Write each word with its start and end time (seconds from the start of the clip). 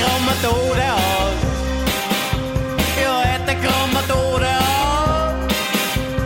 komma 0.00 0.34
Tode 0.42 0.86
aus. 0.94 1.38
Ja, 3.02 3.20
hätte 3.22 3.54
komma 3.56 4.00
Tode 4.08 4.48
aus. 4.48 5.34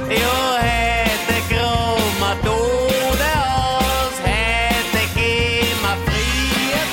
Ja, 0.08 0.38
hätte 0.60 1.36
komma 1.48 2.34
Tode 2.42 3.30
aus. 3.44 4.14
Hätte 4.24 5.02
komma 5.14 5.92
frihet 6.04 6.92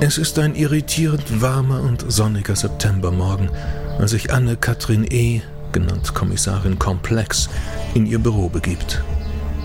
Es 0.00 0.18
ist 0.18 0.38
ein 0.38 0.54
irritierend 0.54 1.40
warmer 1.40 1.82
und 1.82 2.04
sonniger 2.10 2.56
Septembermorgen, 2.56 3.50
als 3.98 4.10
sich 4.12 4.32
Anne-Kathrin 4.32 5.04
E., 5.10 5.42
genannt 5.72 6.14
Kommissarin 6.14 6.78
Komplex, 6.78 7.48
in 7.94 8.06
ihr 8.06 8.18
Büro 8.18 8.48
begibt. 8.48 9.02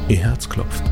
Ihr 0.07 0.17
Herz 0.17 0.49
klopft. 0.49 0.83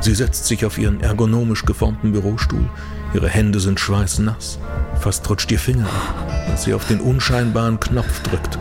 Sie 0.00 0.14
setzt 0.14 0.46
sich 0.46 0.64
auf 0.64 0.78
ihren 0.78 1.00
ergonomisch 1.00 1.64
geformten 1.64 2.12
Bürostuhl. 2.12 2.68
Ihre 3.14 3.28
Hände 3.28 3.60
sind 3.60 3.80
schweißnass. 3.80 4.58
Fast 5.00 5.28
rutscht 5.28 5.50
ihr 5.50 5.58
Finger 5.58 5.86
ab, 5.86 6.48
als 6.48 6.64
sie 6.64 6.74
auf 6.74 6.86
den 6.86 7.00
unscheinbaren 7.00 7.80
Knopf 7.80 8.22
drückt. 8.22 8.58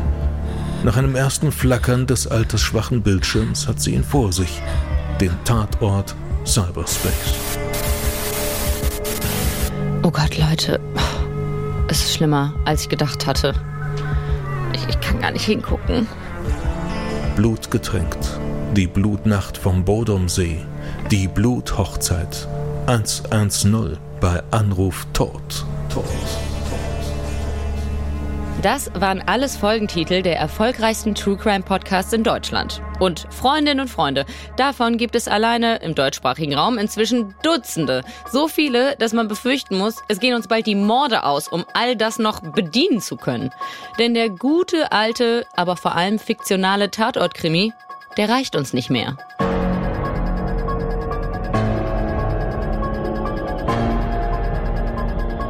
Nach 0.83 0.97
einem 0.97 1.15
ersten 1.15 1.51
Flackern 1.51 2.07
des 2.07 2.27
altersschwachen 2.27 3.01
Bildschirms 3.01 3.67
hat 3.67 3.81
sie 3.81 3.93
ihn 3.93 4.03
vor 4.03 4.31
sich. 4.31 4.61
Den 5.19 5.31
Tatort 5.43 6.15
Cyberspace. 6.45 7.33
Oh 10.03 10.11
Gott, 10.11 10.37
Leute. 10.37 10.79
Es 11.89 11.99
ist 11.99 12.13
schlimmer, 12.15 12.53
als 12.65 12.83
ich 12.83 12.89
gedacht 12.89 13.25
hatte. 13.25 13.53
Kann 15.17 15.21
gar 15.23 15.31
nicht 15.31 15.45
hingucken. 15.45 16.07
Blutgetränkt. 17.35 18.39
Die 18.75 18.85
Blutnacht 18.85 19.57
vom 19.57 19.83
Bodomsee. 19.83 20.59
Die 21.09 21.27
Bluthochzeit. 21.27 22.47
110 22.85 23.97
bei 24.21 24.43
Anruf 24.51 25.07
Tod. 25.13 25.65
Tod. 25.89 26.05
Das 28.67 28.91
waren 28.95 29.23
alles 29.25 29.55
Folgentitel 29.55 30.21
der 30.21 30.37
erfolgreichsten 30.37 31.15
True 31.15 31.37
Crime 31.37 31.63
Podcasts 31.63 32.11
in 32.11 32.25
Deutschland. 32.25 32.81
Und 32.99 33.25
Freundinnen 33.29 33.79
und 33.79 33.87
Freunde, 33.87 34.25
davon 34.57 34.97
gibt 34.97 35.15
es 35.15 35.29
alleine 35.29 35.77
im 35.77 35.95
deutschsprachigen 35.95 36.53
Raum 36.53 36.77
inzwischen 36.77 37.33
Dutzende. 37.43 38.03
So 38.29 38.49
viele, 38.49 38.97
dass 38.97 39.13
man 39.13 39.29
befürchten 39.29 39.77
muss, 39.77 40.03
es 40.09 40.19
gehen 40.19 40.35
uns 40.35 40.49
bald 40.49 40.65
die 40.65 40.75
Morde 40.75 41.23
aus, 41.23 41.47
um 41.47 41.63
all 41.73 41.95
das 41.95 42.19
noch 42.19 42.41
bedienen 42.41 42.99
zu 42.99 43.15
können. 43.15 43.51
Denn 43.99 44.13
der 44.13 44.27
gute, 44.27 44.91
alte, 44.91 45.45
aber 45.55 45.77
vor 45.77 45.95
allem 45.95 46.19
fiktionale 46.19 46.91
Tatortkrimi, 46.91 47.71
der 48.17 48.27
reicht 48.27 48.53
uns 48.57 48.73
nicht 48.73 48.89
mehr. 48.89 49.15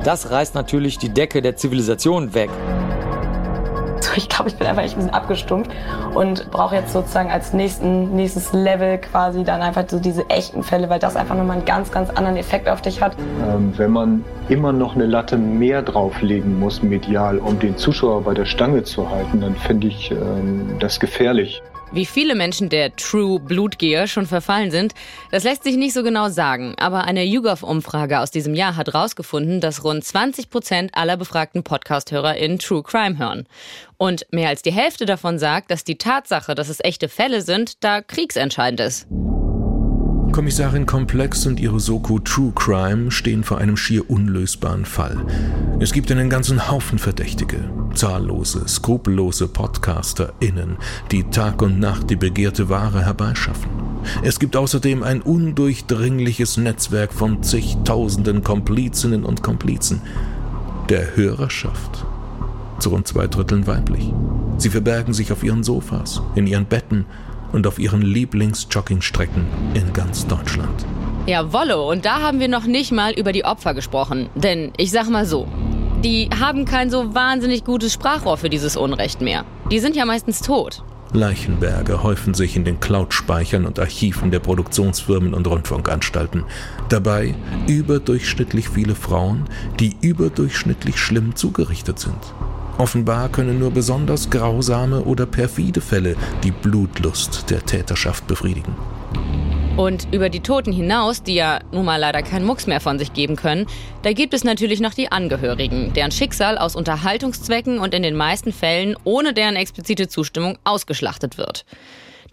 Das 0.03 0.29
reißt 0.29 0.53
natürlich 0.53 0.99
die 0.99 1.09
Decke 1.09 1.41
der 1.41 1.55
Zivilisation 1.55 2.35
weg. 2.35 2.51
So, 3.99 4.11
ich 4.15 4.29
glaube, 4.29 4.49
ich 4.49 4.55
bin 4.55 4.67
einfach 4.67 4.83
echt 4.83 4.93
ein 4.93 4.97
bisschen 4.97 5.13
abgestumpft 5.13 5.71
und 6.13 6.49
brauche 6.51 6.75
jetzt 6.75 6.93
sozusagen 6.93 7.31
als 7.31 7.53
nächsten, 7.53 8.15
nächstes 8.15 8.53
Level 8.53 8.97
quasi 8.99 9.43
dann 9.43 9.61
einfach 9.61 9.85
so 9.87 9.99
diese 9.99 10.29
echten 10.29 10.63
Fälle, 10.63 10.89
weil 10.89 10.99
das 10.99 11.15
einfach 11.15 11.35
nochmal 11.35 11.57
einen 11.57 11.65
ganz, 11.65 11.91
ganz 11.91 12.09
anderen 12.11 12.37
Effekt 12.37 12.69
auf 12.69 12.81
dich 12.81 13.01
hat. 13.01 13.15
Ähm, 13.47 13.73
wenn 13.77 13.91
man 13.91 14.23
immer 14.49 14.71
noch 14.71 14.95
eine 14.95 15.05
Latte 15.05 15.37
mehr 15.37 15.81
drauflegen 15.81 16.59
muss, 16.59 16.83
medial, 16.83 17.39
um 17.39 17.59
den 17.59 17.77
Zuschauer 17.77 18.23
bei 18.23 18.33
der 18.33 18.45
Stange 18.45 18.83
zu 18.83 19.09
halten, 19.09 19.41
dann 19.41 19.55
finde 19.55 19.87
ich 19.87 20.11
ähm, 20.11 20.75
das 20.79 20.99
gefährlich. 20.99 21.61
Wie 21.93 22.05
viele 22.05 22.35
Menschen 22.35 22.67
der 22.67 22.93
True 22.97 23.39
Blutgier 23.39 24.07
schon 24.07 24.25
verfallen 24.25 24.71
sind, 24.71 24.93
das 25.31 25.43
lässt 25.43 25.63
sich 25.63 25.77
nicht 25.77 25.93
so 25.93 26.03
genau 26.03 26.27
sagen. 26.27 26.75
Aber 26.77 27.05
eine 27.05 27.23
YouGov-Umfrage 27.23 28.19
aus 28.19 28.29
diesem 28.29 28.55
Jahr 28.55 28.75
hat 28.75 28.87
herausgefunden, 28.87 29.61
dass 29.61 29.85
rund 29.85 30.03
20 30.03 30.49
Prozent 30.49 30.91
aller 30.95 31.15
befragten 31.15 31.63
Podcast-Hörer 31.63 32.35
in 32.35 32.59
True 32.59 32.83
Crime 32.83 33.17
hören. 33.17 33.47
Und 33.95 34.25
mehr 34.31 34.49
als 34.49 34.61
die 34.61 34.73
Hälfte 34.73 35.05
davon 35.05 35.39
sagt, 35.39 35.71
dass 35.71 35.85
die 35.85 35.97
Tatsache, 35.97 36.55
dass 36.55 36.67
es 36.67 36.83
echte 36.83 37.07
Fälle 37.07 37.41
sind, 37.41 37.83
da 37.83 38.01
kriegsentscheidend 38.01 38.81
ist. 38.81 39.07
Kommissarin 40.37 40.85
Komplex 40.85 41.47
und 41.47 41.59
ihre 41.59 41.79
Soko 41.79 42.19
True 42.19 42.51
Crime 42.53 43.09
stehen 43.09 43.43
vor 43.43 43.57
einem 43.57 43.75
schier 43.75 44.07
unlösbaren 44.07 44.85
Fall. 44.85 45.17
Es 45.79 45.93
gibt 45.93 46.11
einen 46.11 46.29
ganzen 46.29 46.69
Haufen 46.69 46.99
Verdächtige, 46.99 47.57
zahllose, 47.95 48.67
skrupellose 48.67 49.47
PodcasterInnen, 49.47 50.77
die 51.09 51.23
Tag 51.23 51.63
und 51.63 51.79
Nacht 51.79 52.11
die 52.11 52.15
begehrte 52.15 52.69
Ware 52.69 53.03
herbeischaffen. 53.03 53.71
Es 54.21 54.37
gibt 54.37 54.55
außerdem 54.55 55.01
ein 55.01 55.23
undurchdringliches 55.23 56.57
Netzwerk 56.57 57.13
von 57.13 57.41
zigtausenden 57.41 58.43
Komplizinnen 58.43 59.23
und 59.23 59.41
Komplizen 59.41 60.03
der 60.87 61.15
Hörerschaft. 61.15 62.05
Zu 62.77 62.89
rund 62.89 63.07
zwei 63.07 63.25
Dritteln 63.25 63.65
weiblich. 63.65 64.13
Sie 64.59 64.69
verbergen 64.69 65.15
sich 65.15 65.31
auf 65.31 65.43
ihren 65.43 65.63
Sofas, 65.63 66.21
in 66.35 66.45
ihren 66.45 66.65
Betten 66.65 67.05
und 67.51 67.67
auf 67.67 67.79
ihren 67.79 68.01
Lieblings-Joggingstrecken 68.01 69.45
in 69.73 69.93
ganz 69.93 70.27
Deutschland. 70.27 70.85
Ja, 71.27 71.51
Wollo, 71.51 71.89
und 71.89 72.05
da 72.05 72.21
haben 72.21 72.39
wir 72.39 72.47
noch 72.47 72.65
nicht 72.65 72.91
mal 72.91 73.11
über 73.13 73.31
die 73.33 73.43
Opfer 73.43 73.73
gesprochen. 73.73 74.29
Denn 74.35 74.71
ich 74.77 74.91
sag 74.91 75.09
mal 75.09 75.25
so, 75.25 75.47
die 76.03 76.29
haben 76.39 76.65
kein 76.65 76.89
so 76.89 77.13
wahnsinnig 77.13 77.65
gutes 77.65 77.93
Sprachrohr 77.93 78.37
für 78.37 78.49
dieses 78.49 78.77
Unrecht 78.77 79.19
mehr. 79.19 79.43
Die 79.71 79.79
sind 79.79 79.95
ja 79.95 80.05
meistens 80.05 80.41
tot. 80.41 80.83
Leichenberge 81.13 82.03
häufen 82.03 82.33
sich 82.33 82.55
in 82.55 82.65
den 82.65 82.79
Cloud-Speichern 82.79 83.65
und 83.65 83.79
Archiven 83.79 84.29
der 84.29 84.39
Produktionsfirmen 84.39 85.33
und 85.33 85.47
Rundfunkanstalten. 85.47 86.43
Dabei 86.89 87.33
überdurchschnittlich 87.67 88.69
viele 88.69 88.93
Frauen, 88.93 89.45
die 89.79 89.95
überdurchschnittlich 90.01 90.97
schlimm 90.97 91.35
zugerichtet 91.35 91.99
sind. 91.99 92.19
Offenbar 92.77 93.29
können 93.29 93.57
nur 93.57 93.71
besonders 93.71 94.29
grausame 94.29 95.01
oder 95.01 95.25
perfide 95.25 95.81
Fälle 95.81 96.15
die 96.43 96.51
Blutlust 96.51 97.49
der 97.49 97.65
Täterschaft 97.65 98.27
befriedigen. 98.27 98.75
Und 99.77 100.07
über 100.11 100.29
die 100.29 100.41
Toten 100.41 100.71
hinaus, 100.71 101.23
die 101.23 101.35
ja 101.35 101.59
nun 101.71 101.85
mal 101.85 101.97
leider 101.97 102.21
keinen 102.21 102.45
Mucks 102.45 102.67
mehr 102.67 102.79
von 102.79 102.99
sich 102.99 103.13
geben 103.13 103.35
können, 103.35 103.65
da 104.03 104.13
gibt 104.13 104.33
es 104.33 104.43
natürlich 104.43 104.79
noch 104.79 104.93
die 104.93 105.11
Angehörigen, 105.11 105.93
deren 105.93 106.11
Schicksal 106.11 106.57
aus 106.57 106.75
Unterhaltungszwecken 106.75 107.79
und 107.79 107.93
in 107.93 108.03
den 108.03 108.15
meisten 108.15 108.51
Fällen 108.51 108.95
ohne 109.03 109.33
deren 109.33 109.55
explizite 109.55 110.07
Zustimmung 110.07 110.57
ausgeschlachtet 110.63 111.37
wird. 111.37 111.65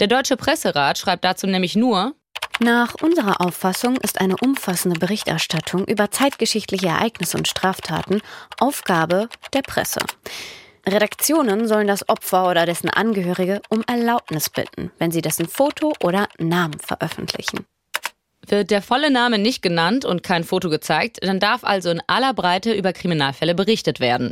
Der 0.00 0.08
Deutsche 0.08 0.36
Presserat 0.36 0.98
schreibt 0.98 1.24
dazu 1.24 1.46
nämlich 1.46 1.76
nur, 1.76 2.14
nach 2.60 2.94
unserer 3.02 3.40
Auffassung 3.40 3.96
ist 3.96 4.20
eine 4.20 4.36
umfassende 4.36 4.98
Berichterstattung 4.98 5.84
über 5.86 6.10
zeitgeschichtliche 6.10 6.86
Ereignisse 6.86 7.36
und 7.36 7.48
Straftaten 7.48 8.20
Aufgabe 8.58 9.28
der 9.52 9.62
Presse. 9.62 10.00
Redaktionen 10.86 11.66
sollen 11.66 11.88
das 11.88 12.08
Opfer 12.08 12.48
oder 12.48 12.66
dessen 12.66 12.90
Angehörige 12.90 13.60
um 13.70 13.82
Erlaubnis 13.86 14.50
bitten, 14.50 14.92
wenn 14.98 15.10
sie 15.10 15.22
dessen 15.22 15.48
Foto 15.48 15.94
oder 16.02 16.28
Namen 16.38 16.78
veröffentlichen. 16.78 17.64
Wird 18.46 18.70
der 18.70 18.82
volle 18.82 19.10
Name 19.10 19.38
nicht 19.38 19.62
genannt 19.62 20.04
und 20.04 20.22
kein 20.22 20.44
Foto 20.44 20.68
gezeigt, 20.68 21.18
dann 21.22 21.40
darf 21.40 21.64
also 21.64 21.90
in 21.90 22.02
aller 22.06 22.34
Breite 22.34 22.72
über 22.72 22.92
Kriminalfälle 22.92 23.54
berichtet 23.54 23.98
werden. 23.98 24.30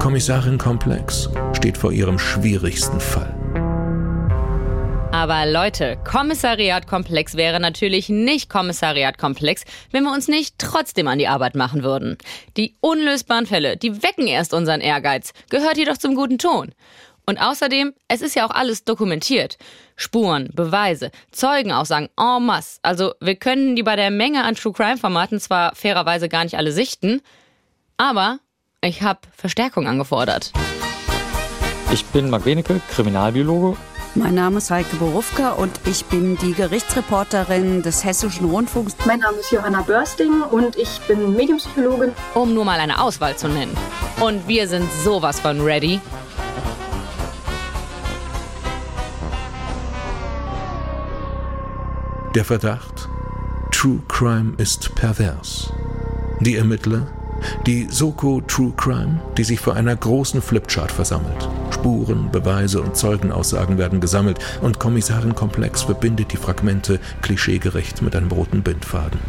Kommissarin 0.00 0.58
Komplex 0.58 1.28
steht 1.52 1.76
vor 1.76 1.92
ihrem 1.92 2.18
schwierigsten 2.18 3.00
Fall. 3.00 3.37
Aber 5.18 5.46
Leute, 5.46 5.98
Kommissariatkomplex 6.08 7.34
wäre 7.34 7.58
natürlich 7.58 8.08
nicht 8.08 8.48
Kommissariatkomplex, 8.48 9.64
wenn 9.90 10.04
wir 10.04 10.12
uns 10.12 10.28
nicht 10.28 10.54
trotzdem 10.58 11.08
an 11.08 11.18
die 11.18 11.26
Arbeit 11.26 11.56
machen 11.56 11.82
würden. 11.82 12.16
Die 12.56 12.76
unlösbaren 12.80 13.44
Fälle, 13.44 13.76
die 13.76 14.04
wecken 14.04 14.28
erst 14.28 14.54
unseren 14.54 14.80
Ehrgeiz, 14.80 15.32
gehört 15.50 15.76
jedoch 15.76 15.96
zum 15.98 16.14
guten 16.14 16.38
Ton. 16.38 16.72
Und 17.26 17.38
außerdem, 17.38 17.94
es 18.06 18.22
ist 18.22 18.36
ja 18.36 18.46
auch 18.46 18.52
alles 18.52 18.84
dokumentiert. 18.84 19.58
Spuren, 19.96 20.50
Beweise, 20.54 21.10
Zeugenaussagen 21.32 22.10
en 22.16 22.46
masse. 22.46 22.78
Also 22.82 23.14
wir 23.20 23.34
können 23.34 23.74
die 23.74 23.82
bei 23.82 23.96
der 23.96 24.12
Menge 24.12 24.44
an 24.44 24.54
True 24.54 24.72
Crime 24.72 24.98
Formaten 24.98 25.40
zwar 25.40 25.74
fairerweise 25.74 26.28
gar 26.28 26.44
nicht 26.44 26.56
alle 26.56 26.70
sichten, 26.70 27.22
aber 27.96 28.38
ich 28.82 29.02
habe 29.02 29.22
Verstärkung 29.36 29.88
angefordert. 29.88 30.52
Ich 31.92 32.04
bin 32.04 32.30
Marc 32.30 32.44
Benecke, 32.44 32.80
Kriminalbiologe 32.94 33.76
mein 34.18 34.34
Name 34.34 34.58
ist 34.58 34.70
Heike 34.70 34.96
Borufka 34.96 35.52
und 35.52 35.70
ich 35.86 36.04
bin 36.06 36.36
die 36.38 36.52
Gerichtsreporterin 36.52 37.82
des 37.82 38.04
Hessischen 38.04 38.50
Rundfunks. 38.50 38.96
Mein 39.06 39.20
Name 39.20 39.38
ist 39.38 39.52
Johanna 39.52 39.82
Börsting 39.82 40.42
und 40.42 40.76
ich 40.76 41.00
bin 41.06 41.34
Medienpsychologin. 41.34 42.12
Um 42.34 42.52
nur 42.52 42.64
mal 42.64 42.80
eine 42.80 43.00
Auswahl 43.00 43.36
zu 43.36 43.48
nennen. 43.48 43.76
Und 44.20 44.46
wir 44.48 44.66
sind 44.66 44.90
sowas 45.04 45.38
von 45.40 45.60
ready. 45.60 46.00
Der 52.34 52.44
Verdacht? 52.44 53.08
True 53.70 54.00
Crime 54.08 54.54
ist 54.58 54.94
pervers. 54.94 55.72
Die 56.40 56.56
Ermittler? 56.56 57.06
Die 57.66 57.86
Soko 57.90 58.40
True 58.40 58.72
Crime, 58.76 59.20
die 59.36 59.44
sich 59.44 59.60
vor 59.60 59.74
einer 59.74 59.94
großen 59.96 60.42
Flipchart 60.42 60.92
versammelt 60.92 61.48
Spuren, 61.78 62.28
Beweise 62.32 62.82
und 62.82 62.96
Zeugenaussagen 62.96 63.78
werden 63.78 64.00
gesammelt 64.00 64.38
und 64.62 64.80
Kommissarin 64.80 65.36
Komplex 65.36 65.82
verbindet 65.82 66.32
die 66.32 66.36
Fragmente 66.36 66.98
klischeegerecht 67.22 68.02
mit 68.02 68.16
einem 68.16 68.32
roten 68.32 68.62
Bindfaden. 68.62 69.20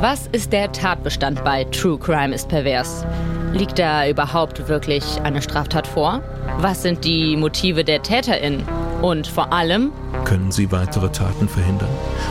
Was 0.00 0.28
ist 0.32 0.54
der 0.54 0.72
Tatbestand 0.72 1.44
bei 1.44 1.64
True 1.64 1.98
Crime 1.98 2.34
ist 2.34 2.48
pervers? 2.48 3.04
Liegt 3.52 3.78
da 3.78 4.08
überhaupt 4.08 4.68
wirklich 4.68 5.20
eine 5.22 5.42
Straftat 5.42 5.86
vor? 5.86 6.22
Was 6.58 6.82
sind 6.82 7.04
die 7.04 7.36
Motive 7.36 7.84
der 7.84 8.02
TäterInnen? 8.02 8.62
Und 9.02 9.26
vor 9.26 9.52
allem, 9.52 9.92
können 10.24 10.50
sie 10.50 10.70
weitere 10.72 11.10
Taten 11.10 11.48
verhindern? 11.48 11.88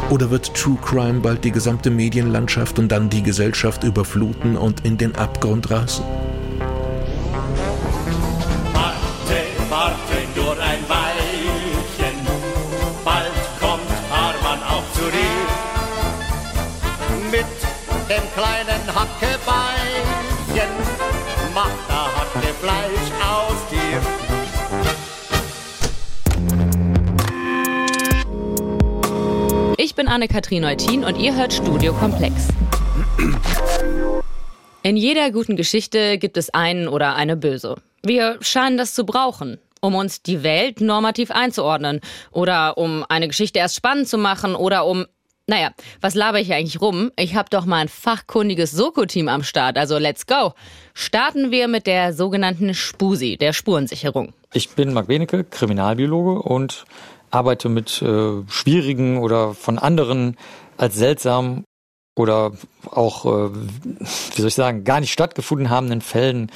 Oder 0.09 0.29
wird 0.29 0.53
True 0.53 0.77
Crime 0.83 1.21
bald 1.21 1.43
die 1.43 1.51
gesamte 1.51 1.89
Medienlandschaft 1.89 2.77
und 2.77 2.91
dann 2.91 3.09
die 3.09 3.23
Gesellschaft 3.23 3.83
überfluten 3.83 4.57
und 4.57 4.85
in 4.85 4.97
den 4.97 5.15
Abgrund 5.15 5.71
reißen? 5.71 6.03
Bin 29.97 30.07
Anne-Kathrin 30.07 30.61
Neutin 30.61 31.03
und 31.03 31.17
ihr 31.17 31.35
hört 31.35 31.51
Studio 31.51 31.91
Komplex. 31.91 32.49
In 34.83 34.95
jeder 34.95 35.31
guten 35.31 35.55
Geschichte 35.55 36.19
gibt 36.19 36.37
es 36.37 36.51
einen 36.51 36.87
oder 36.87 37.15
eine 37.15 37.35
Böse. 37.35 37.77
Wir 38.03 38.37
scheinen 38.41 38.77
das 38.77 38.93
zu 38.93 39.07
brauchen, 39.07 39.57
um 39.81 39.95
uns 39.95 40.21
die 40.21 40.43
Welt 40.43 40.81
normativ 40.81 41.31
einzuordnen 41.31 42.01
oder 42.31 42.77
um 42.77 43.05
eine 43.09 43.27
Geschichte 43.27 43.57
erst 43.57 43.75
spannend 43.75 44.07
zu 44.07 44.19
machen 44.19 44.53
oder 44.53 44.85
um 44.85 45.07
naja, 45.49 45.71
was 46.01 46.13
laber 46.13 46.41
ich 46.41 46.53
eigentlich 46.53 46.81
rum? 46.81 47.09
Ich 47.17 47.35
habe 47.35 47.49
doch 47.49 47.65
mal 47.65 47.77
ein 47.77 47.87
fachkundiges 47.87 48.71
Soko-Team 48.71 49.29
am 49.29 49.43
Start, 49.43 49.77
also 49.77 49.97
let's 49.97 50.27
go. 50.27 50.51
Starten 50.93 51.51
wir 51.51 51.69
mit 51.69 51.87
der 51.87 52.11
sogenannten 52.11 52.73
Spusi, 52.73 53.37
der 53.37 53.53
Spurensicherung. 53.53 54.33
Ich 54.53 54.69
bin 54.71 54.91
Marc 54.91 55.07
Benecke, 55.07 55.45
Kriminalbiologe 55.45 56.41
und 56.41 56.85
arbeite 57.37 57.69
mit 57.69 58.01
äh, 58.01 58.41
schwierigen 58.49 59.19
oder 59.19 59.53
von 59.53 59.77
anderen 59.77 60.35
als 60.77 60.95
seltsam 60.95 61.63
oder 62.15 62.53
auch, 62.89 63.25
äh, 63.25 63.49
wie 63.53 64.41
soll 64.41 64.47
ich 64.47 64.55
sagen, 64.55 64.83
gar 64.83 64.99
nicht 64.99 65.13
stattgefunden 65.13 65.69
habenden 65.69 66.01
Fällen. 66.01 66.51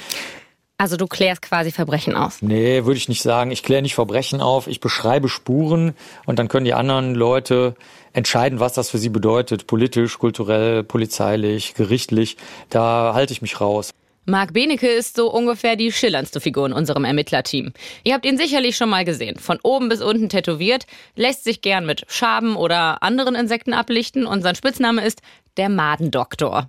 Also 0.78 0.96
du 0.96 1.06
klärst 1.06 1.42
quasi 1.42 1.70
Verbrechen 1.70 2.16
aus. 2.16 2.42
Nee, 2.42 2.84
würde 2.84 2.96
ich 2.96 3.08
nicht 3.08 3.22
sagen. 3.22 3.52
Ich 3.52 3.62
kläre 3.62 3.82
nicht 3.82 3.94
Verbrechen 3.94 4.40
auf. 4.40 4.66
Ich 4.66 4.80
beschreibe 4.80 5.28
Spuren 5.28 5.94
und 6.26 6.40
dann 6.40 6.48
können 6.48 6.64
die 6.64 6.74
anderen 6.74 7.14
Leute 7.14 7.76
entscheiden, 8.12 8.58
was 8.58 8.72
das 8.72 8.90
für 8.90 8.98
sie 8.98 9.08
bedeutet. 9.08 9.68
Politisch, 9.68 10.18
kulturell, 10.18 10.82
polizeilich, 10.82 11.74
gerichtlich. 11.74 12.36
Da 12.68 13.12
halte 13.14 13.32
ich 13.32 13.42
mich 13.42 13.60
raus. 13.60 13.92
Marc 14.24 14.52
Benecke 14.52 14.86
ist 14.86 15.16
so 15.16 15.32
ungefähr 15.32 15.74
die 15.74 15.90
schillerndste 15.90 16.40
Figur 16.40 16.66
in 16.66 16.72
unserem 16.72 17.04
Ermittlerteam. 17.04 17.72
Ihr 18.04 18.14
habt 18.14 18.24
ihn 18.24 18.38
sicherlich 18.38 18.76
schon 18.76 18.88
mal 18.88 19.04
gesehen. 19.04 19.36
Von 19.36 19.58
oben 19.64 19.88
bis 19.88 20.00
unten 20.00 20.28
tätowiert, 20.28 20.86
lässt 21.16 21.42
sich 21.42 21.60
gern 21.60 21.86
mit 21.86 22.04
Schaben 22.06 22.54
oder 22.54 23.02
anderen 23.02 23.34
Insekten 23.34 23.72
ablichten 23.72 24.24
und 24.24 24.42
sein 24.42 24.54
Spitzname 24.54 25.04
ist 25.04 25.22
der 25.56 25.68
Madendoktor. 25.68 26.68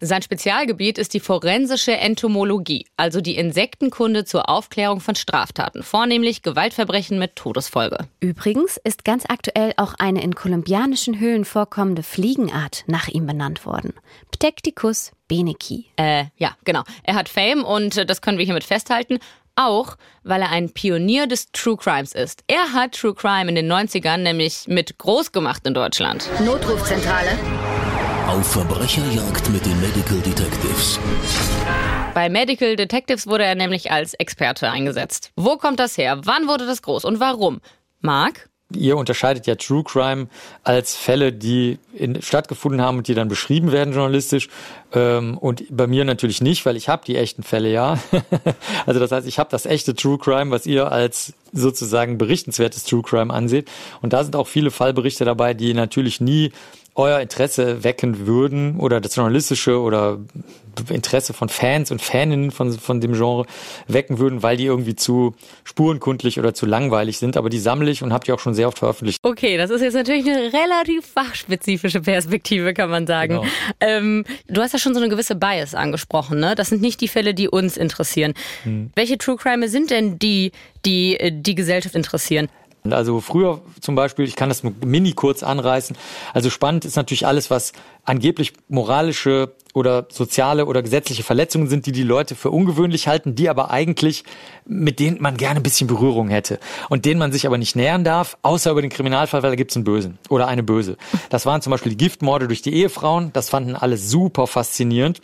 Sein 0.00 0.22
Spezialgebiet 0.22 0.98
ist 0.98 1.14
die 1.14 1.20
forensische 1.20 1.96
Entomologie, 1.96 2.86
also 2.96 3.20
die 3.20 3.36
Insektenkunde 3.36 4.24
zur 4.24 4.48
Aufklärung 4.48 5.00
von 5.00 5.14
Straftaten, 5.14 5.82
vornehmlich 5.82 6.42
Gewaltverbrechen 6.42 7.18
mit 7.18 7.36
Todesfolge. 7.36 8.06
Übrigens 8.20 8.78
ist 8.82 9.04
ganz 9.04 9.24
aktuell 9.28 9.72
auch 9.76 9.94
eine 9.98 10.22
in 10.22 10.34
kolumbianischen 10.34 11.18
Höhlen 11.18 11.44
vorkommende 11.44 12.02
Fliegenart 12.02 12.84
nach 12.86 13.08
ihm 13.08 13.26
benannt 13.26 13.66
worden. 13.66 13.94
Ptecticus 14.30 15.12
beneki. 15.26 15.86
Äh, 15.96 16.26
ja, 16.36 16.56
genau. 16.64 16.82
Er 17.02 17.14
hat 17.14 17.28
Fame 17.28 17.64
und 17.64 17.96
äh, 17.96 18.06
das 18.06 18.22
können 18.22 18.38
wir 18.38 18.44
hiermit 18.44 18.64
festhalten. 18.64 19.18
Auch, 19.56 19.96
weil 20.22 20.40
er 20.40 20.50
ein 20.50 20.70
Pionier 20.70 21.26
des 21.26 21.50
True 21.50 21.76
Crimes 21.76 22.12
ist. 22.12 22.44
Er 22.46 22.72
hat 22.72 22.92
True 22.92 23.14
Crime 23.14 23.48
in 23.48 23.56
den 23.56 23.70
90ern 23.70 24.18
nämlich 24.18 24.68
mit 24.68 24.98
groß 24.98 25.32
gemacht 25.32 25.66
in 25.66 25.74
Deutschland. 25.74 26.28
Notrufzentrale. 26.44 27.36
Auf 28.28 28.46
Verbrecherjagd 28.52 29.48
mit 29.48 29.64
den 29.64 29.80
Medical 29.80 30.20
Detectives. 30.20 31.00
Bei 32.12 32.28
Medical 32.28 32.76
Detectives 32.76 33.26
wurde 33.26 33.44
er 33.44 33.54
nämlich 33.54 33.90
als 33.90 34.12
Experte 34.12 34.70
eingesetzt. 34.70 35.32
Wo 35.34 35.56
kommt 35.56 35.80
das 35.80 35.96
her? 35.96 36.20
Wann 36.24 36.46
wurde 36.46 36.66
das 36.66 36.82
groß 36.82 37.06
und 37.06 37.20
warum? 37.20 37.62
Marc? 38.02 38.50
Ihr 38.74 38.98
unterscheidet 38.98 39.46
ja 39.46 39.54
True 39.54 39.82
Crime 39.82 40.28
als 40.62 40.94
Fälle, 40.94 41.32
die 41.32 41.78
in, 41.94 42.20
stattgefunden 42.20 42.82
haben 42.82 42.98
und 42.98 43.08
die 43.08 43.14
dann 43.14 43.28
beschrieben 43.28 43.72
werden 43.72 43.94
journalistisch. 43.94 44.50
Ähm, 44.92 45.38
und 45.38 45.64
bei 45.70 45.86
mir 45.86 46.04
natürlich 46.04 46.42
nicht, 46.42 46.66
weil 46.66 46.76
ich 46.76 46.90
habe 46.90 47.06
die 47.06 47.16
echten 47.16 47.42
Fälle 47.42 47.70
ja. 47.70 47.98
also 48.86 49.00
das 49.00 49.10
heißt, 49.10 49.26
ich 49.26 49.38
habe 49.38 49.48
das 49.48 49.64
echte 49.64 49.94
True 49.94 50.18
Crime, 50.18 50.50
was 50.50 50.66
ihr 50.66 50.92
als 50.92 51.32
sozusagen 51.54 52.18
berichtenswertes 52.18 52.84
True 52.84 53.00
Crime 53.00 53.32
anseht. 53.32 53.70
Und 54.02 54.12
da 54.12 54.22
sind 54.22 54.36
auch 54.36 54.48
viele 54.48 54.70
Fallberichte 54.70 55.24
dabei, 55.24 55.54
die 55.54 55.72
natürlich 55.72 56.20
nie 56.20 56.52
euer 56.98 57.20
Interesse 57.20 57.84
wecken 57.84 58.26
würden 58.26 58.78
oder 58.78 59.00
das 59.00 59.14
journalistische 59.14 59.80
oder 59.80 60.18
Interesse 60.90 61.32
von 61.32 61.48
Fans 61.48 61.90
und 61.90 62.02
Faninnen 62.02 62.50
von, 62.50 62.72
von 62.72 63.00
dem 63.00 63.12
Genre 63.14 63.46
wecken 63.86 64.18
würden, 64.18 64.42
weil 64.42 64.56
die 64.56 64.66
irgendwie 64.66 64.96
zu 64.96 65.34
spurenkundlich 65.64 66.38
oder 66.38 66.54
zu 66.54 66.66
langweilig 66.66 67.18
sind. 67.18 67.36
Aber 67.36 67.50
die 67.50 67.58
sammle 67.58 67.90
ich 67.90 68.02
und 68.02 68.12
habe 68.12 68.24
die 68.24 68.32
auch 68.32 68.40
schon 68.40 68.54
sehr 68.54 68.68
oft 68.68 68.78
veröffentlicht. 68.78 69.18
Okay, 69.22 69.56
das 69.56 69.70
ist 69.70 69.80
jetzt 69.80 69.94
natürlich 69.94 70.28
eine 70.28 70.52
relativ 70.52 71.06
fachspezifische 71.06 72.00
Perspektive, 72.00 72.74
kann 72.74 72.90
man 72.90 73.06
sagen. 73.06 73.40
Genau. 73.40 73.46
Ähm, 73.80 74.24
du 74.48 74.60
hast 74.60 74.72
ja 74.72 74.78
schon 74.78 74.94
so 74.94 75.00
eine 75.00 75.08
gewisse 75.08 75.36
Bias 75.36 75.74
angesprochen, 75.74 76.40
ne? 76.40 76.54
Das 76.54 76.68
sind 76.68 76.82
nicht 76.82 77.00
die 77.00 77.08
Fälle, 77.08 77.32
die 77.32 77.48
uns 77.48 77.76
interessieren. 77.76 78.34
Hm. 78.64 78.90
Welche 78.94 79.18
True 79.18 79.36
Crime 79.36 79.68
sind 79.68 79.90
denn 79.90 80.18
die, 80.18 80.52
die 80.84 81.18
äh, 81.18 81.30
die 81.32 81.54
Gesellschaft 81.54 81.94
interessieren? 81.94 82.48
Also 82.88 83.20
früher 83.20 83.60
zum 83.80 83.94
Beispiel, 83.94 84.24
ich 84.24 84.36
kann 84.36 84.48
das 84.48 84.62
mini 84.62 85.12
kurz 85.12 85.42
anreißen. 85.42 85.96
Also 86.32 86.50
spannend 86.50 86.84
ist 86.84 86.96
natürlich 86.96 87.26
alles, 87.26 87.50
was 87.50 87.72
angeblich 88.04 88.52
moralische 88.68 89.52
oder 89.74 90.06
soziale 90.10 90.66
oder 90.66 90.82
gesetzliche 90.82 91.22
Verletzungen 91.22 91.68
sind, 91.68 91.86
die 91.86 91.92
die 91.92 92.02
Leute 92.02 92.34
für 92.34 92.50
ungewöhnlich 92.50 93.08
halten, 93.08 93.34
die 93.34 93.48
aber 93.48 93.70
eigentlich, 93.70 94.24
mit 94.66 94.98
denen 94.98 95.20
man 95.20 95.36
gerne 95.36 95.60
ein 95.60 95.62
bisschen 95.62 95.86
Berührung 95.86 96.28
hätte 96.28 96.58
und 96.88 97.04
denen 97.04 97.18
man 97.18 97.32
sich 97.32 97.46
aber 97.46 97.58
nicht 97.58 97.76
nähern 97.76 98.04
darf, 98.04 98.38
außer 98.42 98.70
über 98.70 98.80
den 98.80 98.90
Kriminalfall, 98.90 99.42
weil 99.42 99.50
da 99.50 99.56
gibt 99.56 99.70
es 99.70 99.76
einen 99.76 99.84
Bösen 99.84 100.18
oder 100.28 100.48
eine 100.48 100.62
Böse. 100.62 100.96
Das 101.30 101.46
waren 101.46 101.62
zum 101.62 101.70
Beispiel 101.70 101.90
die 101.90 101.98
Giftmorde 101.98 102.48
durch 102.48 102.62
die 102.62 102.74
Ehefrauen. 102.74 103.32
Das 103.32 103.50
fanden 103.50 103.76
alle 103.76 103.96
super 103.96 104.46
faszinierend. 104.46 105.20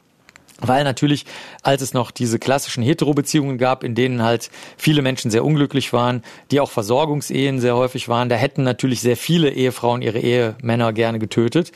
Weil 0.69 0.85
natürlich, 0.85 1.25
als 1.63 1.83
es 1.83 1.95
noch 1.95 2.11
diese 2.11 2.39
klassischen 2.39 2.83
Hetero-Beziehungen 2.83 3.59
gab, 3.59 3.85
in 3.85 3.95
denen 3.95 4.23
halt 4.23 4.51
viele 4.77 5.03
Menschen 5.03 5.31
sehr 5.31 5.45
unglücklich 5.45 5.93
waren, 5.93 6.23
die 6.51 6.61
auch 6.61 6.71
Versorgungsehen 6.71 7.61
sehr 7.61 7.77
häufig 7.77 8.09
waren, 8.09 8.29
da 8.29 8.37
hätten 8.37 8.63
natürlich 8.63 9.01
sehr 9.01 9.17
viele 9.17 9.51
Ehefrauen 9.51 10.03
ihre 10.03 10.19
Ehemänner 10.19 10.93
gerne 10.93 11.19
getötet. 11.19 11.73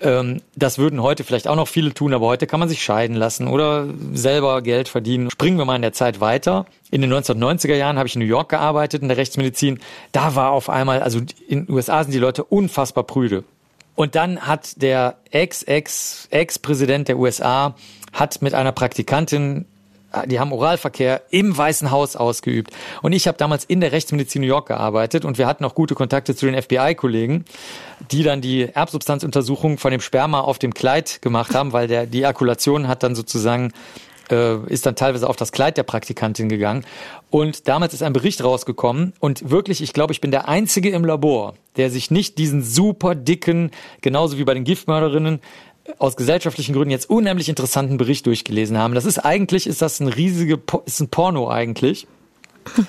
Ähm, 0.00 0.42
das 0.56 0.78
würden 0.78 1.02
heute 1.02 1.24
vielleicht 1.24 1.48
auch 1.48 1.56
noch 1.56 1.68
viele 1.68 1.94
tun, 1.94 2.14
aber 2.14 2.26
heute 2.26 2.46
kann 2.46 2.60
man 2.60 2.68
sich 2.68 2.82
scheiden 2.82 3.16
lassen 3.16 3.48
oder 3.48 3.86
selber 4.12 4.62
Geld 4.62 4.88
verdienen. 4.88 5.30
Springen 5.30 5.58
wir 5.58 5.64
mal 5.64 5.76
in 5.76 5.82
der 5.82 5.92
Zeit 5.92 6.20
weiter. 6.20 6.66
In 6.90 7.00
den 7.00 7.12
1990er 7.12 7.74
Jahren 7.74 7.96
habe 7.98 8.06
ich 8.06 8.14
in 8.14 8.20
New 8.20 8.26
York 8.26 8.50
gearbeitet 8.50 9.02
in 9.02 9.08
der 9.08 9.16
Rechtsmedizin. 9.16 9.80
Da 10.12 10.34
war 10.34 10.50
auf 10.50 10.68
einmal, 10.68 11.02
also 11.02 11.20
in 11.48 11.66
den 11.66 11.74
USA 11.74 12.02
sind 12.02 12.12
die 12.12 12.18
Leute 12.18 12.44
unfassbar 12.44 13.04
prüde. 13.04 13.44
Und 13.94 14.14
dann 14.14 14.40
hat 14.40 14.80
der 14.80 15.16
Ex-Ex-Ex-Präsident 15.30 17.08
der 17.08 17.18
USA 17.18 17.74
hat 18.12 18.42
mit 18.42 18.54
einer 18.54 18.72
Praktikantin 18.72 19.66
die 20.26 20.38
haben 20.38 20.52
Oralverkehr 20.52 21.22
im 21.30 21.56
Weißen 21.56 21.90
Haus 21.90 22.16
ausgeübt. 22.16 22.70
Und 23.00 23.12
ich 23.12 23.26
habe 23.28 23.38
damals 23.38 23.64
in 23.64 23.80
der 23.80 23.92
Rechtsmedizin 23.92 24.42
New 24.42 24.48
York 24.48 24.68
gearbeitet 24.68 25.24
und 25.24 25.38
wir 25.38 25.46
hatten 25.46 25.64
auch 25.64 25.74
gute 25.74 25.94
Kontakte 25.94 26.34
zu 26.34 26.46
den 26.46 26.60
FBI-Kollegen, 26.60 27.44
die 28.10 28.22
dann 28.22 28.40
die 28.40 28.68
Erbsubstanzuntersuchung 28.68 29.78
von 29.78 29.90
dem 29.90 30.00
Sperma 30.00 30.40
auf 30.40 30.58
dem 30.58 30.74
Kleid 30.74 31.22
gemacht 31.22 31.54
haben, 31.54 31.72
weil 31.72 31.88
der, 31.88 32.06
die 32.06 32.20
Ejakulation 32.20 32.88
hat 32.88 33.02
dann 33.02 33.14
sozusagen 33.14 33.72
äh, 34.30 34.56
ist 34.66 34.86
dann 34.86 34.96
teilweise 34.96 35.28
auf 35.28 35.36
das 35.36 35.52
Kleid 35.52 35.76
der 35.76 35.82
Praktikantin 35.82 36.48
gegangen. 36.48 36.84
Und 37.30 37.68
damals 37.68 37.94
ist 37.94 38.02
ein 38.02 38.12
Bericht 38.12 38.42
rausgekommen 38.44 39.12
und 39.20 39.50
wirklich, 39.50 39.82
ich 39.82 39.92
glaube, 39.92 40.12
ich 40.12 40.20
bin 40.20 40.30
der 40.30 40.48
Einzige 40.48 40.90
im 40.90 41.04
Labor, 41.04 41.54
der 41.76 41.90
sich 41.90 42.10
nicht 42.10 42.38
diesen 42.38 42.62
super 42.62 43.14
dicken, 43.14 43.70
genauso 44.00 44.38
wie 44.38 44.44
bei 44.44 44.54
den 44.54 44.64
Giftmörderinnen, 44.64 45.40
aus 45.98 46.16
gesellschaftlichen 46.16 46.74
Gründen 46.74 46.90
jetzt 46.90 47.10
unheimlich 47.10 47.48
interessanten 47.48 47.96
Bericht 47.96 48.26
durchgelesen 48.26 48.78
haben. 48.78 48.94
Das 48.94 49.04
ist 49.04 49.18
eigentlich, 49.18 49.66
ist 49.66 49.82
das 49.82 50.00
ein 50.00 50.08
riesige, 50.08 50.60
ist 50.86 51.00
ein 51.00 51.08
Porno 51.08 51.50
eigentlich. 51.50 52.06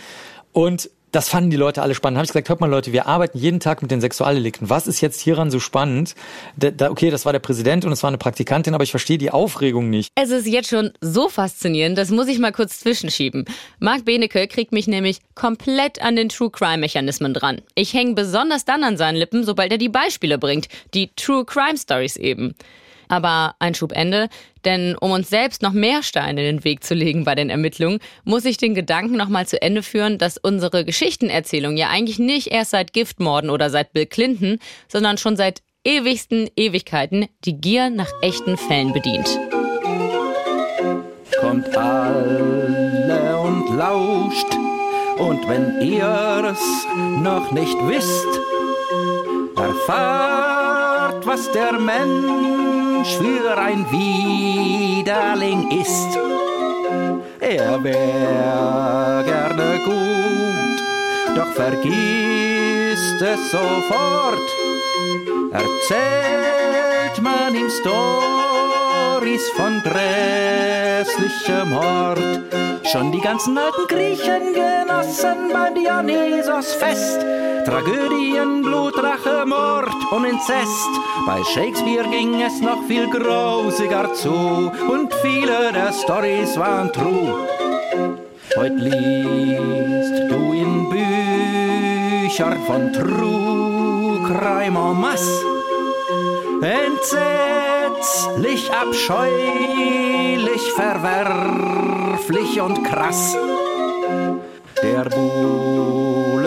Und 0.53 0.89
das 1.13 1.29
fanden 1.29 1.51
die 1.51 1.57
Leute 1.57 1.81
alle 1.83 1.93
spannend. 1.93 2.17
Habe 2.17 2.25
ich 2.25 2.31
gesagt, 2.31 2.49
hört 2.49 2.59
mal 2.59 2.69
Leute, 2.69 2.91
wir 2.91 3.05
arbeiten 3.05 3.37
jeden 3.37 3.59
Tag 3.59 3.81
mit 3.83 3.91
den 3.91 4.01
Sexualdelikten. 4.01 4.69
Was 4.69 4.87
ist 4.87 4.99
jetzt 4.99 5.21
hieran 5.21 5.51
so 5.51 5.59
spannend? 5.59 6.15
Da, 6.57 6.71
da, 6.71 6.89
okay, 6.89 7.11
das 7.11 7.23
war 7.23 7.31
der 7.31 7.39
Präsident 7.39 7.85
und 7.85 7.91
es 7.91 8.01
war 8.01 8.07
eine 8.07 8.17
Praktikantin, 8.17 8.73
aber 8.73 8.83
ich 8.83 8.89
verstehe 8.89 9.19
die 9.19 9.29
Aufregung 9.29 9.91
nicht. 9.91 10.09
Es 10.15 10.31
ist 10.31 10.47
jetzt 10.47 10.69
schon 10.69 10.91
so 11.01 11.29
faszinierend, 11.29 11.97
das 11.99 12.09
muss 12.09 12.27
ich 12.27 12.39
mal 12.39 12.51
kurz 12.51 12.79
zwischenschieben. 12.79 13.45
Marc 13.79 14.05
Benecke 14.05 14.47
kriegt 14.47 14.71
mich 14.71 14.87
nämlich 14.87 15.19
komplett 15.35 16.01
an 16.01 16.15
den 16.15 16.29
True 16.29 16.49
Crime 16.49 16.79
Mechanismen 16.79 17.35
dran. 17.35 17.61
Ich 17.75 17.93
hänge 17.93 18.15
besonders 18.15 18.65
dann 18.65 18.83
an 18.83 18.97
seinen 18.97 19.15
Lippen, 19.15 19.43
sobald 19.43 19.71
er 19.71 19.77
die 19.77 19.89
Beispiele 19.89 20.39
bringt, 20.39 20.67
die 20.95 21.11
True 21.15 21.45
Crime 21.45 21.77
Stories 21.77 22.15
eben. 22.17 22.55
Aber 23.07 23.55
ein 23.59 23.75
Schubende, 23.75 24.29
denn 24.65 24.95
um 24.99 25.11
uns 25.11 25.29
selbst 25.29 25.61
noch 25.61 25.73
mehr 25.73 26.03
Steine 26.03 26.47
in 26.47 26.57
den 26.57 26.63
Weg 26.63 26.83
zu 26.83 26.93
legen 26.93 27.23
bei 27.23 27.35
den 27.35 27.49
Ermittlungen, 27.49 27.99
muss 28.23 28.45
ich 28.45 28.57
den 28.57 28.75
Gedanken 28.75 29.17
nochmal 29.17 29.47
zu 29.47 29.61
Ende 29.61 29.83
führen, 29.83 30.17
dass 30.17 30.37
unsere 30.37 30.85
Geschichtenerzählung 30.85 31.77
ja 31.77 31.89
eigentlich 31.89 32.19
nicht 32.19 32.47
erst 32.47 32.71
seit 32.71 32.93
Giftmorden 32.93 33.49
oder 33.49 33.69
seit 33.69 33.93
Bill 33.93 34.05
Clinton, 34.05 34.59
sondern 34.87 35.17
schon 35.17 35.35
seit 35.35 35.61
ewigsten 35.83 36.49
Ewigkeiten 36.55 37.27
die 37.45 37.59
Gier 37.59 37.89
nach 37.89 38.11
echten 38.21 38.57
Fällen 38.57 38.93
bedient. 38.93 39.39
Kommt 41.39 41.75
alle 41.75 43.37
und 43.39 43.77
lauscht, 43.77 44.47
und 45.17 45.47
wenn 45.47 45.81
ihr's 45.81 46.85
noch 47.21 47.51
nicht 47.51 47.77
wisst, 47.87 48.27
erfahrt, 49.55 51.25
was 51.25 51.51
der 51.51 51.73
Mensch 51.73 52.82
für 53.07 53.57
ein 53.57 53.85
Widerling 53.91 55.69
ist. 55.71 56.17
Er 57.39 57.83
wär 57.83 59.23
gerne 59.25 59.79
gut, 59.83 60.83
doch 61.35 61.51
vergisst 61.53 63.21
es 63.21 63.51
sofort. 63.51 64.49
Erzählt 65.51 67.21
man 67.21 67.55
ihm 67.55 67.69
Stories 67.69 69.49
von 69.55 69.81
grässlichem 69.83 71.69
Mord. 71.69 72.19
Schon 72.91 73.11
die 73.11 73.21
ganzen 73.21 73.57
alten 73.57 73.87
Griechen 73.87 74.53
genossen 74.53 75.51
beim 75.51 75.75
Dionysos-Fest. 75.75 77.25
Tragödien, 77.65 78.61
Blut, 78.61 78.97
Rache, 78.97 79.45
Mord 79.45 79.93
und 80.11 80.25
Inzest. 80.25 80.89
Bei 81.25 81.41
Shakespeare 81.43 82.05
ging 82.09 82.41
es 82.41 82.59
noch 82.59 82.83
viel 82.87 83.09
grausiger 83.09 84.13
zu 84.13 84.69
und 84.89 85.13
viele 85.21 85.71
der 85.71 85.93
Stories 85.93 86.57
waren 86.57 86.91
true. 86.91 87.47
Heute 88.57 88.75
liest 88.75 90.29
du 90.29 90.51
in 90.53 90.89
Büchern 90.89 92.57
von 92.67 92.91
True 92.91 94.19
Crime 94.27 94.79
en 94.79 94.99
masse. 94.99 95.45
Entsetzlich, 96.61 98.69
abscheulich, 98.71 100.73
verwerflich 100.75 102.59
und 102.61 102.83
krass. 102.83 103.37
Der 104.81 105.05
Boulevard 105.09 106.42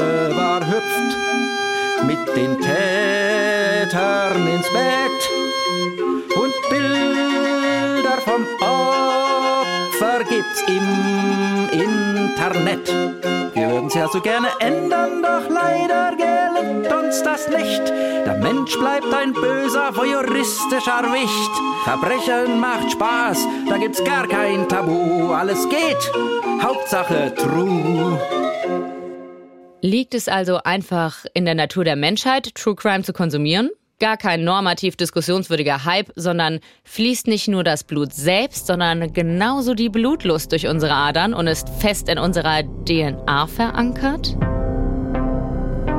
hüpft 0.76 2.06
mit 2.06 2.36
den 2.36 2.60
Tätern 2.60 4.46
ins 4.46 4.68
Bett 4.70 6.36
und 6.36 6.54
Bilder 6.70 8.18
vom 8.24 8.44
Opfer 8.60 10.24
gibt's 10.24 10.62
im 10.68 11.68
Internet. 11.72 12.92
Wir 13.54 13.70
würden's 13.70 13.94
ja 13.94 14.06
so 14.08 14.20
gerne 14.20 14.48
ändern, 14.60 15.22
doch 15.22 15.48
leider 15.48 16.14
gelingt 16.14 16.92
uns 16.92 17.22
das 17.22 17.48
nicht. 17.48 17.88
Der 17.88 18.34
Mensch 18.42 18.76
bleibt 18.78 19.12
ein 19.14 19.32
böser, 19.32 19.96
voyeuristischer 19.96 21.04
Wicht. 21.12 21.84
Verbrechen 21.84 22.60
macht 22.60 22.90
Spaß, 22.92 23.46
da 23.68 23.78
gibt's 23.78 24.04
gar 24.04 24.26
kein 24.26 24.68
Tabu. 24.68 25.32
Alles 25.32 25.66
geht, 25.70 26.12
Hauptsache 26.62 27.34
true. 27.34 28.18
Liegt 29.86 30.14
es 30.16 30.26
also 30.26 30.58
einfach 30.64 31.26
in 31.32 31.44
der 31.44 31.54
Natur 31.54 31.84
der 31.84 31.94
Menschheit, 31.94 32.56
True 32.56 32.74
Crime 32.74 33.04
zu 33.04 33.12
konsumieren? 33.12 33.70
Gar 34.00 34.16
kein 34.16 34.42
normativ 34.42 34.96
diskussionswürdiger 34.96 35.84
Hype, 35.84 36.10
sondern 36.16 36.58
fließt 36.82 37.28
nicht 37.28 37.46
nur 37.46 37.62
das 37.62 37.84
Blut 37.84 38.12
selbst, 38.12 38.66
sondern 38.66 39.12
genauso 39.12 39.74
die 39.74 39.88
Blutlust 39.88 40.50
durch 40.50 40.66
unsere 40.66 40.92
Adern 40.92 41.34
und 41.34 41.46
ist 41.46 41.68
fest 41.68 42.08
in 42.08 42.18
unserer 42.18 42.64
DNA 42.64 43.46
verankert? 43.46 44.36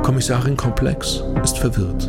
Kommissarin 0.02 0.58
Komplex 0.58 1.22
ist 1.42 1.56
verwirrt. 1.56 2.08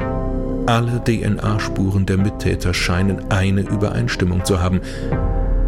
Alle 0.69 1.01
DNA-Spuren 1.05 2.05
der 2.05 2.17
Mittäter 2.17 2.74
scheinen 2.74 3.31
eine 3.31 3.62
Übereinstimmung 3.62 4.43
zu 4.43 4.62
haben. 4.62 4.81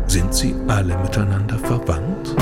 Sind 0.08 0.34
sie 0.34 0.53
alle 0.68 0.98
miteinander 0.98 1.58
verwandt? 1.58 2.36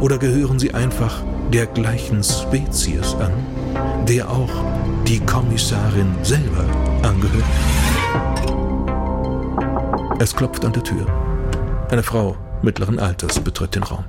Oder 0.00 0.18
gehören 0.18 0.58
sie 0.58 0.72
einfach 0.72 1.22
der 1.52 1.66
gleichen 1.66 2.22
Spezies 2.22 3.14
an, 3.16 3.32
der 4.08 4.30
auch 4.30 4.50
die 5.06 5.20
Kommissarin 5.20 6.14
selber 6.22 6.64
angehört? 7.02 7.44
Es 10.18 10.34
klopft 10.34 10.64
an 10.64 10.72
der 10.72 10.84
Tür. 10.84 11.06
Eine 11.90 12.02
Frau 12.02 12.36
mittleren 12.62 12.98
Alters 12.98 13.40
betritt 13.40 13.74
den 13.74 13.82
Raum. 13.82 14.04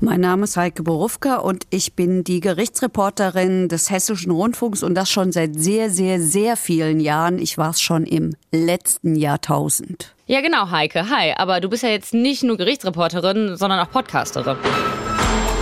Mein 0.00 0.20
Name 0.20 0.44
ist 0.44 0.56
Heike 0.56 0.84
Borufka 0.84 1.38
und 1.38 1.66
ich 1.70 1.94
bin 1.94 2.22
die 2.22 2.38
Gerichtsreporterin 2.38 3.68
des 3.68 3.90
Hessischen 3.90 4.30
Rundfunks 4.30 4.84
und 4.84 4.94
das 4.94 5.10
schon 5.10 5.32
seit 5.32 5.58
sehr, 5.58 5.90
sehr, 5.90 6.20
sehr 6.20 6.56
vielen 6.56 7.00
Jahren. 7.00 7.40
Ich 7.40 7.58
war 7.58 7.70
es 7.70 7.80
schon 7.80 8.04
im 8.04 8.36
letzten 8.52 9.16
Jahrtausend. 9.16 10.14
Ja, 10.26 10.40
genau, 10.40 10.70
Heike. 10.70 11.10
Hi. 11.10 11.34
Aber 11.36 11.60
du 11.60 11.68
bist 11.68 11.82
ja 11.82 11.88
jetzt 11.88 12.14
nicht 12.14 12.44
nur 12.44 12.56
Gerichtsreporterin, 12.56 13.56
sondern 13.56 13.80
auch 13.80 13.90
Podcasterin. 13.90 14.56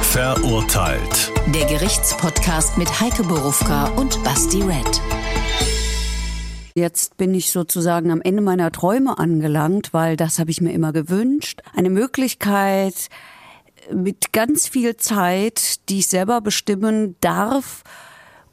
Verurteilt. 0.03 1.33
Der 1.55 1.65
Gerichtspodcast 1.65 2.77
mit 2.77 3.01
Heike 3.01 3.23
Borufka 3.23 3.87
und 3.97 4.23
Basti 4.23 4.61
Red. 4.61 5.01
Jetzt 6.75 7.17
bin 7.17 7.33
ich 7.33 7.53
sozusagen 7.53 8.11
am 8.11 8.21
Ende 8.21 8.43
meiner 8.43 8.71
Träume 8.71 9.17
angelangt, 9.17 9.95
weil 9.95 10.19
das 10.19 10.39
habe 10.39 10.51
ich 10.51 10.61
mir 10.61 10.73
immer 10.73 10.93
gewünscht. 10.93 11.63
Eine 11.75 11.89
Möglichkeit 11.89 13.09
mit 13.93 14.33
ganz 14.33 14.69
viel 14.69 14.97
Zeit, 14.97 15.89
die 15.89 16.01
ich 16.01 16.09
selber 16.09 16.41
bestimmen 16.41 17.17
darf 17.21 17.83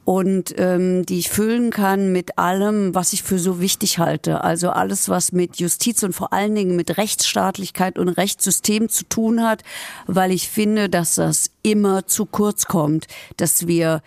und 0.05 0.53
ähm, 0.57 1.05
die 1.05 1.19
ich 1.19 1.29
füllen 1.29 1.71
kann 1.71 2.11
mit 2.11 2.37
allem, 2.37 2.93
was 2.93 3.13
ich 3.13 3.23
für 3.23 3.39
so 3.39 3.61
wichtig 3.61 3.99
halte. 3.99 4.43
Also 4.43 4.69
alles, 4.69 5.07
was 5.07 5.31
mit 5.31 5.57
Justiz 5.57 6.03
und 6.03 6.13
vor 6.13 6.33
allen 6.33 6.55
Dingen 6.55 6.75
mit 6.75 6.97
Rechtsstaatlichkeit 6.97 7.97
und 7.97 8.09
Rechtssystem 8.09 8.89
zu 8.89 9.05
tun 9.05 9.43
hat, 9.43 9.63
weil 10.05 10.31
ich 10.31 10.49
finde, 10.49 10.89
dass 10.89 11.15
das 11.15 11.51
immer 11.61 12.05
zu 12.05 12.25
kurz 12.25 12.65
kommt, 12.65 13.07
dass 13.37 13.67
wir 13.67 14.01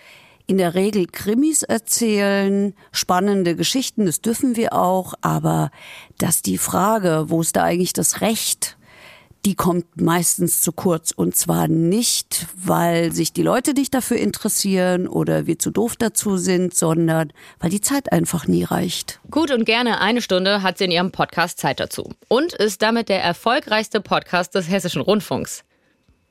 in 0.47 0.59
der 0.59 0.75
Regel 0.75 1.07
Krimis 1.07 1.63
erzählen, 1.63 2.75
spannende 2.93 3.57
Geschichten, 3.57 4.07
das 4.07 4.21
dürfen 4.21 4.55
wir 4.55 4.75
auch, 4.75 5.15
aber 5.21 5.71
dass 6.19 6.43
die 6.43 6.59
Frage, 6.59 7.25
wo 7.29 7.41
ist 7.41 7.57
da 7.57 7.65
eigentlich 7.65 7.95
das 7.95 8.21
Recht, 8.21 8.77
die 9.47 9.55
kommt 9.55 10.01
meistens 10.01 10.61
zu 10.61 10.73
kurz. 10.73 11.13
Und 11.13 11.37
zwar 11.37 11.69
nicht, 11.69 12.47
weil 12.57 13.13
sich 13.13 13.33
die 13.33 13.45
Leute 13.45 13.75
nicht 13.75 13.95
dafür 13.95 14.17
interessieren 14.17 15.07
oder 15.07 15.47
wir 15.47 15.57
zu 15.57 15.71
doof 15.71 15.95
dazu 15.97 16.37
sind, 16.37 16.75
sondern 16.75 17.33
weil 17.61 17.71
die 17.71 17.81
Zeit 17.81 18.11
einfach 18.11 18.49
nie 18.49 18.65
reicht. 18.65 19.21
Gut 19.31 19.53
und 19.53 19.65
gerne 19.65 20.01
eine 20.01 20.21
Stunde 20.21 20.63
hat 20.63 20.79
sie 20.79 20.87
in 20.87 20.91
ihrem 20.91 21.13
Podcast 21.13 21.61
Zeit 21.61 21.79
dazu. 21.79 22.13
Und 22.27 22.55
ist 22.55 22.83
damit 22.83 23.09
der 23.09 23.23
erfolgreichste 23.23 24.01
Podcast 24.01 24.57
des 24.57 24.69
Hessischen 24.69 25.01
Rundfunks. 25.01 25.63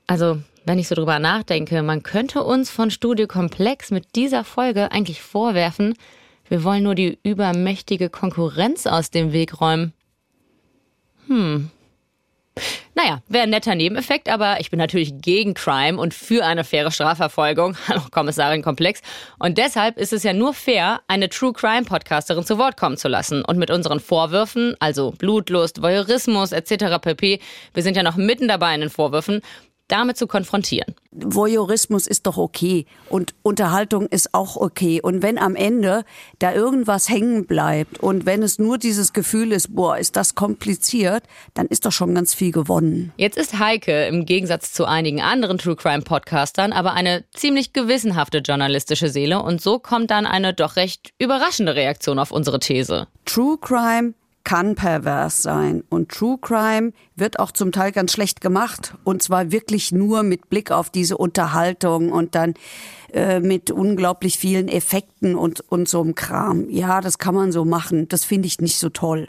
Also, 0.06 0.38
wenn 0.66 0.78
ich 0.78 0.86
so 0.86 0.94
drüber 0.94 1.18
nachdenke, 1.18 1.82
man 1.82 2.02
könnte 2.02 2.44
uns 2.44 2.68
von 2.68 2.90
Studio 2.90 3.26
Komplex 3.26 3.90
mit 3.90 4.14
dieser 4.14 4.44
Folge 4.44 4.92
eigentlich 4.92 5.22
vorwerfen, 5.22 5.94
wir 6.50 6.64
wollen 6.64 6.82
nur 6.82 6.94
die 6.94 7.18
übermächtige 7.22 8.10
Konkurrenz 8.10 8.86
aus 8.86 9.10
dem 9.10 9.32
Weg 9.32 9.58
räumen. 9.58 9.94
Hm. 11.28 11.70
Naja, 12.94 13.20
wäre 13.28 13.42
ein 13.42 13.50
netter 13.50 13.74
Nebeneffekt, 13.74 14.30
aber 14.30 14.58
ich 14.58 14.70
bin 14.70 14.78
natürlich 14.78 15.12
gegen 15.20 15.52
Crime 15.52 16.00
und 16.00 16.14
für 16.14 16.46
eine 16.46 16.64
faire 16.64 16.90
Strafverfolgung. 16.90 17.76
Hallo, 17.88 18.00
Kommissarin 18.10 18.62
Komplex. 18.62 19.02
Und 19.38 19.58
deshalb 19.58 19.98
ist 19.98 20.14
es 20.14 20.22
ja 20.22 20.32
nur 20.32 20.54
fair, 20.54 21.02
eine 21.06 21.28
True 21.28 21.52
Crime 21.52 21.84
Podcasterin 21.84 22.44
zu 22.44 22.56
Wort 22.56 22.78
kommen 22.78 22.96
zu 22.96 23.08
lassen. 23.08 23.44
Und 23.44 23.58
mit 23.58 23.70
unseren 23.70 24.00
Vorwürfen, 24.00 24.76
also 24.80 25.10
Blutlust, 25.10 25.82
Voyeurismus 25.82 26.52
etc. 26.52 26.98
pp., 27.00 27.40
wir 27.74 27.82
sind 27.82 27.96
ja 27.96 28.02
noch 28.02 28.16
mitten 28.16 28.48
dabei 28.48 28.74
in 28.74 28.80
den 28.80 28.90
Vorwürfen, 28.90 29.42
damit 29.88 30.16
zu 30.16 30.26
konfrontieren. 30.26 30.94
Voyeurismus 31.12 32.06
ist 32.06 32.26
doch 32.26 32.36
okay 32.36 32.86
und 33.08 33.34
Unterhaltung 33.42 34.06
ist 34.06 34.34
auch 34.34 34.56
okay. 34.56 35.00
Und 35.00 35.22
wenn 35.22 35.38
am 35.38 35.56
Ende 35.56 36.04
da 36.38 36.52
irgendwas 36.52 37.08
hängen 37.08 37.46
bleibt 37.46 37.98
und 38.00 38.26
wenn 38.26 38.42
es 38.42 38.58
nur 38.58 38.76
dieses 38.78 39.12
Gefühl 39.12 39.52
ist, 39.52 39.74
boah, 39.74 39.96
ist 39.96 40.16
das 40.16 40.34
kompliziert, 40.34 41.24
dann 41.54 41.66
ist 41.66 41.86
doch 41.86 41.92
schon 41.92 42.14
ganz 42.14 42.34
viel 42.34 42.52
gewonnen. 42.52 43.12
Jetzt 43.16 43.38
ist 43.38 43.58
Heike 43.58 44.06
im 44.06 44.26
Gegensatz 44.26 44.72
zu 44.72 44.84
einigen 44.84 45.22
anderen 45.22 45.58
True 45.58 45.76
Crime 45.76 46.02
Podcastern 46.02 46.72
aber 46.72 46.92
eine 46.92 47.24
ziemlich 47.32 47.72
gewissenhafte 47.72 48.38
journalistische 48.38 49.08
Seele 49.08 49.42
und 49.42 49.62
so 49.62 49.78
kommt 49.78 50.10
dann 50.10 50.26
eine 50.26 50.52
doch 50.52 50.76
recht 50.76 51.10
überraschende 51.18 51.74
Reaktion 51.74 52.18
auf 52.18 52.30
unsere 52.30 52.58
These. 52.58 53.06
True 53.24 53.56
Crime 53.58 54.14
kann 54.44 54.76
pervers 54.76 55.42
sein. 55.42 55.82
Und 55.88 56.08
True 56.10 56.38
Crime 56.40 56.92
wird 57.16 57.38
auch 57.38 57.50
zum 57.50 57.72
Teil 57.72 57.92
ganz 57.92 58.12
schlecht 58.12 58.40
gemacht. 58.40 58.94
Und 59.04 59.22
zwar 59.22 59.50
wirklich 59.50 59.90
nur 59.90 60.22
mit 60.22 60.48
Blick 60.48 60.70
auf 60.70 60.90
diese 60.90 61.16
Unterhaltung 61.16 62.12
und 62.12 62.34
dann 62.34 62.54
äh, 63.12 63.40
mit 63.40 63.70
unglaublich 63.70 64.36
vielen 64.36 64.68
Effekten 64.68 65.36
und, 65.36 65.60
und 65.70 65.88
so 65.88 66.02
einem 66.02 66.14
Kram. 66.14 66.68
Ja, 66.68 67.00
das 67.00 67.18
kann 67.18 67.34
man 67.34 67.52
so 67.52 67.64
machen. 67.64 68.08
Das 68.08 68.24
finde 68.24 68.46
ich 68.46 68.60
nicht 68.60 68.78
so 68.78 68.90
toll. 68.90 69.28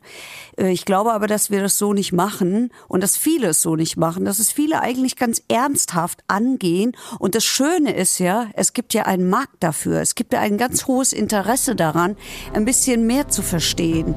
Äh, 0.58 0.72
ich 0.72 0.84
glaube 0.84 1.14
aber, 1.14 1.28
dass 1.28 1.52
wir 1.52 1.62
das 1.62 1.78
so 1.78 1.94
nicht 1.94 2.12
machen 2.12 2.72
und 2.90 3.02
dass 3.02 3.16
viele 3.16 3.48
es 3.48 3.62
so 3.62 3.76
nicht 3.76 3.96
machen, 3.96 4.26
dass 4.26 4.40
es 4.40 4.52
viele 4.52 4.82
eigentlich 4.82 5.16
ganz 5.16 5.42
ernsthaft 5.48 6.24
angehen. 6.28 6.98
Und 7.20 7.36
das 7.36 7.46
Schöne 7.46 7.96
ist 7.96 8.20
ja, 8.20 8.48
es 8.54 8.74
gibt 8.74 8.94
ja 8.94 9.04
einen 9.04 9.30
Markt 9.30 9.62
dafür. 9.62 10.02
Es 10.02 10.16
gibt 10.16 10.34
ja 10.34 10.42
ein 10.42 10.58
ganz 10.58 10.88
hohes 10.88 11.14
Interesse 11.14 11.76
daran, 11.76 12.18
ein 12.54 12.66
bisschen 12.66 13.08
mehr 13.08 13.30
zu 13.30 13.42
verstehen. 13.42 14.16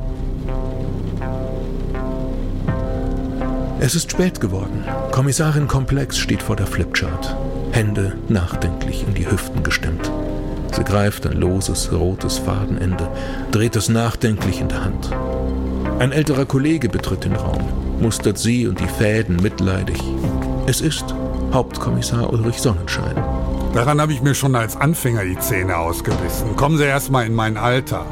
Es 3.83 3.95
ist 3.95 4.11
spät 4.11 4.43
geworden. 4.43 4.85
Kommissarin 5.11 5.67
Komplex 5.67 6.19
steht 6.19 6.43
vor 6.43 6.55
der 6.55 6.67
Flipchart. 6.67 7.35
Hände 7.73 8.13
nachdenklich 8.29 9.07
in 9.09 9.15
die 9.15 9.31
Hüften 9.31 9.63
gestemmt. 9.63 10.13
Sie 10.77 10.85
greift 10.85 11.27
ein 11.27 11.39
loses, 11.39 11.91
rotes 11.91 12.37
Fadenende, 12.37 13.09
dreht 13.51 13.77
es 13.77 13.89
nachdenklich 13.89 14.61
in 14.61 14.69
der 14.69 14.85
Hand. 14.85 15.11
Ein 15.99 16.13
älterer 16.13 16.45
Kollege 16.45 16.91
betritt 16.91 17.25
den 17.25 17.35
Raum, 17.35 17.67
mustert 18.01 18.37
sie 18.37 18.67
und 18.67 18.79
die 18.79 18.87
Fäden 18.87 19.37
mitleidig. 19.37 19.99
Es 20.67 20.83
ist 20.83 21.15
Hauptkommissar 21.51 22.31
Ulrich 22.31 22.61
Sonnenschein. 22.61 23.17
Daran 23.73 23.99
habe 23.99 24.13
ich 24.13 24.21
mir 24.21 24.35
schon 24.35 24.57
als 24.57 24.77
Anfänger 24.77 25.25
die 25.25 25.39
Zähne 25.39 25.79
ausgebissen. 25.79 26.55
Kommen 26.55 26.77
Sie 26.77 26.85
erst 26.85 27.11
mal 27.11 27.25
in 27.25 27.35
mein 27.35 27.57
Alter. 27.57 28.05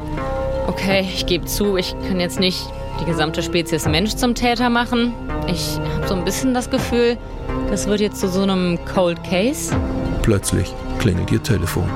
Okay, 0.66 1.06
ich 1.12 1.26
gebe 1.26 1.44
zu, 1.44 1.76
ich 1.76 1.94
kann 2.08 2.20
jetzt 2.20 2.40
nicht 2.40 2.66
die 3.00 3.04
gesamte 3.04 3.42
Spezies 3.42 3.86
Mensch 3.86 4.14
zum 4.14 4.34
Täter 4.34 4.70
machen. 4.70 5.14
Ich 5.46 5.78
habe 5.78 6.08
so 6.08 6.14
ein 6.14 6.24
bisschen 6.24 6.54
das 6.54 6.70
Gefühl, 6.70 7.16
das 7.70 7.86
wird 7.86 8.00
jetzt 8.00 8.20
zu 8.20 8.28
so 8.28 8.42
einem 8.42 8.78
Cold 8.84 9.22
Case. 9.24 9.74
Plötzlich 10.22 10.74
klingelt 10.98 11.30
ihr 11.30 11.42
Telefon. 11.42 11.88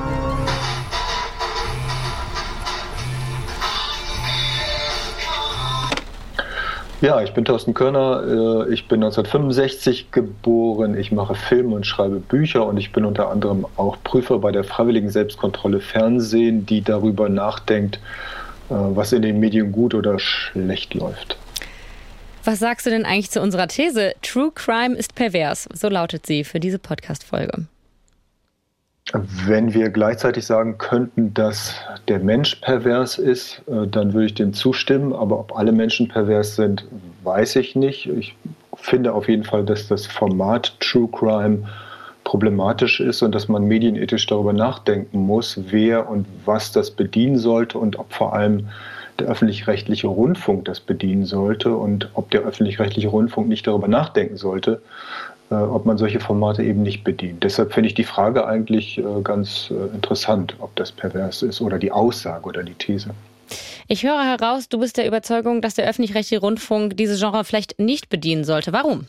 Ja, 7.03 7.21
ich 7.21 7.33
bin 7.33 7.43
Thorsten 7.43 7.73
Körner. 7.73 8.65
Äh, 8.69 8.73
ich 8.73 8.87
bin 8.87 9.03
1965 9.03 10.11
geboren. 10.11 10.97
Ich 10.97 11.11
mache 11.11 11.35
Filme 11.35 11.75
und 11.75 11.85
schreibe 11.85 12.21
Bücher 12.21 12.65
und 12.65 12.77
ich 12.77 12.93
bin 12.93 13.03
unter 13.03 13.29
anderem 13.29 13.65
auch 13.75 13.97
Prüfer 14.05 14.39
bei 14.39 14.53
der 14.53 14.63
Freiwilligen 14.63 15.09
Selbstkontrolle 15.09 15.81
Fernsehen, 15.81 16.65
die 16.65 16.81
darüber 16.81 17.27
nachdenkt, 17.27 17.99
was 18.69 19.11
in 19.11 19.21
den 19.21 19.39
Medien 19.39 19.71
gut 19.71 19.93
oder 19.93 20.19
schlecht 20.19 20.93
läuft. 20.93 21.37
Was 22.45 22.59
sagst 22.59 22.85
du 22.85 22.89
denn 22.89 23.05
eigentlich 23.05 23.31
zu 23.31 23.41
unserer 23.41 23.67
These? 23.67 24.15
True 24.21 24.51
Crime 24.53 24.95
ist 24.95 25.15
pervers. 25.15 25.69
So 25.73 25.87
lautet 25.87 26.25
sie 26.25 26.43
für 26.43 26.59
diese 26.59 26.77
Podcast-Folge. 26.77 27.67
Wenn 29.11 29.73
wir 29.73 29.89
gleichzeitig 29.89 30.45
sagen 30.45 30.77
könnten, 30.77 31.33
dass 31.33 31.75
der 32.07 32.19
Mensch 32.19 32.55
pervers 32.55 33.17
ist, 33.17 33.61
äh, 33.67 33.87
dann 33.87 34.13
würde 34.13 34.27
ich 34.27 34.33
dem 34.33 34.53
zustimmen. 34.53 35.13
Aber 35.13 35.39
ob 35.39 35.57
alle 35.57 35.71
Menschen 35.71 36.07
pervers 36.07 36.55
sind, 36.55 36.85
weiß 37.23 37.57
ich 37.57 37.75
nicht. 37.75 38.07
Ich 38.07 38.35
finde 38.75 39.13
auf 39.13 39.29
jeden 39.29 39.43
Fall, 39.43 39.63
dass 39.63 39.87
das 39.87 40.05
Format 40.05 40.77
True 40.79 41.09
Crime 41.11 41.67
problematisch 42.23 42.99
ist 42.99 43.21
und 43.21 43.33
dass 43.33 43.47
man 43.47 43.65
medienethisch 43.65 44.25
darüber 44.25 44.53
nachdenken 44.53 45.19
muss, 45.19 45.59
wer 45.69 46.09
und 46.09 46.25
was 46.45 46.71
das 46.71 46.91
bedienen 46.91 47.37
sollte 47.37 47.77
und 47.77 47.97
ob 47.97 48.11
vor 48.13 48.33
allem 48.33 48.67
der 49.19 49.27
öffentlich-rechtliche 49.27 50.07
Rundfunk 50.07 50.65
das 50.65 50.79
bedienen 50.79 51.25
sollte 51.25 51.75
und 51.75 52.09
ob 52.13 52.31
der 52.31 52.41
öffentlich-rechtliche 52.41 53.09
Rundfunk 53.09 53.47
nicht 53.47 53.67
darüber 53.67 53.87
nachdenken 53.87 54.37
sollte, 54.37 54.81
äh, 55.51 55.55
ob 55.55 55.85
man 55.85 55.97
solche 55.97 56.19
Formate 56.19 56.63
eben 56.63 56.81
nicht 56.81 57.03
bedient. 57.03 57.43
Deshalb 57.43 57.73
finde 57.73 57.87
ich 57.87 57.93
die 57.93 58.03
Frage 58.03 58.47
eigentlich 58.47 58.97
äh, 58.97 59.03
ganz 59.23 59.69
äh, 59.71 59.93
interessant, 59.93 60.55
ob 60.59 60.75
das 60.75 60.91
pervers 60.91 61.43
ist 61.43 61.61
oder 61.61 61.77
die 61.77 61.91
Aussage 61.91 62.45
oder 62.45 62.63
die 62.63 62.73
These. 62.73 63.11
Ich 63.87 64.03
höre 64.03 64.23
heraus, 64.23 64.69
du 64.69 64.79
bist 64.79 64.97
der 64.97 65.05
Überzeugung, 65.05 65.61
dass 65.61 65.75
der 65.75 65.87
öffentlich-rechtliche 65.87 66.41
Rundfunk 66.41 66.97
diese 66.97 67.17
Genre 67.17 67.43
vielleicht 67.43 67.79
nicht 67.79 68.09
bedienen 68.09 68.45
sollte. 68.45 68.73
Warum? 68.73 69.07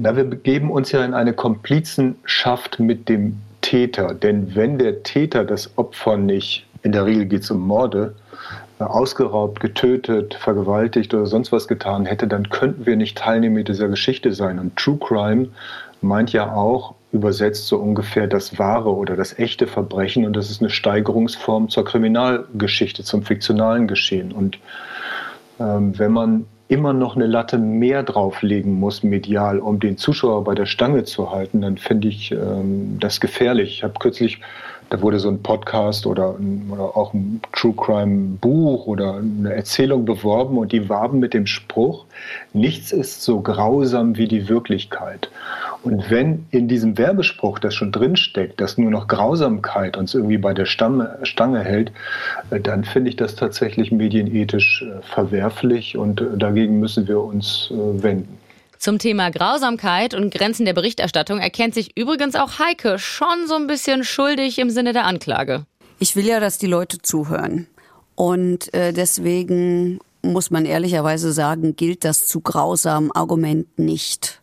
Na, 0.00 0.14
wir 0.14 0.22
begeben 0.22 0.70
uns 0.70 0.92
ja 0.92 1.04
in 1.04 1.12
eine 1.12 1.32
Komplizenschaft 1.32 2.78
mit 2.78 3.08
dem 3.08 3.38
Täter. 3.62 4.14
Denn 4.14 4.54
wenn 4.54 4.78
der 4.78 5.02
Täter 5.02 5.44
das 5.44 5.76
Opfer 5.76 6.16
nicht, 6.16 6.66
in 6.84 6.92
der 6.92 7.04
Regel 7.04 7.26
geht 7.26 7.42
es 7.42 7.50
um 7.50 7.66
Morde, 7.66 8.14
äh, 8.78 8.84
ausgeraubt, 8.84 9.58
getötet, 9.58 10.34
vergewaltigt 10.34 11.12
oder 11.14 11.26
sonst 11.26 11.50
was 11.50 11.66
getan 11.66 12.06
hätte, 12.06 12.28
dann 12.28 12.48
könnten 12.48 12.86
wir 12.86 12.94
nicht 12.94 13.18
Teilnehmer 13.18 13.64
dieser 13.64 13.88
Geschichte 13.88 14.32
sein. 14.32 14.60
Und 14.60 14.76
True 14.76 14.98
Crime 14.98 15.48
meint 16.00 16.32
ja 16.32 16.52
auch 16.54 16.94
übersetzt 17.10 17.66
so 17.66 17.78
ungefähr 17.78 18.28
das 18.28 18.56
wahre 18.56 18.94
oder 18.94 19.16
das 19.16 19.36
echte 19.36 19.66
Verbrechen 19.66 20.26
und 20.26 20.36
das 20.36 20.50
ist 20.50 20.60
eine 20.60 20.70
Steigerungsform 20.70 21.70
zur 21.70 21.84
Kriminalgeschichte, 21.84 23.02
zum 23.02 23.24
fiktionalen 23.24 23.88
Geschehen. 23.88 24.30
Und 24.30 24.58
ähm, 25.58 25.98
wenn 25.98 26.12
man 26.12 26.46
immer 26.68 26.92
noch 26.92 27.16
eine 27.16 27.26
Latte 27.26 27.58
mehr 27.58 28.02
drauflegen 28.02 28.78
muss, 28.78 29.02
medial, 29.02 29.58
um 29.58 29.80
den 29.80 29.96
Zuschauer 29.96 30.44
bei 30.44 30.54
der 30.54 30.66
Stange 30.66 31.04
zu 31.04 31.30
halten, 31.30 31.62
dann 31.62 31.78
finde 31.78 32.08
ich 32.08 32.30
ähm, 32.30 32.98
das 33.00 33.20
gefährlich. 33.20 33.70
Ich 33.70 33.84
habe 33.84 33.94
kürzlich, 33.98 34.40
da 34.90 35.02
wurde 35.02 35.18
so 35.18 35.28
ein 35.28 35.42
Podcast 35.42 36.06
oder, 36.06 36.36
oder 36.70 36.96
auch 36.96 37.12
ein 37.12 37.40
True 37.52 37.74
Crime 37.76 38.38
Buch 38.40 38.86
oder 38.86 39.16
eine 39.16 39.52
Erzählung 39.52 40.04
beworben 40.04 40.56
und 40.58 40.72
die 40.72 40.88
warben 40.88 41.18
mit 41.18 41.34
dem 41.34 41.46
Spruch, 41.46 42.06
nichts 42.52 42.92
ist 42.92 43.22
so 43.22 43.40
grausam 43.40 44.16
wie 44.16 44.28
die 44.28 44.48
Wirklichkeit. 44.48 45.30
Und 45.84 46.10
wenn 46.10 46.46
in 46.50 46.68
diesem 46.68 46.98
Werbespruch 46.98 47.58
das 47.58 47.74
schon 47.74 47.92
drinsteckt, 47.92 48.60
dass 48.60 48.78
nur 48.78 48.90
noch 48.90 49.06
Grausamkeit 49.06 49.96
uns 49.96 50.14
irgendwie 50.14 50.38
bei 50.38 50.52
der 50.52 50.66
Stamme, 50.66 51.18
Stange 51.22 51.60
hält, 51.60 51.92
äh, 52.50 52.60
dann 52.60 52.84
finde 52.84 53.10
ich 53.10 53.16
das 53.16 53.36
tatsächlich 53.36 53.92
medienethisch 53.92 54.82
äh, 54.82 55.02
verwerflich 55.02 55.96
und 55.96 56.20
äh, 56.20 56.24
dagegen 56.36 56.80
müssen 56.80 57.06
wir 57.06 57.20
uns 57.20 57.70
wenden. 57.70 58.38
Zum 58.78 58.98
Thema 58.98 59.30
Grausamkeit 59.30 60.14
und 60.14 60.32
Grenzen 60.32 60.64
der 60.64 60.72
Berichterstattung 60.72 61.40
erkennt 61.40 61.74
sich 61.74 61.96
übrigens 61.96 62.36
auch 62.36 62.58
Heike 62.58 62.98
schon 62.98 63.46
so 63.46 63.54
ein 63.56 63.66
bisschen 63.66 64.04
schuldig 64.04 64.58
im 64.58 64.70
Sinne 64.70 64.92
der 64.92 65.04
Anklage. 65.04 65.66
Ich 65.98 66.14
will 66.14 66.26
ja, 66.26 66.38
dass 66.38 66.58
die 66.58 66.66
Leute 66.66 67.02
zuhören. 67.02 67.66
Und 68.14 68.70
deswegen 68.72 69.98
muss 70.22 70.50
man 70.50 70.64
ehrlicherweise 70.64 71.32
sagen, 71.32 71.76
gilt 71.76 72.04
das 72.04 72.26
zu 72.26 72.40
grausam 72.40 73.10
Argument 73.12 73.78
nicht. 73.78 74.40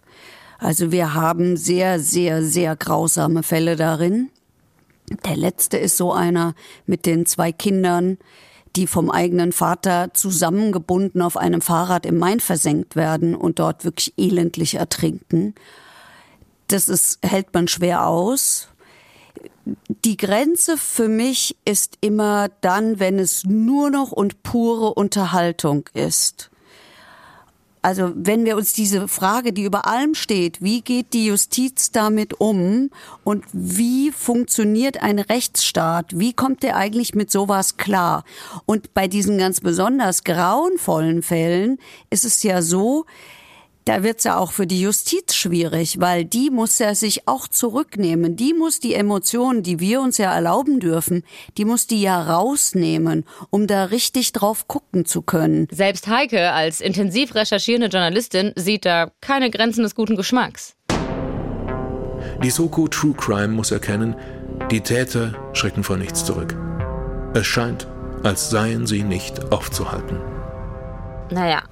Also 0.58 0.92
wir 0.92 1.14
haben 1.14 1.58
sehr, 1.58 2.00
sehr, 2.00 2.44
sehr 2.44 2.76
grausame 2.76 3.44
Fälle 3.44 3.76
darin. 3.76 4.30
Der 5.26 5.36
letzte 5.36 5.78
ist 5.78 5.98
so 5.98 6.12
einer 6.12 6.56
mit 6.86 7.06
den 7.06 7.26
zwei 7.26 7.52
Kindern, 7.52 8.18
die 8.76 8.88
vom 8.88 9.10
eigenen 9.10 9.52
Vater 9.52 10.14
zusammengebunden 10.14 11.22
auf 11.22 11.38
einem 11.38 11.62
Fahrrad 11.62 12.06
im 12.06 12.18
Main 12.18 12.40
versenkt 12.40 12.96
werden 12.96 13.36
und 13.36 13.60
dort 13.60 13.86
wirklich 13.86 14.14
elendlich 14.18 14.76
ertrinken. 14.76 15.56
Das 16.68 16.90
ist, 16.90 17.20
hält 17.24 17.54
man 17.54 17.68
schwer 17.68 18.08
aus. 18.08 18.68
Die 19.88 20.18
Grenze 20.18 20.78
für 20.78 21.08
mich 21.08 21.58
ist 21.66 21.98
immer 22.02 22.50
dann, 22.62 23.00
wenn 23.00 23.20
es 23.20 23.44
nur 23.46 23.90
noch 23.90 24.12
und 24.12 24.44
pure 24.44 24.94
Unterhaltung 24.94 25.90
ist. 25.94 26.52
Also 27.86 28.12
wenn 28.16 28.46
wir 28.46 28.58
uns 28.58 28.74
diese 28.74 29.08
Frage, 29.08 29.54
die 29.54 29.62
über 29.62 29.86
allem 29.86 30.16
steht, 30.16 30.60
wie 30.60 30.82
geht 30.82 31.14
die 31.14 31.28
Justiz 31.28 31.92
damit 31.92 32.34
um 32.42 32.90
und 33.24 33.46
wie 33.54 34.10
funktioniert 34.10 35.04
ein 35.04 35.20
Rechtsstaat, 35.20 36.18
wie 36.18 36.34
kommt 36.34 36.64
der 36.64 36.78
eigentlich 36.78 37.14
mit 37.14 37.30
sowas 37.30 37.78
klar? 37.78 38.24
Und 38.66 38.96
bei 38.96 39.08
diesen 39.08 39.38
ganz 39.38 39.62
besonders 39.62 40.24
grauenvollen 40.24 41.22
Fällen 41.22 41.78
ist 42.10 42.26
es 42.26 42.42
ja 42.42 42.64
so, 42.64 43.06
da 43.86 44.02
wird's 44.02 44.24
ja 44.24 44.38
auch 44.38 44.52
für 44.52 44.66
die 44.66 44.82
Justiz 44.82 45.36
schwierig, 45.36 46.00
weil 46.00 46.26
die 46.26 46.50
muss 46.50 46.80
ja 46.80 46.96
sich 46.96 47.28
auch 47.28 47.48
zurücknehmen. 47.48 48.36
Die 48.36 48.54
muss 48.54 48.80
die 48.80 48.96
Emotionen, 48.96 49.62
die 49.62 49.80
wir 49.80 50.02
uns 50.02 50.18
ja 50.18 50.34
erlauben 50.34 50.80
dürfen, 50.80 51.24
die 51.58 51.66
muss 51.66 51.86
die 51.86 52.02
ja 52.02 52.22
rausnehmen, 52.22 53.26
um 53.52 53.68
da 53.68 53.86
richtig 53.86 54.32
drauf 54.32 54.68
gucken 54.68 55.06
zu 55.06 55.22
können. 55.22 55.68
Selbst 55.72 56.08
Heike 56.08 56.52
als 56.52 56.82
intensiv 56.82 57.36
recherchierende 57.36 57.88
Journalistin 57.88 58.54
sieht 58.56 58.86
da 58.86 59.12
keine 59.22 59.52
Grenzen 59.52 59.84
des 59.84 59.94
guten 59.94 60.16
Geschmacks. 60.16 60.76
Die 62.44 62.50
Soko 62.50 62.88
True 62.88 63.14
Crime 63.14 63.50
muss 63.50 63.70
erkennen, 63.70 64.16
die 64.72 64.82
Täter 64.82 65.36
schrecken 65.54 65.84
vor 65.84 65.98
nichts 65.98 66.26
zurück. 66.26 66.58
Es 67.36 67.46
scheint, 67.46 67.88
als 68.24 68.50
seien 68.50 68.88
sie 68.88 69.04
nicht 69.04 69.52
aufzuhalten. 69.52 70.20
Naja, 71.30 71.64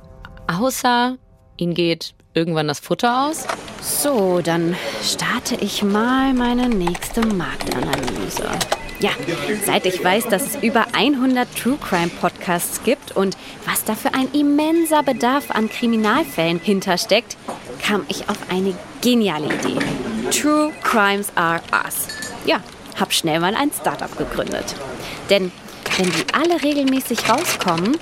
außer 0.47 1.17
ihnen 1.57 1.73
geht 1.73 2.13
irgendwann 2.33 2.67
das 2.67 2.79
Futter 2.79 3.27
aus. 3.27 3.45
So, 3.81 4.41
dann 4.41 4.75
starte 5.03 5.55
ich 5.55 5.83
mal 5.83 6.33
meine 6.33 6.69
nächste 6.69 7.21
Marktanalyse. 7.21 8.49
Ja, 8.99 9.11
seit 9.65 9.85
ich 9.85 10.01
weiß, 10.01 10.29
dass 10.29 10.43
es 10.43 10.63
über 10.63 10.85
100 10.93 11.47
True 11.57 11.77
Crime 11.77 12.09
Podcasts 12.21 12.83
gibt 12.83 13.11
und 13.15 13.35
was 13.65 13.83
da 13.83 13.95
für 13.95 14.13
ein 14.13 14.31
immenser 14.31 15.03
Bedarf 15.03 15.51
an 15.51 15.69
Kriminalfällen 15.69 16.59
hintersteckt, 16.59 17.35
kam 17.81 18.05
ich 18.07 18.29
auf 18.29 18.37
eine 18.49 18.73
geniale 19.01 19.47
Idee. 19.47 19.79
True 20.31 20.71
Crimes 20.83 21.27
Are 21.35 21.61
Us. 21.85 22.07
Ja, 22.45 22.61
hab 22.97 23.11
schnell 23.11 23.41
mal 23.41 23.55
ein 23.55 23.71
Startup 23.71 24.17
gegründet. 24.17 24.73
Denn 25.29 25.51
wenn 25.97 26.12
die 26.12 26.25
alle 26.34 26.62
regelmäßig 26.62 27.29
rauskommen, 27.29 27.97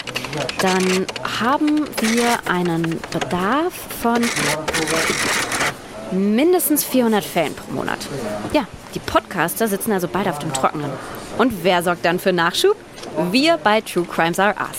dann 0.60 1.06
haben 1.40 1.88
wir 2.02 2.40
einen 2.50 3.00
Bedarf 3.12 3.74
von 4.02 4.24
mindestens 6.12 6.84
400 6.84 7.24
Fällen 7.24 7.54
pro 7.56 7.72
Monat. 7.74 8.00
Ja, 8.54 8.68
die 8.94 9.00
Podcaster 9.00 9.68
sitzen 9.68 9.92
also 9.92 10.08
beide 10.08 10.30
auf 10.30 10.40
dem 10.40 10.54
Trockenen. 10.54 10.92
Und 11.38 11.64
wer 11.64 11.84
sorgt 11.84 12.06
dann 12.06 12.20
für 12.20 12.34
Nachschub? 12.34 12.76
Wir 13.32 13.58
bei 13.58 13.82
True 13.82 14.06
Crimes 14.06 14.40
Are 14.40 14.56
Us. 14.60 14.78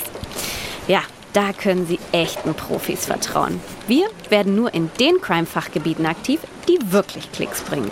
Ja, 0.88 1.03
da 1.33 1.53
können 1.53 1.87
Sie 1.87 1.98
echten 2.12 2.55
Profis 2.55 3.07
vertrauen. 3.07 3.61
Wir 3.88 4.07
werden 4.29 4.55
nur 4.55 4.72
in 4.75 4.90
den 5.01 5.20
Crime-Fachgebieten 5.20 6.07
aktiv, 6.07 6.40
die 6.68 6.79
wirklich 6.92 7.31
Klicks 7.33 7.62
bringen. 7.62 7.90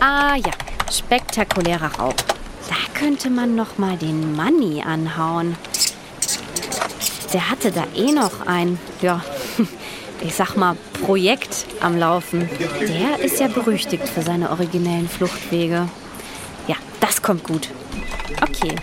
Ah 0.00 0.36
ja, 0.36 0.52
spektakulärer 0.90 1.90
Raub. 1.98 2.16
Da 2.68 2.76
könnte 2.94 3.30
man 3.30 3.54
noch 3.54 3.78
mal 3.78 3.96
den 3.96 4.34
Money 4.34 4.82
anhauen. 4.82 5.56
Der 7.32 7.50
hatte 7.50 7.72
da 7.72 7.84
eh 7.94 8.12
noch 8.12 8.46
ein, 8.46 8.78
ja, 9.00 9.24
ich 10.20 10.34
sag 10.34 10.56
mal, 10.56 10.76
Projekt 11.04 11.66
am 11.80 11.98
Laufen. 11.98 12.48
Der 12.80 13.18
ist 13.24 13.40
ja 13.40 13.48
berüchtigt 13.48 14.08
für 14.08 14.22
seine 14.22 14.50
originellen 14.50 15.08
Fluchtwege. 15.08 15.88
Ja, 16.68 16.76
das 17.00 17.22
kommt 17.22 17.44
gut. 17.44 17.68
Okay, 18.40 18.74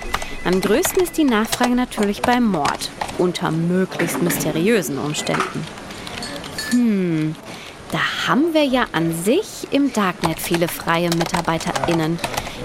am 0.46 0.62
größten 0.62 1.04
ist 1.04 1.18
die 1.18 1.24
Nachfrage 1.24 1.76
natürlich 1.76 2.22
beim 2.22 2.46
Mord. 2.46 2.92
Unter 3.18 3.52
möglichst 3.52 4.22
mysteriösen 4.22 4.98
Umständen. 4.98 5.66
Hm, 6.72 7.36
da 7.92 8.28
haben 8.28 8.54
wir 8.54 8.66
ja 8.66 8.86
an 8.92 9.24
sich 9.24 9.68
im 9.72 9.92
Darknet 9.92 10.40
viele 10.40 10.68
freie 10.68 11.10
MitarbeiterInnen. 11.10 12.20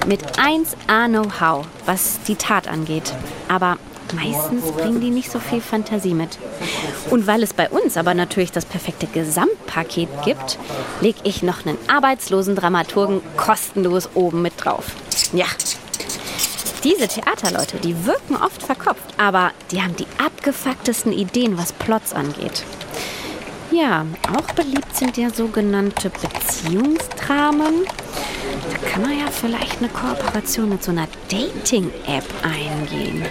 Mit 0.07 0.39
1A 0.39 1.09
Know-how, 1.09 1.67
was 1.87 2.21
die 2.29 2.37
Tat 2.37 2.69
angeht. 2.69 3.15
Aber 3.49 3.79
meistens 4.15 4.71
bringen 4.73 5.01
die 5.01 5.11
nicht 5.11 5.31
so 5.31 5.39
viel 5.39 5.63
Fantasie 5.63 6.15
mit. 6.15 6.39
Und 7.11 7.27
weil 7.27 7.43
es 7.43 7.55
bei 7.55 7.71
uns 7.71 7.97
aber 7.97 8.13
natürlich 8.13 8.53
das 8.53 8.67
perfekte 8.67 9.07
Gesamtpaket 9.07 10.09
gibt, 10.25 10.59
lege 11.01 11.21
ich 11.25 11.43
noch 11.43 11.65
einen 11.65 11.79
arbeitslosen 11.89 12.55
Dramaturgen 12.55 13.23
kostenlos 13.37 14.11
oben 14.15 14.43
mit 14.43 14.53
drauf. 14.63 14.93
Ja. 15.33 15.47
Diese 16.83 17.09
Theaterleute, 17.09 17.79
die 17.79 18.05
wirken 18.05 18.37
oft 18.37 18.63
verkopft, 18.63 19.15
aber 19.17 19.53
die 19.71 19.81
haben 19.81 19.97
die 19.97 20.07
abgefucktesten 20.23 21.13
Ideen, 21.13 21.57
was 21.57 21.73
Plots 21.73 22.13
angeht. 22.13 22.63
Ja, 23.71 24.07
auch 24.33 24.53
beliebt 24.55 24.95
sind 24.95 25.17
ja 25.17 25.31
sogenannte 25.31 26.11
Beziehungsdramen. 26.11 27.85
Da 28.71 28.89
kann 28.89 29.03
man 29.03 29.19
ja 29.19 29.27
vielleicht 29.31 29.79
eine 29.79 29.89
Kooperation 29.89 30.69
mit 30.69 30.83
so 30.83 30.93
einer 30.93 31.09
Dating-App 31.29 32.25
eingehen. 32.43 33.25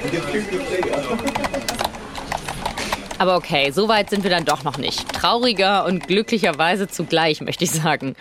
Aber 3.17 3.37
okay, 3.37 3.71
so 3.71 3.87
weit 3.87 4.09
sind 4.09 4.23
wir 4.23 4.31
dann 4.31 4.43
doch 4.45 4.63
noch 4.63 4.77
nicht. 4.77 5.07
Trauriger 5.13 5.85
und 5.85 6.07
glücklicherweise 6.07 6.87
zugleich, 6.87 7.39
möchte 7.41 7.63
ich 7.63 7.71
sagen. 7.71 8.15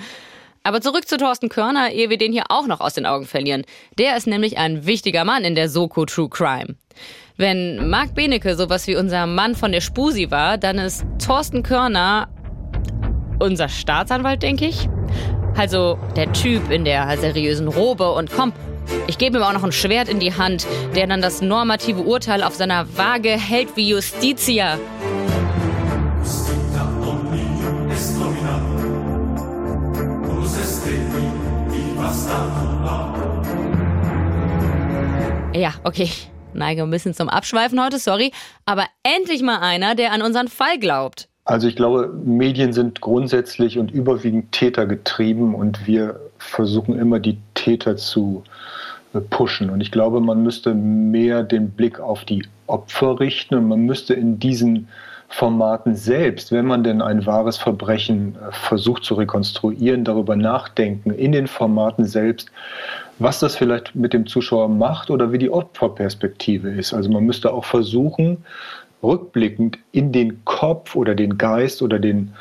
Aber 0.65 0.81
zurück 0.81 1.09
zu 1.09 1.17
Thorsten 1.17 1.49
Körner, 1.49 1.91
ehe 1.91 2.09
wir 2.09 2.19
den 2.19 2.33
hier 2.33 2.45
auch 2.49 2.67
noch 2.67 2.81
aus 2.81 2.95
den 2.95 3.05
Augen 3.05 3.27
verlieren. 3.27 3.65
Der 3.99 4.17
ist 4.17 4.29
nämlich 4.29 4.59
ein 4.59 4.87
wichtiger 4.87 5.25
Mann 5.25 5.45
in 5.45 5.57
der 5.57 5.69
Soko 5.69 6.05
True 6.05 6.29
Crime. 6.29 6.77
Wenn 7.37 7.89
Marc 7.91 8.15
Benecke 8.15 8.55
sowas 8.55 8.87
wie 8.87 8.95
unser 8.95 9.27
Mann 9.27 9.57
von 9.57 9.73
der 9.73 9.81
Spusi 9.81 10.31
war, 10.31 10.59
dann 10.59 10.79
ist 10.79 11.05
Thorsten 11.25 11.65
Körner 11.65 12.29
unser 13.41 13.69
Staatsanwalt, 13.69 14.43
denke 14.43 14.67
ich. 14.67 14.89
Also 15.57 15.99
der 16.15 16.33
Typ 16.33 16.71
in 16.71 16.85
der 16.85 17.17
seriösen 17.19 17.67
Robe 17.67 18.13
und 18.13 18.31
komm, 18.31 18.53
ich 19.09 19.19
gebe 19.19 19.39
ihm 19.39 19.43
auch 19.43 19.53
noch 19.53 19.65
ein 19.65 19.73
Schwert 19.73 20.09
in 20.09 20.21
die 20.21 20.35
Hand, 20.35 20.67
der 20.95 21.09
dann 21.09 21.21
das 21.21 21.43
normative 21.43 22.03
Urteil 22.03 22.43
auf 22.43 22.55
seiner 22.55 22.97
Waage 22.97 23.31
hält 23.31 23.77
wie 23.77 23.89
Justitia. 23.89 24.79
Ja, 35.55 35.75
okay. 35.85 36.09
Neige 36.55 36.83
ein 36.83 36.91
bisschen 36.91 37.15
zum 37.15 37.29
Abschweifen 37.29 37.83
heute, 37.83 37.99
sorry. 37.99 38.33
Aber 38.67 38.87
endlich 39.03 39.43
mal 39.43 39.59
einer, 39.59 39.95
der 39.95 40.13
an 40.13 40.23
unseren 40.23 40.49
Fall 40.49 40.79
glaubt. 40.79 41.29
Also 41.45 41.67
ich 41.67 41.77
glaube, 41.77 42.13
Medien 42.25 42.73
sind 42.73 43.01
grundsätzlich 43.01 43.79
und 43.79 43.91
überwiegend 43.91 44.53
Täter 44.53 44.87
getrieben 44.87 45.55
und 45.55 45.87
wir 45.87 46.21
versuchen 46.39 46.99
immer 46.99 47.19
die 47.19 47.39
Täter 47.55 47.97
zu 47.97 48.45
äh, 49.13 49.21
pushen. 49.21 49.71
Und 49.71 49.81
ich 49.81 49.91
glaube, 49.91 50.21
man 50.21 50.43
müsste 50.43 50.75
mehr 50.75 51.43
den 51.43 51.71
Blick 51.71 51.99
auf 51.99 52.25
die 52.25 52.45
Opfer 52.67 53.19
richten 53.19 53.57
und 53.57 53.69
man 53.69 53.81
müsste 53.81 54.15
in 54.15 54.39
diesen 54.39 54.89
Formaten 55.33 55.97
selbst, 55.97 56.53
wenn 56.53 56.67
man 56.67 56.85
denn 56.85 57.01
ein 57.01 57.25
wahres 57.25 57.57
Verbrechen 57.57 58.37
äh, 58.37 58.53
versucht 58.53 59.05
zu 59.05 59.15
rekonstruieren, 59.15 60.05
darüber 60.05 60.37
nachdenken, 60.37 61.11
in 61.11 61.33
den 61.33 61.47
Formaten 61.47 62.05
selbst, 62.05 62.51
was 63.19 63.41
das 63.41 63.57
vielleicht 63.57 63.95
mit 63.95 64.13
dem 64.13 64.27
Zuschauer 64.27 64.69
macht 64.69 65.11
oder 65.11 65.33
wie 65.33 65.39
die 65.39 65.51
Opferperspektive 65.51 66.71
ist. 66.71 66.93
Also 66.93 67.11
man 67.11 67.25
müsste 67.25 67.53
auch 67.53 67.65
versuchen, 67.65 68.45
rückblickend 69.03 69.79
in 69.93 70.13
den 70.13 70.45
Kopf 70.45 70.95
oder 70.95 71.15
den 71.15 71.39
Geist 71.39 71.81
oder 71.81 71.99
den 71.99 72.35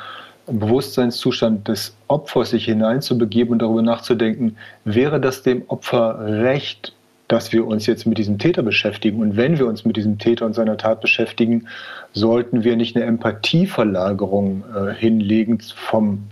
Bewusstseinszustand 0.47 1.67
des 1.69 1.95
Opfers 2.10 2.49
sich 2.49 2.65
hineinzubegeben 2.65 3.54
und 3.54 3.62
darüber 3.62 3.82
nachzudenken, 3.82 4.58
wäre 4.84 5.21
das 5.21 5.43
dem 5.43 5.63
Opfer 5.67 6.19
recht, 6.19 6.93
dass 7.32 7.54
wir 7.54 7.65
uns 7.65 7.86
jetzt 7.86 8.06
mit 8.06 8.17
diesem 8.17 8.39
Täter 8.39 8.62
beschäftigen. 8.62 9.22
Und 9.22 9.38
wenn 9.38 9.58
wir 9.58 9.65
uns 9.65 9.86
mit 9.86 9.96
diesem 9.96 10.17
Täter 10.17 10.46
und 10.46 10.54
seiner 10.54 10.76
Tat 10.76 11.00
beschäftigen, 11.00 11.67
sollten 12.12 12.65
wir 12.65 12.76
nicht 12.76 12.98
eine 12.98 13.06
Empathieverlagerung 13.06 14.65
äh, 14.76 14.94
hinlegen 14.94 15.62
vom 15.62 16.24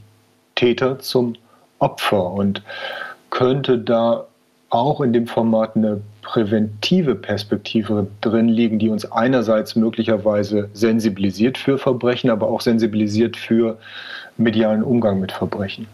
Täter 0.56 1.00
zum 1.00 1.36
Opfer. 1.80 2.34
Und 2.34 2.64
könnte 3.30 3.78
da 3.78 4.26
auch 4.70 5.00
in 5.00 5.14
dem 5.14 5.26
Format 5.26 5.78
eine 5.78 6.02
präventive 6.22 7.16
Perspektive 7.16 8.08
drin 8.20 8.50
liegen, 8.50 8.78
die 8.78 8.90
uns 8.90 9.10
einerseits 9.10 9.78
möglicherweise 9.78 10.70
sensibilisiert 10.74 11.58
für 11.58 11.78
Verbrechen, 11.78 12.30
aber 12.30 12.50
auch 12.50 12.60
sensibilisiert 12.60 13.38
für 13.38 13.78
medialen 14.38 14.84
Umgang 14.84 15.22
mit 15.22 15.32
Verbrechen. 15.32 15.88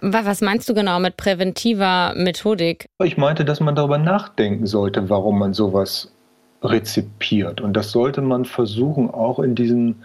Was 0.00 0.40
meinst 0.40 0.68
du 0.68 0.74
genau 0.74 0.98
mit 0.98 1.16
präventiver 1.16 2.12
Methodik? 2.16 2.88
Ich 3.02 3.16
meinte, 3.16 3.44
dass 3.44 3.60
man 3.60 3.74
darüber 3.74 3.98
nachdenken 3.98 4.66
sollte, 4.66 5.08
warum 5.08 5.38
man 5.38 5.54
sowas 5.54 6.12
rezipiert. 6.62 7.60
Und 7.60 7.74
das 7.74 7.92
sollte 7.92 8.22
man 8.22 8.44
versuchen, 8.44 9.10
auch 9.10 9.38
in 9.38 9.54
diesen 9.54 10.02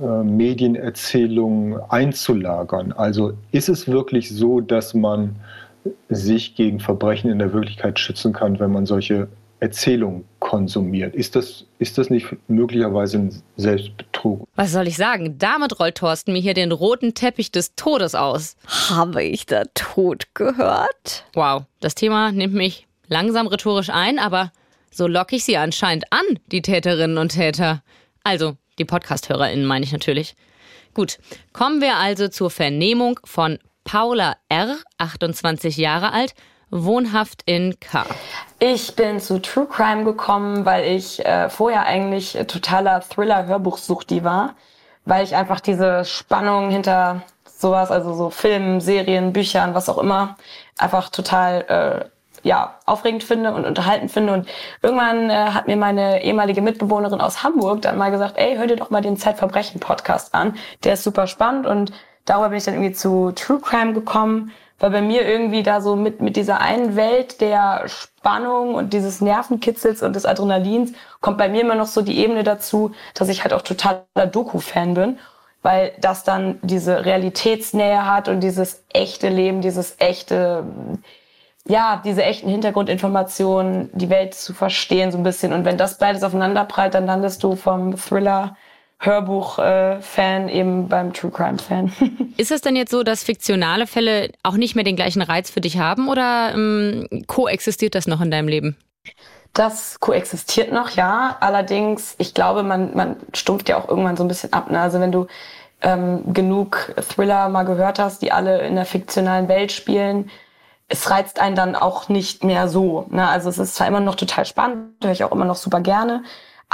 äh, 0.00 0.22
Medienerzählungen 0.22 1.78
einzulagern. 1.88 2.92
Also 2.92 3.34
ist 3.52 3.68
es 3.68 3.86
wirklich 3.86 4.30
so, 4.30 4.60
dass 4.60 4.94
man 4.94 5.36
sich 6.08 6.54
gegen 6.54 6.80
Verbrechen 6.80 7.30
in 7.30 7.38
der 7.38 7.52
Wirklichkeit 7.52 7.98
schützen 7.98 8.32
kann, 8.32 8.58
wenn 8.60 8.72
man 8.72 8.86
solche 8.86 9.28
Erzählungen 9.62 10.24
konsumiert. 10.40 11.14
Ist 11.14 11.36
das, 11.36 11.66
ist 11.78 11.96
das 11.96 12.10
nicht 12.10 12.26
möglicherweise 12.48 13.18
ein 13.18 13.42
Selbstbetrug? 13.56 14.48
Was 14.56 14.72
soll 14.72 14.88
ich 14.88 14.96
sagen? 14.96 15.38
Damit 15.38 15.78
rollt 15.78 15.94
Thorsten 15.94 16.32
mir 16.32 16.40
hier 16.40 16.54
den 16.54 16.72
roten 16.72 17.14
Teppich 17.14 17.52
des 17.52 17.76
Todes 17.76 18.16
aus. 18.16 18.56
Habe 18.66 19.22
ich 19.22 19.46
da 19.46 19.62
Tod 19.74 20.34
gehört? 20.34 21.24
Wow, 21.34 21.62
das 21.78 21.94
Thema 21.94 22.32
nimmt 22.32 22.54
mich 22.54 22.88
langsam 23.06 23.46
rhetorisch 23.46 23.90
ein, 23.90 24.18
aber 24.18 24.50
so 24.90 25.06
locke 25.06 25.36
ich 25.36 25.44
sie 25.44 25.56
anscheinend 25.56 26.06
an, 26.10 26.40
die 26.50 26.62
Täterinnen 26.62 27.16
und 27.16 27.28
Täter. 27.28 27.84
Also, 28.24 28.56
die 28.80 28.84
Podcast-HörerInnen 28.84 29.64
meine 29.64 29.84
ich 29.84 29.92
natürlich. 29.92 30.34
Gut, 30.92 31.18
kommen 31.52 31.80
wir 31.80 31.98
also 31.98 32.26
zur 32.26 32.50
Vernehmung 32.50 33.20
von 33.22 33.60
Paula 33.84 34.36
R., 34.48 34.76
28 34.98 35.76
Jahre 35.76 36.12
alt, 36.12 36.34
wohnhaft 36.72 37.42
in 37.46 37.78
K. 37.78 38.04
Ich 38.58 38.96
bin 38.96 39.20
zu 39.20 39.40
True 39.40 39.66
Crime 39.66 40.04
gekommen, 40.04 40.64
weil 40.64 40.84
ich 40.84 41.24
äh, 41.24 41.48
vorher 41.50 41.84
eigentlich 41.84 42.32
totaler 42.48 43.02
Thriller-Hörbuchsuchti 43.02 44.24
war, 44.24 44.54
weil 45.04 45.22
ich 45.22 45.36
einfach 45.36 45.60
diese 45.60 46.04
Spannung 46.04 46.70
hinter 46.70 47.22
sowas, 47.44 47.90
also 47.90 48.14
so 48.14 48.30
Filmen, 48.30 48.80
Serien, 48.80 49.32
Büchern, 49.32 49.74
was 49.74 49.88
auch 49.88 49.98
immer, 49.98 50.36
einfach 50.78 51.10
total 51.10 51.60
äh, 51.68 52.08
ja, 52.42 52.78
aufregend 52.86 53.22
finde 53.22 53.52
und 53.52 53.64
unterhaltend 53.64 54.10
finde. 54.10 54.32
Und 54.32 54.48
irgendwann 54.80 55.30
äh, 55.30 55.34
hat 55.34 55.66
mir 55.66 55.76
meine 55.76 56.24
ehemalige 56.24 56.62
Mitbewohnerin 56.62 57.20
aus 57.20 57.42
Hamburg 57.42 57.82
dann 57.82 57.98
mal 57.98 58.10
gesagt, 58.10 58.34
ey, 58.36 58.56
hör 58.56 58.66
dir 58.66 58.76
doch 58.76 58.90
mal 58.90 59.02
den 59.02 59.16
Zeitverbrechen-Podcast 59.16 60.34
an. 60.34 60.56
Der 60.84 60.94
ist 60.94 61.04
super 61.04 61.26
spannend 61.26 61.66
und 61.66 61.92
darüber 62.24 62.48
bin 62.48 62.58
ich 62.58 62.64
dann 62.64 62.74
irgendwie 62.74 62.94
zu 62.94 63.32
True 63.32 63.60
Crime 63.60 63.92
gekommen, 63.92 64.50
weil 64.82 64.90
bei 64.90 65.00
mir 65.00 65.26
irgendwie 65.26 65.62
da 65.62 65.80
so 65.80 65.94
mit, 65.94 66.20
mit 66.20 66.34
dieser 66.34 66.60
einen 66.60 66.96
Welt 66.96 67.40
der 67.40 67.84
Spannung 67.86 68.74
und 68.74 68.92
dieses 68.92 69.20
Nervenkitzels 69.20 70.02
und 70.02 70.16
des 70.16 70.26
Adrenalins 70.26 70.92
kommt 71.20 71.38
bei 71.38 71.48
mir 71.48 71.60
immer 71.60 71.76
noch 71.76 71.86
so 71.86 72.02
die 72.02 72.18
Ebene 72.18 72.42
dazu, 72.42 72.90
dass 73.14 73.28
ich 73.28 73.44
halt 73.44 73.52
auch 73.52 73.62
totaler 73.62 74.26
Doku-Fan 74.30 74.94
bin 74.94 75.18
weil 75.62 75.92
das 76.00 76.24
dann 76.24 76.58
diese 76.62 77.04
Realitätsnähe 77.04 78.04
hat 78.04 78.28
und 78.28 78.40
dieses 78.40 78.84
echte 78.92 79.28
Leben, 79.28 79.60
dieses 79.60 79.94
echte, 79.98 80.64
ja, 81.66 82.02
diese 82.04 82.24
echten 82.24 82.50
Hintergrundinformationen, 82.50 83.90
die 83.92 84.10
Welt 84.10 84.34
zu 84.34 84.54
verstehen 84.54 85.12
so 85.12 85.18
ein 85.18 85.22
bisschen. 85.22 85.52
Und 85.52 85.64
wenn 85.64 85.78
das 85.78 85.98
beides 85.98 86.24
aufeinanderprallt, 86.24 86.94
dann 86.94 87.06
landest 87.06 87.44
du 87.44 87.54
vom 87.54 87.96
Thriller 87.96 88.56
Hörbuch-Fan 89.02 90.48
eben 90.48 90.88
beim 90.88 91.12
True 91.12 91.30
Crime-Fan. 91.30 91.92
Ist 92.36 92.52
es 92.52 92.60
denn 92.60 92.76
jetzt 92.76 92.92
so, 92.92 93.02
dass 93.02 93.24
fiktionale 93.24 93.86
Fälle 93.86 94.30
auch 94.42 94.56
nicht 94.56 94.74
mehr 94.74 94.84
den 94.84 94.96
gleichen 94.96 95.22
Reiz 95.22 95.50
für 95.50 95.60
dich 95.60 95.78
haben 95.78 96.08
oder 96.08 96.52
ähm, 96.54 97.08
koexistiert 97.26 97.94
das 97.94 98.06
noch 98.06 98.20
in 98.20 98.30
deinem 98.30 98.48
Leben? 98.48 98.76
Das 99.52 100.00
koexistiert 100.00 100.72
noch, 100.72 100.90
ja. 100.90 101.36
Allerdings, 101.40 102.14
ich 102.18 102.32
glaube, 102.32 102.62
man, 102.62 102.96
man 102.96 103.16
stumpft 103.34 103.68
ja 103.68 103.76
auch 103.76 103.88
irgendwann 103.88 104.16
so 104.16 104.24
ein 104.24 104.28
bisschen 104.28 104.52
ab. 104.52 104.70
Ne? 104.70 104.80
Also 104.80 105.00
wenn 105.00 105.12
du 105.12 105.26
ähm, 105.82 106.32
genug 106.32 106.94
Thriller 107.08 107.48
mal 107.48 107.64
gehört 107.64 107.98
hast, 107.98 108.22
die 108.22 108.32
alle 108.32 108.60
in 108.66 108.76
der 108.76 108.86
fiktionalen 108.86 109.48
Welt 109.48 109.72
spielen, 109.72 110.30
es 110.88 111.10
reizt 111.10 111.40
einen 111.40 111.56
dann 111.56 111.74
auch 111.74 112.08
nicht 112.08 112.44
mehr 112.44 112.68
so. 112.68 113.06
Ne? 113.10 113.26
Also 113.26 113.48
es 113.48 113.58
ist 113.58 113.74
zwar 113.74 113.88
immer 113.88 114.00
noch 114.00 114.14
total 114.14 114.46
spannend, 114.46 115.02
höre 115.02 115.12
ich 115.12 115.24
auch 115.24 115.32
immer 115.32 115.44
noch 115.44 115.56
super 115.56 115.80
gerne. 115.80 116.22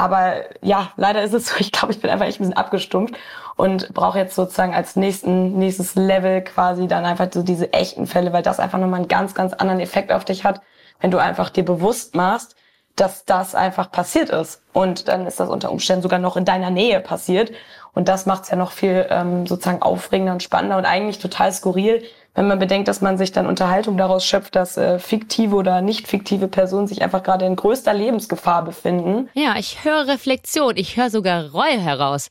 Aber 0.01 0.45
ja, 0.63 0.93
leider 0.97 1.25
ist 1.25 1.35
es 1.35 1.49
so, 1.49 1.57
ich 1.59 1.73
glaube, 1.73 1.93
ich 1.93 2.01
bin 2.01 2.09
einfach 2.09 2.27
echt 2.27 2.39
ein 2.39 2.45
bisschen 2.45 2.57
abgestumpft 2.57 3.17
und 3.57 3.93
brauche 3.93 4.19
jetzt 4.19 4.37
sozusagen 4.37 4.73
als 4.73 4.95
nächsten, 4.95 5.59
nächstes 5.59 5.97
Level 5.97 6.43
quasi 6.43 6.87
dann 6.87 7.05
einfach 7.05 7.27
so 7.33 7.43
diese 7.43 7.73
echten 7.73 8.07
Fälle, 8.07 8.33
weil 8.33 8.45
das 8.45 8.61
einfach 8.61 8.79
nochmal 8.79 9.01
einen 9.01 9.09
ganz, 9.09 9.35
ganz 9.35 9.53
anderen 9.55 9.81
Effekt 9.81 10.13
auf 10.13 10.25
dich 10.25 10.45
hat, 10.45 10.63
wenn 11.01 11.11
du 11.11 11.19
einfach 11.19 11.51
dir 11.51 11.65
bewusst 11.65 12.15
machst, 12.15 12.55
dass 12.95 13.25
das 13.25 13.57
einfach 13.57 13.91
passiert 13.91 14.31
ist. 14.31 14.63
Und 14.73 15.09
dann 15.09 15.27
ist 15.27 15.41
das 15.41 15.49
unter 15.49 15.73
Umständen 15.73 16.03
sogar 16.03 16.21
noch 16.21 16.37
in 16.37 16.45
deiner 16.45 16.71
Nähe 16.71 17.01
passiert. 17.01 17.51
Und 17.93 18.07
das 18.07 18.25
macht 18.25 18.45
es 18.45 18.51
ja 18.51 18.57
noch 18.57 18.71
viel 18.71 19.05
ähm, 19.11 19.49
sozusagen 19.49 19.83
aufregender 19.83 20.33
und 20.33 20.45
spannender 20.45 20.79
und 20.79 20.85
eigentlich 20.85 21.19
total 21.19 21.53
skurril, 21.53 22.05
wenn 22.35 22.47
man 22.47 22.59
bedenkt, 22.59 22.89
dass 22.89 23.01
man 23.01 23.19
sich 23.19 23.33
dann 23.33 23.47
Unterhaltung 23.47 23.97
daraus 23.97 24.25
schöpft, 24.25 24.55
dass 24.55 24.77
äh, 24.77 24.99
fiktive 24.99 25.57
oder 25.57 25.81
nicht 25.81 26.07
fiktive 26.07 26.49
Personen 26.49 26.87
sich 26.87 27.03
einfach 27.03 27.23
gerade 27.23 27.45
in 27.45 27.57
größter 27.57 27.93
Lebensgefahr 27.93 28.65
befinden. 28.65 29.29
Ja, 29.35 29.57
ich 29.59 29.85
höre 29.85 30.07
Reflexion, 30.07 30.77
ich 30.77 30.97
höre 30.97 31.11
sogar 31.11 31.51
Reue 31.51 31.81
heraus. 31.81 32.31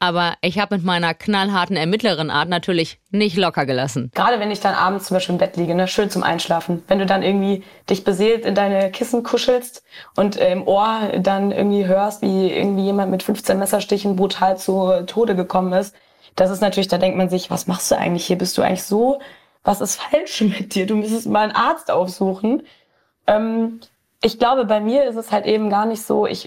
Aber 0.00 0.34
ich 0.42 0.60
habe 0.60 0.76
mit 0.76 0.84
meiner 0.84 1.12
knallharten 1.12 1.76
Ermittlerin 1.76 2.30
Art 2.30 2.48
natürlich 2.48 3.00
nicht 3.10 3.36
locker 3.36 3.66
gelassen. 3.66 4.12
Gerade 4.14 4.38
wenn 4.38 4.52
ich 4.52 4.60
dann 4.60 4.74
abends 4.74 5.06
zum 5.06 5.16
Beispiel 5.16 5.34
im 5.34 5.38
Bett 5.38 5.56
liege, 5.56 5.74
ne, 5.74 5.88
schön 5.88 6.08
zum 6.08 6.22
Einschlafen. 6.22 6.84
Wenn 6.86 7.00
du 7.00 7.06
dann 7.06 7.24
irgendwie 7.24 7.64
dich 7.90 8.04
beseelt 8.04 8.44
in 8.44 8.54
deine 8.54 8.92
Kissen 8.92 9.24
kuschelst 9.24 9.82
und 10.14 10.36
äh, 10.36 10.52
im 10.52 10.66
Ohr 10.68 11.12
dann 11.18 11.50
irgendwie 11.50 11.86
hörst, 11.86 12.22
wie 12.22 12.52
irgendwie 12.52 12.84
jemand 12.84 13.10
mit 13.10 13.24
15 13.24 13.58
Messerstichen 13.58 14.14
brutal 14.14 14.56
zu 14.56 15.02
Tode 15.06 15.34
gekommen 15.34 15.72
ist. 15.72 15.96
Das 16.38 16.50
ist 16.50 16.60
natürlich, 16.60 16.86
da 16.86 16.98
denkt 16.98 17.18
man 17.18 17.28
sich, 17.28 17.50
was 17.50 17.66
machst 17.66 17.90
du 17.90 17.98
eigentlich 17.98 18.24
hier? 18.24 18.38
Bist 18.38 18.56
du 18.56 18.62
eigentlich 18.62 18.84
so? 18.84 19.20
Was 19.64 19.80
ist 19.80 20.00
falsch 20.00 20.40
mit 20.42 20.76
dir? 20.76 20.86
Du 20.86 20.94
müsstest 20.94 21.26
mal 21.26 21.40
einen 21.40 21.52
Arzt 21.52 21.90
aufsuchen. 21.90 22.62
Ähm, 23.26 23.80
ich 24.22 24.38
glaube, 24.38 24.64
bei 24.64 24.78
mir 24.78 25.04
ist 25.04 25.16
es 25.16 25.32
halt 25.32 25.46
eben 25.46 25.68
gar 25.68 25.84
nicht 25.84 26.02
so, 26.02 26.26
ich, 26.26 26.46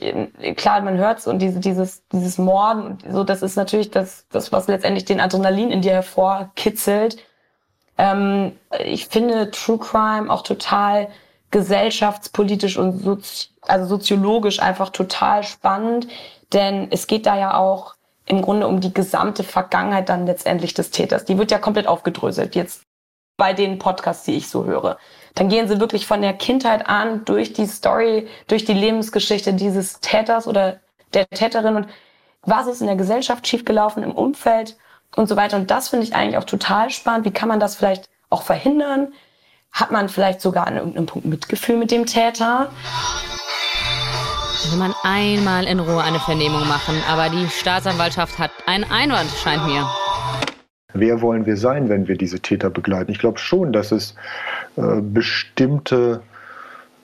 klar, 0.56 0.80
man 0.82 0.98
hört's 0.98 1.28
und 1.28 1.40
diese, 1.40 1.60
dieses, 1.60 2.08
dieses 2.08 2.38
Morden, 2.38 3.00
so, 3.10 3.26
das 3.26 3.42
ist 3.42 3.58
natürlich 3.58 3.92
das, 3.92 4.26
das, 4.30 4.54
was 4.54 4.68
letztendlich 4.68 5.06
den 5.06 5.20
Adrenalin 5.20 5.72
in 5.72 5.82
dir 5.82 5.92
hervorkitzelt. 5.92 7.18
Ähm, 7.98 8.54
ich 8.86 9.08
finde 9.08 9.52
True 9.52 9.78
Crime 9.78 10.32
auch 10.32 10.44
total 10.44 11.10
gesellschaftspolitisch 11.52 12.78
und 12.78 13.00
sozi 13.00 13.48
also 13.64 13.86
soziologisch 13.86 14.62
einfach 14.62 14.90
total 14.90 15.44
spannend, 15.44 16.08
denn 16.54 16.88
es 16.92 17.08
geht 17.08 17.26
da 17.26 17.38
ja 17.38 17.58
auch 17.58 17.96
im 18.26 18.42
Grunde 18.42 18.68
um 18.68 18.82
die 18.82 18.94
gesamte 18.94 19.44
Vergangenheit 19.44 20.10
dann 20.10 20.26
letztendlich 20.26 20.74
des 20.74 20.92
Täters. 20.92 21.26
Die 21.26 21.38
wird 21.38 21.52
ja 21.52 21.58
komplett 21.58 21.88
aufgedröselt. 21.88 22.56
Jetzt 22.56 22.84
bei 23.38 23.54
den 23.54 23.80
Podcasts, 23.80 24.26
die 24.26 24.36
ich 24.36 24.50
so 24.50 24.66
höre. 24.66 24.98
Dann 25.34 25.50
gehen 25.50 25.68
sie 25.68 25.80
wirklich 25.80 26.06
von 26.06 26.22
der 26.22 26.34
Kindheit 26.34 26.88
an 26.88 27.26
durch 27.26 27.54
die 27.54 27.66
Story, 27.66 28.28
durch 28.48 28.66
die 28.66 28.74
Lebensgeschichte 28.74 29.54
dieses 29.54 30.00
Täters 30.00 30.48
oder 30.48 30.80
der 31.14 31.28
Täterin 31.28 31.76
und 31.76 31.88
was 32.44 32.68
ist 32.68 32.82
in 32.82 32.88
der 32.88 32.96
Gesellschaft 32.96 33.48
schiefgelaufen, 33.48 34.04
im 34.04 34.12
Umfeld 34.12 34.78
und 35.16 35.28
so 35.28 35.36
weiter. 35.36 35.58
Und 35.58 35.72
das 35.72 35.90
finde 35.90 36.06
ich 36.06 36.16
eigentlich 36.16 36.38
auch 36.38 36.44
total 36.44 36.90
spannend. 36.90 37.26
Wie 37.26 37.32
kann 37.32 37.50
man 37.50 37.60
das 37.60 37.76
vielleicht 37.76 38.10
auch 38.30 38.44
verhindern? 38.44 39.14
Hat 39.72 39.92
man 39.92 40.10
vielleicht 40.10 40.42
sogar 40.42 40.68
an 40.68 40.78
irgendeinem 40.78 41.06
Punkt 41.06 41.28
Mitgefühl 41.28 41.78
mit 41.78 41.92
dem 41.92 42.06
Täter? 42.06 42.72
Will 44.70 44.78
man 44.78 44.94
einmal 45.02 45.66
in 45.66 45.80
Ruhe 45.80 46.04
eine 46.04 46.20
Vernehmung 46.20 46.68
machen, 46.68 46.96
aber 47.10 47.30
die 47.30 47.50
Staatsanwaltschaft 47.50 48.38
hat 48.38 48.52
einen 48.68 48.84
Einwand, 48.84 49.32
scheint 49.32 49.66
mir. 49.66 49.90
Wer 50.94 51.22
wollen 51.22 51.48
wir 51.48 51.58
sein, 51.58 51.90
wenn 51.90 52.08
wir 52.08 52.16
diese 52.16 52.40
Täter 52.40 52.70
begleiten? 52.70 53.12
Ich 53.12 53.18
glaube 53.18 53.40
schon, 53.40 53.74
dass 53.74 53.92
es 53.92 54.16
äh, 54.76 55.02
bestimmte 55.02 56.22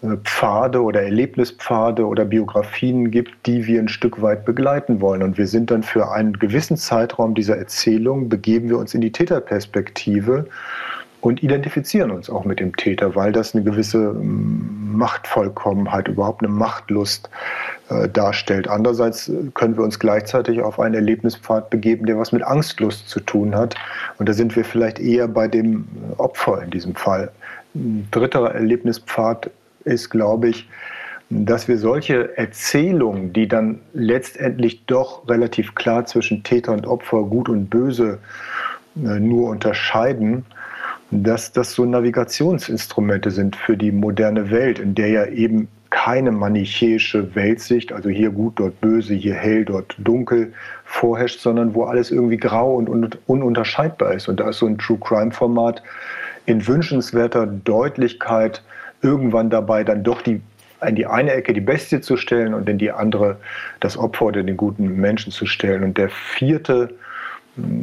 äh, 0.03 0.17
Pfade 0.23 0.83
oder 0.83 1.01
Erlebnispfade 1.01 2.05
oder 2.05 2.25
Biografien 2.25 3.09
gibt, 3.09 3.47
die 3.47 3.65
wir 3.65 3.79
ein 3.79 3.87
Stück 3.87 4.21
weit 4.21 4.45
begleiten 4.45 5.01
wollen. 5.01 5.23
Und 5.23 5.39
wir 5.39 5.47
sind 5.47 5.71
dann 5.71 5.81
für 5.81 6.11
einen 6.11 6.33
gewissen 6.33 6.77
Zeitraum 6.77 7.33
dieser 7.33 7.57
Erzählung, 7.57 8.29
begeben 8.29 8.69
wir 8.69 8.77
uns 8.77 8.93
in 8.93 9.01
die 9.01 9.11
Täterperspektive 9.11 10.45
und 11.21 11.41
identifizieren 11.43 12.11
uns 12.11 12.29
auch 12.29 12.45
mit 12.45 12.59
dem 12.59 12.75
Täter, 12.75 13.15
weil 13.15 13.31
das 13.31 13.55
eine 13.55 13.63
gewisse 13.63 14.13
mm, 14.13 14.95
Machtvollkommenheit, 14.97 16.07
überhaupt 16.07 16.43
eine 16.43 16.51
Machtlust 16.51 17.29
äh, 17.89 18.07
darstellt. 18.07 18.67
Andererseits 18.67 19.29
äh, 19.29 19.33
können 19.53 19.75
wir 19.77 19.83
uns 19.83 19.99
gleichzeitig 19.99 20.61
auf 20.61 20.79
einen 20.79 20.95
Erlebnispfad 20.95 21.69
begeben, 21.69 22.05
der 22.05 22.17
was 22.17 22.31
mit 22.31 22.43
Angstlust 22.43 23.09
zu 23.09 23.19
tun 23.19 23.55
hat. 23.55 23.75
Und 24.19 24.29
da 24.29 24.33
sind 24.33 24.55
wir 24.55 24.63
vielleicht 24.63 24.99
eher 24.99 25.27
bei 25.27 25.47
dem 25.47 25.87
Opfer 26.17 26.61
in 26.61 26.69
diesem 26.69 26.95
Fall. 26.95 27.31
Ein 27.73 28.07
dritter 28.11 28.45
Erlebnispfad 28.51 29.49
ist, 29.85 30.09
glaube 30.09 30.49
ich, 30.49 30.69
dass 31.29 31.67
wir 31.67 31.77
solche 31.77 32.37
Erzählungen, 32.37 33.33
die 33.33 33.47
dann 33.47 33.81
letztendlich 33.93 34.85
doch 34.85 35.27
relativ 35.27 35.75
klar 35.75 36.05
zwischen 36.05 36.43
Täter 36.43 36.71
und 36.71 36.87
Opfer, 36.87 37.23
gut 37.23 37.49
und 37.49 37.69
böse, 37.69 38.19
äh, 38.95 39.19
nur 39.19 39.49
unterscheiden, 39.49 40.45
dass 41.11 41.51
das 41.51 41.73
so 41.73 41.85
Navigationsinstrumente 41.85 43.31
sind 43.31 43.55
für 43.55 43.77
die 43.77 43.91
moderne 43.91 44.51
Welt, 44.51 44.79
in 44.79 44.95
der 44.95 45.09
ja 45.09 45.25
eben 45.25 45.67
keine 45.89 46.31
manichäische 46.31 47.33
Weltsicht, 47.33 47.93
also 47.93 48.09
hier 48.09 48.31
gut, 48.31 48.59
dort 48.59 48.81
böse, 48.81 49.13
hier 49.13 49.35
hell, 49.35 49.63
dort 49.63 49.95
dunkel 49.97 50.53
vorherrscht, 50.83 51.39
sondern 51.39 51.73
wo 51.73 51.83
alles 51.83 52.11
irgendwie 52.11 52.37
grau 52.37 52.75
und 52.75 53.17
ununterscheidbar 53.27 54.13
ist. 54.13 54.27
Und 54.27 54.39
da 54.39 54.49
ist 54.49 54.57
so 54.57 54.65
ein 54.65 54.77
True 54.77 54.99
Crime 54.99 55.31
Format 55.31 55.81
in 56.45 56.67
wünschenswerter 56.67 57.47
Deutlichkeit 57.47 58.61
irgendwann 59.01 59.49
dabei, 59.49 59.83
dann 59.83 60.03
doch 60.03 60.21
die 60.21 60.41
in 60.85 60.95
die 60.95 61.07
eine 61.07 61.31
Ecke 61.31 61.53
die 61.53 61.61
Bestie 61.61 62.01
zu 62.01 62.17
stellen 62.17 62.53
und 62.53 62.69
in 62.69 62.77
die 62.77 62.91
andere 62.91 63.37
das 63.79 63.97
Opfer 63.97 64.25
oder 64.25 64.43
den 64.43 64.57
guten 64.57 64.95
Menschen 64.97 65.31
zu 65.31 65.47
stellen. 65.47 65.83
Und 65.83 65.97
der 65.97 66.09
vierte 66.09 66.93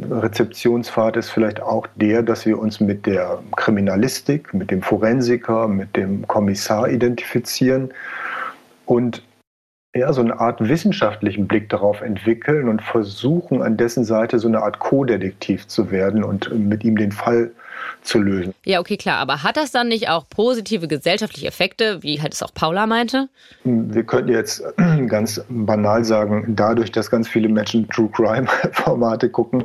Rezeptionspfad 0.09 1.17
ist 1.17 1.29
vielleicht 1.29 1.61
auch 1.61 1.87
der, 1.95 2.23
dass 2.23 2.45
wir 2.45 2.59
uns 2.59 2.79
mit 2.79 3.05
der 3.05 3.39
Kriminalistik, 3.55 4.53
mit 4.53 4.71
dem 4.71 4.81
Forensiker, 4.81 5.67
mit 5.67 5.95
dem 5.95 6.27
Kommissar 6.27 6.89
identifizieren 6.89 7.93
und 8.85 9.23
ja, 9.95 10.11
so 10.11 10.21
eine 10.21 10.39
Art 10.39 10.67
wissenschaftlichen 10.67 11.47
Blick 11.47 11.69
darauf 11.69 12.01
entwickeln 12.01 12.67
und 12.67 12.81
versuchen, 12.81 13.61
an 13.61 13.77
dessen 13.77 14.03
Seite 14.03 14.39
so 14.39 14.47
eine 14.47 14.61
Art 14.61 14.79
Co-Detektiv 14.79 15.67
zu 15.67 15.89
werden 15.89 16.23
und 16.23 16.53
mit 16.53 16.83
ihm 16.83 16.97
den 16.97 17.13
Fall 17.13 17.51
zu 18.01 18.19
lösen. 18.19 18.53
Ja, 18.63 18.79
okay, 18.79 18.97
klar. 18.97 19.17
Aber 19.17 19.43
hat 19.43 19.57
das 19.57 19.71
dann 19.71 19.87
nicht 19.87 20.09
auch 20.09 20.27
positive 20.29 20.87
gesellschaftliche 20.87 21.47
Effekte, 21.47 22.01
wie 22.03 22.21
halt 22.21 22.33
es 22.33 22.43
auch 22.43 22.53
Paula 22.53 22.85
meinte? 22.87 23.29
Wir 23.63 24.03
könnten 24.03 24.31
jetzt 24.31 24.63
ganz 25.07 25.43
banal 25.49 26.03
sagen, 26.03 26.55
dadurch, 26.55 26.91
dass 26.91 27.09
ganz 27.09 27.27
viele 27.27 27.49
Menschen 27.49 27.87
True 27.89 28.09
Crime 28.11 28.47
Formate 28.71 29.29
gucken, 29.29 29.63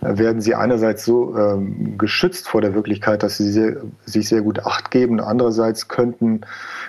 werden 0.00 0.40
sie 0.40 0.54
einerseits 0.54 1.04
so 1.04 1.36
ähm, 1.36 1.96
geschützt 1.98 2.48
vor 2.48 2.60
der 2.60 2.74
Wirklichkeit, 2.74 3.22
dass 3.22 3.38
sie 3.38 3.50
sehr, 3.50 3.76
sich 4.04 4.28
sehr 4.28 4.42
gut 4.42 4.64
Acht 4.66 4.90
geben. 4.90 5.20
Andererseits 5.20 5.88
könnten 5.88 6.40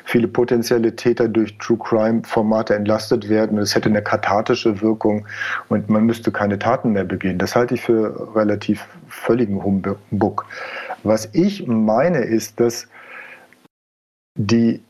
viele 0.05 0.27
potenzielle 0.27 0.95
Täter 0.95 1.27
durch 1.27 1.57
True 1.57 1.77
Crime 1.77 2.21
Formate 2.25 2.75
entlastet 2.75 3.29
werden. 3.29 3.57
Es 3.57 3.75
hätte 3.75 3.89
eine 3.89 4.01
kathartische 4.01 4.81
Wirkung 4.81 5.27
und 5.69 5.89
man 5.89 6.05
müsste 6.05 6.31
keine 6.31 6.57
Taten 6.59 6.91
mehr 6.91 7.03
begehen. 7.03 7.37
Das 7.37 7.55
halte 7.55 7.75
ich 7.75 7.81
für 7.81 8.35
relativ 8.35 8.85
völligen 9.17 9.63
Humbug. 9.63 10.45
Was 11.03 11.29
ich 11.33 11.67
meine 11.67 12.19
ist, 12.19 12.59
dass 12.59 12.87
die 14.35 14.81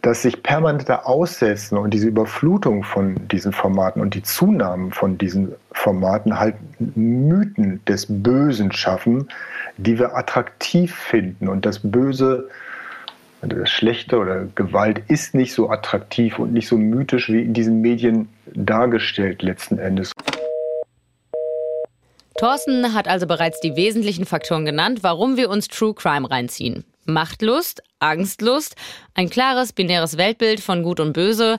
das 0.00 0.22
sich 0.22 0.42
permanente 0.42 1.04
Aussetzen 1.04 1.76
und 1.76 1.92
diese 1.92 2.08
Überflutung 2.08 2.82
von 2.82 3.28
diesen 3.28 3.52
Formaten 3.52 4.00
und 4.00 4.14
die 4.14 4.22
Zunahmen 4.22 4.90
von 4.90 5.18
diesen 5.18 5.54
Formaten 5.72 6.38
halt 6.38 6.54
Mythen 6.78 7.84
des 7.84 8.06
Bösen 8.08 8.72
schaffen, 8.72 9.28
die 9.76 9.98
wir 9.98 10.16
attraktiv 10.16 10.94
finden. 10.94 11.48
Und 11.48 11.66
das 11.66 11.80
Böse, 11.80 12.48
das 13.42 13.68
Schlechte 13.68 14.18
oder 14.18 14.46
Gewalt 14.54 15.02
ist 15.08 15.34
nicht 15.34 15.52
so 15.52 15.68
attraktiv 15.68 16.38
und 16.38 16.54
nicht 16.54 16.68
so 16.68 16.78
mythisch 16.78 17.28
wie 17.30 17.42
in 17.42 17.52
diesen 17.52 17.82
Medien 17.82 18.28
dargestellt 18.54 19.42
letzten 19.42 19.78
Endes. 19.78 20.12
Thorsten 22.36 22.92
hat 22.92 23.08
also 23.08 23.26
bereits 23.26 23.60
die 23.60 23.76
wesentlichen 23.76 24.26
Faktoren 24.26 24.66
genannt, 24.66 24.98
warum 25.02 25.38
wir 25.38 25.48
uns 25.48 25.68
True 25.68 25.94
Crime 25.94 26.30
reinziehen. 26.30 26.84
Machtlust, 27.06 27.82
Angstlust, 27.98 28.76
ein 29.14 29.30
klares 29.30 29.72
binäres 29.72 30.18
Weltbild 30.18 30.60
von 30.60 30.82
Gut 30.82 31.00
und 31.00 31.14
Böse. 31.14 31.58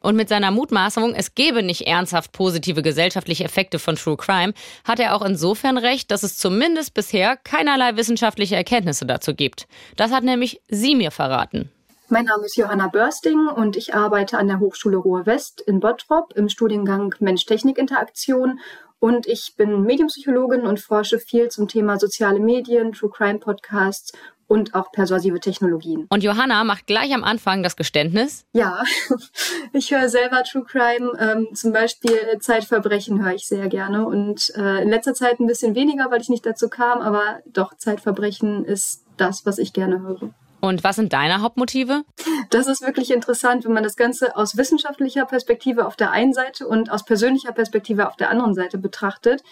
Und 0.00 0.16
mit 0.16 0.28
seiner 0.28 0.50
Mutmaßung, 0.50 1.14
es 1.14 1.34
gebe 1.34 1.62
nicht 1.62 1.86
ernsthaft 1.86 2.32
positive 2.32 2.82
gesellschaftliche 2.82 3.44
Effekte 3.44 3.78
von 3.78 3.96
True 3.96 4.16
Crime, 4.16 4.52
hat 4.84 5.00
er 5.00 5.14
auch 5.14 5.22
insofern 5.22 5.78
recht, 5.78 6.10
dass 6.10 6.24
es 6.24 6.36
zumindest 6.36 6.92
bisher 6.92 7.36
keinerlei 7.36 7.96
wissenschaftliche 7.96 8.56
Erkenntnisse 8.56 9.06
dazu 9.06 9.34
gibt. 9.34 9.66
Das 9.96 10.10
hat 10.10 10.24
nämlich 10.24 10.60
sie 10.68 10.94
mir 10.94 11.10
verraten. 11.10 11.70
Mein 12.08 12.26
Name 12.26 12.44
ist 12.44 12.56
Johanna 12.56 12.88
Börsting 12.88 13.48
und 13.48 13.76
ich 13.76 13.94
arbeite 13.94 14.36
an 14.36 14.48
der 14.48 14.60
Hochschule 14.60 14.98
Ruhr 14.98 15.24
West 15.24 15.62
in 15.62 15.80
Bottrop 15.80 16.34
im 16.34 16.50
Studiengang 16.50 17.14
Mensch-Technik-Interaktion 17.20 18.60
und 19.02 19.26
ich 19.26 19.54
bin 19.56 19.82
Medienpsychologin 19.82 20.60
und 20.60 20.78
forsche 20.78 21.18
viel 21.18 21.48
zum 21.48 21.66
Thema 21.66 21.98
soziale 21.98 22.38
Medien, 22.38 22.92
True 22.92 23.10
Crime 23.10 23.40
Podcasts 23.40 24.12
und 24.46 24.76
auch 24.76 24.92
persuasive 24.92 25.40
Technologien. 25.40 26.06
Und 26.08 26.22
Johanna 26.22 26.62
macht 26.62 26.86
gleich 26.86 27.12
am 27.12 27.24
Anfang 27.24 27.64
das 27.64 27.74
Geständnis. 27.74 28.44
Ja, 28.52 28.84
ich 29.72 29.90
höre 29.90 30.08
selber 30.08 30.44
True 30.44 30.62
Crime, 30.64 31.10
ähm, 31.18 31.48
zum 31.52 31.72
Beispiel 31.72 32.38
Zeitverbrechen 32.38 33.24
höre 33.24 33.34
ich 33.34 33.48
sehr 33.48 33.66
gerne 33.66 34.06
und 34.06 34.52
äh, 34.54 34.82
in 34.82 34.88
letzter 34.88 35.14
Zeit 35.14 35.40
ein 35.40 35.48
bisschen 35.48 35.74
weniger, 35.74 36.08
weil 36.12 36.20
ich 36.20 36.28
nicht 36.28 36.46
dazu 36.46 36.68
kam, 36.68 37.00
aber 37.00 37.40
doch 37.44 37.76
Zeitverbrechen 37.76 38.64
ist 38.64 39.04
das, 39.16 39.44
was 39.44 39.58
ich 39.58 39.72
gerne 39.72 40.00
höre. 40.00 40.32
Und 40.64 40.84
was 40.84 40.94
sind 40.94 41.12
deine 41.12 41.42
Hauptmotive? 41.42 42.04
Das 42.50 42.68
ist 42.68 42.82
wirklich 42.82 43.10
interessant, 43.10 43.64
wenn 43.64 43.72
man 43.72 43.82
das 43.82 43.96
Ganze 43.96 44.36
aus 44.36 44.56
wissenschaftlicher 44.56 45.26
Perspektive 45.26 45.84
auf 45.86 45.96
der 45.96 46.12
einen 46.12 46.32
Seite 46.32 46.68
und 46.68 46.88
aus 46.88 47.04
persönlicher 47.04 47.50
Perspektive 47.50 48.06
auf 48.06 48.14
der 48.14 48.30
anderen 48.30 48.54
Seite 48.54 48.78
betrachtet 48.78 49.42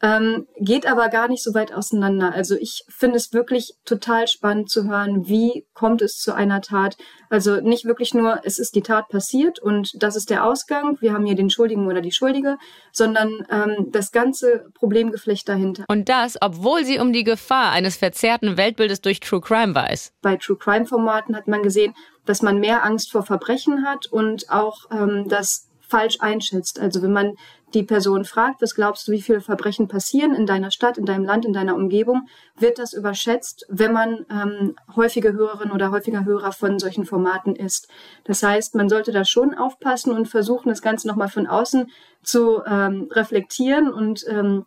ähm, 0.00 0.46
geht 0.58 0.86
aber 0.86 1.08
gar 1.08 1.28
nicht 1.28 1.42
so 1.42 1.54
weit 1.54 1.72
auseinander. 1.72 2.32
Also 2.32 2.54
ich 2.54 2.84
finde 2.88 3.16
es 3.16 3.32
wirklich 3.32 3.74
total 3.84 4.28
spannend 4.28 4.70
zu 4.70 4.88
hören, 4.88 5.28
wie 5.28 5.66
kommt 5.74 6.02
es 6.02 6.18
zu 6.18 6.34
einer 6.34 6.60
Tat. 6.60 6.96
Also 7.30 7.60
nicht 7.60 7.84
wirklich 7.84 8.14
nur, 8.14 8.40
es 8.44 8.58
ist 8.58 8.74
die 8.74 8.82
Tat 8.82 9.08
passiert 9.08 9.58
und 9.58 9.90
das 10.02 10.16
ist 10.16 10.30
der 10.30 10.44
Ausgang, 10.44 10.96
wir 11.00 11.12
haben 11.12 11.26
hier 11.26 11.34
den 11.34 11.50
Schuldigen 11.50 11.86
oder 11.86 12.00
die 12.00 12.12
Schuldige, 12.12 12.56
sondern 12.92 13.44
ähm, 13.50 13.88
das 13.90 14.12
ganze 14.12 14.66
Problemgeflecht 14.74 15.48
dahinter. 15.48 15.84
Und 15.88 16.08
das, 16.08 16.38
obwohl 16.40 16.84
sie 16.84 17.00
um 17.00 17.12
die 17.12 17.24
Gefahr 17.24 17.72
eines 17.72 17.96
verzerrten 17.96 18.56
Weltbildes 18.56 19.00
durch 19.00 19.20
True 19.20 19.40
Crime 19.40 19.74
weiß. 19.74 20.12
Bei 20.22 20.36
True 20.36 20.56
Crime 20.56 20.86
Formaten 20.86 21.34
hat 21.36 21.48
man 21.48 21.62
gesehen, 21.62 21.94
dass 22.24 22.42
man 22.42 22.60
mehr 22.60 22.84
Angst 22.84 23.10
vor 23.10 23.24
Verbrechen 23.24 23.84
hat 23.84 24.06
und 24.06 24.50
auch 24.50 24.84
ähm, 24.90 25.26
das 25.28 25.68
falsch 25.88 26.18
einschätzt. 26.20 26.78
Also 26.78 27.02
wenn 27.02 27.12
man 27.12 27.34
die 27.74 27.82
Person 27.82 28.24
fragt, 28.24 28.62
was 28.62 28.74
glaubst 28.74 29.06
du, 29.06 29.12
wie 29.12 29.20
viele 29.20 29.40
Verbrechen 29.40 29.88
passieren 29.88 30.34
in 30.34 30.46
deiner 30.46 30.70
Stadt, 30.70 30.96
in 30.96 31.04
deinem 31.04 31.24
Land, 31.24 31.44
in 31.44 31.52
deiner 31.52 31.74
Umgebung, 31.74 32.28
wird 32.56 32.78
das 32.78 32.92
überschätzt, 32.92 33.66
wenn 33.68 33.92
man 33.92 34.24
ähm, 34.30 34.76
häufige 34.96 35.32
Hörerin 35.32 35.70
oder 35.70 35.90
häufiger 35.90 36.24
Hörer 36.24 36.52
von 36.52 36.78
solchen 36.78 37.04
Formaten 37.04 37.54
ist. 37.54 37.88
Das 38.24 38.42
heißt, 38.42 38.74
man 38.74 38.88
sollte 38.88 39.12
da 39.12 39.24
schon 39.24 39.54
aufpassen 39.54 40.12
und 40.12 40.28
versuchen, 40.28 40.70
das 40.70 40.82
Ganze 40.82 41.08
nochmal 41.08 41.28
von 41.28 41.46
außen 41.46 41.90
zu 42.22 42.62
ähm, 42.64 43.08
reflektieren 43.10 43.92
und 43.92 44.24
ähm, 44.28 44.64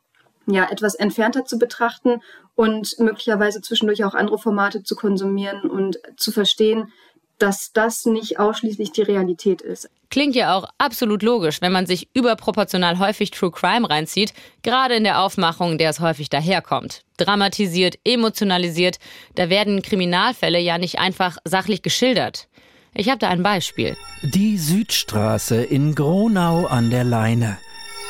ja, 0.47 0.69
etwas 0.69 0.95
entfernter 0.95 1.45
zu 1.45 1.57
betrachten 1.57 2.21
und 2.55 2.99
möglicherweise 2.99 3.61
zwischendurch 3.61 4.03
auch 4.03 4.15
andere 4.15 4.37
Formate 4.37 4.83
zu 4.83 4.95
konsumieren 4.95 5.69
und 5.69 5.99
zu 6.17 6.31
verstehen, 6.31 6.91
dass 7.37 7.71
das 7.73 8.05
nicht 8.05 8.39
ausschließlich 8.39 8.91
die 8.91 9.01
Realität 9.01 9.61
ist. 9.61 9.89
Klingt 10.11 10.35
ja 10.35 10.55
auch 10.55 10.65
absolut 10.77 11.23
logisch, 11.23 11.61
wenn 11.61 11.71
man 11.71 11.87
sich 11.87 12.09
überproportional 12.13 12.99
häufig 12.99 13.31
True 13.31 13.49
Crime 13.49 13.89
reinzieht, 13.89 14.33
gerade 14.61 14.95
in 14.95 15.05
der 15.05 15.21
Aufmachung, 15.21 15.77
der 15.77 15.89
es 15.89 16.01
häufig 16.01 16.29
daherkommt. 16.29 17.03
Dramatisiert, 17.15 17.97
emotionalisiert, 18.03 18.99
da 19.35 19.49
werden 19.49 19.81
Kriminalfälle 19.81 20.59
ja 20.59 20.77
nicht 20.77 20.99
einfach 20.99 21.37
sachlich 21.45 21.81
geschildert. 21.81 22.49
Ich 22.93 23.07
habe 23.07 23.19
da 23.19 23.29
ein 23.29 23.41
Beispiel. 23.41 23.95
Die 24.21 24.57
Südstraße 24.57 25.63
in 25.63 25.95
Gronau 25.95 26.65
an 26.65 26.89
der 26.89 27.05
Leine. 27.05 27.57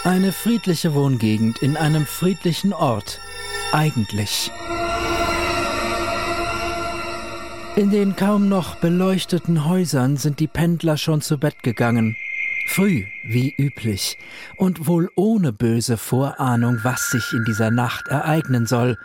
Eine 0.03 0.31
friedliche 0.31 0.95
Wohngegend 0.95 1.59
in 1.61 1.77
einem 1.77 2.07
friedlichen 2.07 2.73
Ort. 2.73 3.19
Eigentlich. 3.71 4.49
In 7.81 7.89
den 7.89 8.15
kaum 8.15 8.47
noch 8.47 8.75
beleuchteten 8.75 9.65
Häusern 9.65 10.15
sind 10.15 10.39
die 10.39 10.47
Pendler 10.47 10.97
schon 10.97 11.21
zu 11.21 11.39
Bett 11.39 11.63
gegangen. 11.63 12.15
Früh, 12.67 13.05
wie 13.23 13.55
üblich, 13.57 14.19
und 14.55 14.85
wohl 14.85 15.09
ohne 15.15 15.51
böse 15.51 15.97
Vorahnung, 15.97 16.77
was 16.83 17.09
sich 17.09 17.33
in 17.33 17.43
dieser 17.43 17.71
Nacht 17.71 18.07
ereignen 18.07 18.67
soll. 18.67 18.99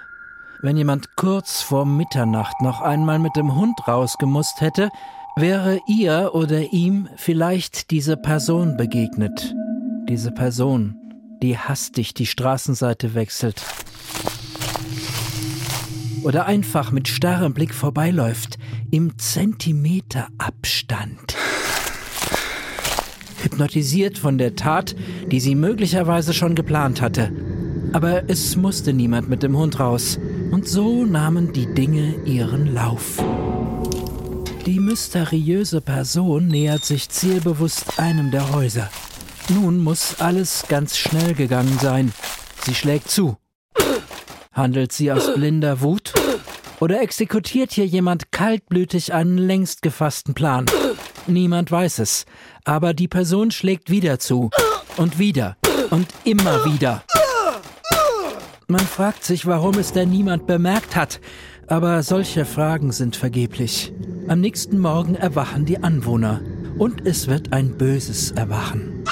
Wenn 0.61 0.77
jemand 0.77 1.17
kurz 1.17 1.63
vor 1.63 1.87
Mitternacht 1.87 2.61
noch 2.61 2.83
einmal 2.83 3.19
mit 3.19 3.35
dem 3.35 3.55
Hund 3.55 3.89
rausgemusst 3.89 4.61
hätte, 4.61 4.91
wäre 5.37 5.81
ihr 5.87 6.33
oder 6.35 6.71
ihm 6.71 7.09
vielleicht 7.17 7.91
diese 7.91 8.19
Person 8.19 8.77
begegnet. 8.77 9.55
Diese 10.07 10.33
Person, 10.33 10.97
die 11.43 11.57
hastig 11.57 12.13
die 12.13 12.27
Straßenseite 12.27 13.15
wechselt, 13.15 13.63
oder 16.27 16.47
einfach 16.47 16.91
mit 16.91 17.07
starrem 17.07 17.55
Blick 17.55 17.73
vorbeiläuft, 17.73 18.59
im 18.91 19.17
Zentimeter 19.17 20.27
Abstand. 20.39 21.37
Hypnotisiert 23.43 24.19
von 24.19 24.37
der 24.37 24.57
Tat, 24.57 24.97
die 25.31 25.39
sie 25.39 25.55
möglicherweise 25.55 26.35
schon 26.35 26.57
geplant 26.57 27.01
hatte. 27.01 27.31
Aber 27.93 28.29
es 28.29 28.57
musste 28.57 28.93
niemand 28.93 29.29
mit 29.29 29.45
dem 29.45 29.57
Hund 29.57 29.79
raus, 29.79 30.19
und 30.51 30.67
so 30.67 31.05
nahmen 31.05 31.53
die 31.53 31.73
Dinge 31.73 32.17
ihren 32.25 32.75
Lauf. 32.75 33.23
Die 34.67 34.81
mysteriöse 34.81 35.81
Person 35.81 36.49
nähert 36.49 36.85
sich 36.85 37.09
zielbewusst 37.09 38.01
einem 38.01 38.33
der 38.33 38.53
Häuser. 38.53 38.91
Nun 39.49 39.79
muss 39.79 40.17
alles 40.19 40.65
ganz 40.69 40.99
schnell 40.99 41.35
gegangen 41.35 41.79
sein. 41.81 42.13
Sie 42.65 42.75
schlägt 42.75 43.13
zu. 43.13 43.37
Handelt 44.57 44.91
sie 44.91 45.13
aus 45.13 45.35
blinder 45.35 45.83
Wut? 45.83 46.15
Oder 46.81 47.03
exekutiert 47.03 47.73
hier 47.73 47.85
jemand 47.85 48.33
kaltblütig 48.33 49.13
einen 49.13 49.37
längst 49.37 49.83
gefassten 49.83 50.33
Plan? 50.33 50.65
Niemand 51.27 51.71
weiß 51.71 51.99
es, 51.99 52.25
aber 52.65 52.95
die 52.95 53.07
Person 53.07 53.51
schlägt 53.51 53.91
wieder 53.91 54.19
zu. 54.19 54.49
Und 54.97 55.19
wieder. 55.19 55.59
Und 55.91 56.09
immer 56.25 56.65
wieder. 56.65 57.05
Man 58.67 58.81
fragt 58.81 59.25
sich, 59.25 59.45
warum 59.45 59.79
es 59.79 59.93
denn 59.93 60.09
niemand 60.09 60.47
bemerkt 60.47 60.97
hat. 60.97 61.21
Aber 61.67 62.03
solche 62.03 62.47
Fragen 62.47 62.93
sind 62.93 63.15
vergeblich. 63.15 63.93
Am 64.27 64.41
nächsten 64.41 64.79
Morgen 64.79 65.17
erwachen 65.17 65.67
die 65.67 65.83
Anwohner. 65.83 66.41
Und 66.79 67.07
es 67.07 67.27
wird 67.27 67.53
ein 67.53 67.77
böses 67.77 68.31
Erwachen. 68.31 69.05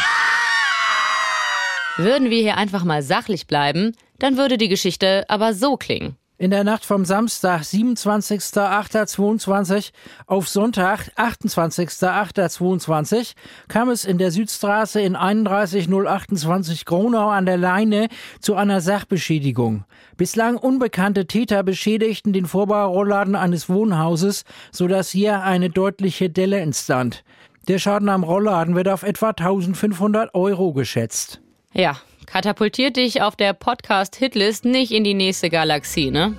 Würden 1.96 2.28
wir 2.28 2.40
hier 2.40 2.56
einfach 2.56 2.82
mal 2.82 3.02
sachlich 3.02 3.46
bleiben, 3.46 3.92
dann 4.18 4.36
würde 4.36 4.58
die 4.58 4.68
Geschichte 4.68 5.24
aber 5.28 5.54
so 5.54 5.76
klingen. 5.76 6.16
In 6.36 6.50
der 6.50 6.64
Nacht 6.64 6.84
vom 6.84 7.04
Samstag, 7.04 7.62
27.08.22 7.62 9.92
auf 10.26 10.48
Sonntag, 10.48 11.12
28.08.22 11.16 13.34
kam 13.68 13.90
es 13.90 14.04
in 14.04 14.18
der 14.18 14.32
Südstraße 14.32 15.00
in 15.00 15.14
31028 15.14 16.84
Gronau 16.84 17.28
an 17.28 17.46
der 17.46 17.58
Leine 17.58 18.08
zu 18.40 18.56
einer 18.56 18.80
Sachbeschädigung. 18.80 19.84
Bislang 20.16 20.56
unbekannte 20.56 21.28
Täter 21.28 21.62
beschädigten 21.62 22.32
den 22.32 22.46
Vorbaurolladen 22.46 23.36
eines 23.36 23.68
Wohnhauses, 23.68 24.42
sodass 24.72 25.10
hier 25.10 25.42
eine 25.42 25.70
deutliche 25.70 26.28
Delle 26.28 26.58
entstand. 26.58 27.22
Der 27.68 27.78
Schaden 27.78 28.08
am 28.08 28.24
Rollladen 28.24 28.74
wird 28.74 28.88
auf 28.88 29.04
etwa 29.04 29.28
1500 29.28 30.34
Euro 30.34 30.72
geschätzt. 30.72 31.43
Ja, 31.76 31.96
katapultiert 32.26 32.96
dich 32.96 33.20
auf 33.20 33.34
der 33.34 33.52
Podcast-Hitlist 33.52 34.64
nicht 34.64 34.92
in 34.92 35.02
die 35.02 35.14
nächste 35.14 35.50
Galaxie, 35.50 36.12
ne? 36.12 36.36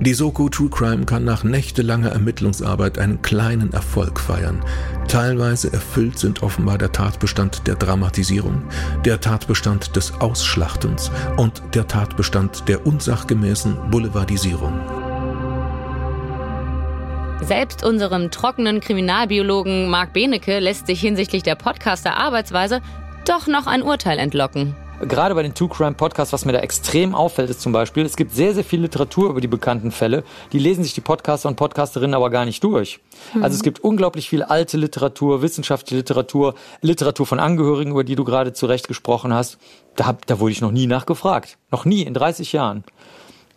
Die 0.00 0.14
Soko 0.14 0.48
True 0.48 0.70
Crime 0.70 1.04
kann 1.04 1.24
nach 1.24 1.44
nächtelanger 1.44 2.10
Ermittlungsarbeit 2.10 2.98
einen 2.98 3.22
kleinen 3.22 3.72
Erfolg 3.72 4.18
feiern. 4.18 4.64
Teilweise 5.06 5.72
erfüllt 5.72 6.18
sind 6.18 6.42
offenbar 6.42 6.78
der 6.78 6.90
Tatbestand 6.90 7.66
der 7.68 7.76
Dramatisierung, 7.76 8.64
der 9.04 9.20
Tatbestand 9.20 9.94
des 9.94 10.12
Ausschlachtens 10.20 11.12
und 11.36 11.62
der 11.74 11.86
Tatbestand 11.86 12.66
der 12.66 12.84
unsachgemäßen 12.84 13.90
Boulevardisierung. 13.90 14.99
Selbst 17.42 17.84
unserem 17.84 18.30
trockenen 18.30 18.80
Kriminalbiologen 18.80 19.88
Marc 19.88 20.12
Benecke 20.12 20.58
lässt 20.58 20.86
sich 20.86 21.00
hinsichtlich 21.00 21.42
der 21.42 21.54
Podcaster-Arbeitsweise 21.54 22.80
doch 23.26 23.46
noch 23.46 23.66
ein 23.66 23.82
Urteil 23.82 24.18
entlocken 24.18 24.74
gerade 25.00 25.34
bei 25.34 25.42
den 25.42 25.54
Two 25.54 25.68
Crime 25.68 25.94
Podcasts, 25.94 26.32
was 26.32 26.44
mir 26.44 26.52
da 26.52 26.60
extrem 26.60 27.14
auffällt, 27.14 27.50
ist 27.50 27.60
zum 27.60 27.72
Beispiel, 27.72 28.04
es 28.04 28.16
gibt 28.16 28.32
sehr, 28.32 28.54
sehr 28.54 28.64
viel 28.64 28.80
Literatur 28.80 29.30
über 29.30 29.40
die 29.40 29.48
bekannten 29.48 29.90
Fälle. 29.90 30.24
Die 30.52 30.58
lesen 30.58 30.84
sich 30.84 30.94
die 30.94 31.00
Podcaster 31.00 31.48
und 31.48 31.56
Podcasterinnen 31.56 32.14
aber 32.14 32.30
gar 32.30 32.44
nicht 32.44 32.62
durch. 32.62 33.00
Mhm. 33.34 33.42
Also 33.42 33.56
es 33.56 33.62
gibt 33.62 33.80
unglaublich 33.80 34.28
viel 34.28 34.42
alte 34.42 34.76
Literatur, 34.76 35.42
wissenschaftliche 35.42 35.96
Literatur, 35.96 36.54
Literatur 36.82 37.26
von 37.26 37.40
Angehörigen, 37.40 37.92
über 37.92 38.04
die 38.04 38.16
du 38.16 38.24
gerade 38.24 38.52
zurecht 38.52 38.88
gesprochen 38.88 39.32
hast. 39.32 39.58
Da, 39.96 40.06
hab, 40.06 40.26
da 40.26 40.38
wurde 40.38 40.52
ich 40.52 40.60
noch 40.60 40.72
nie 40.72 40.86
nachgefragt. 40.86 41.56
Noch 41.70 41.84
nie 41.84 42.02
in 42.02 42.14
30 42.14 42.52
Jahren. 42.52 42.84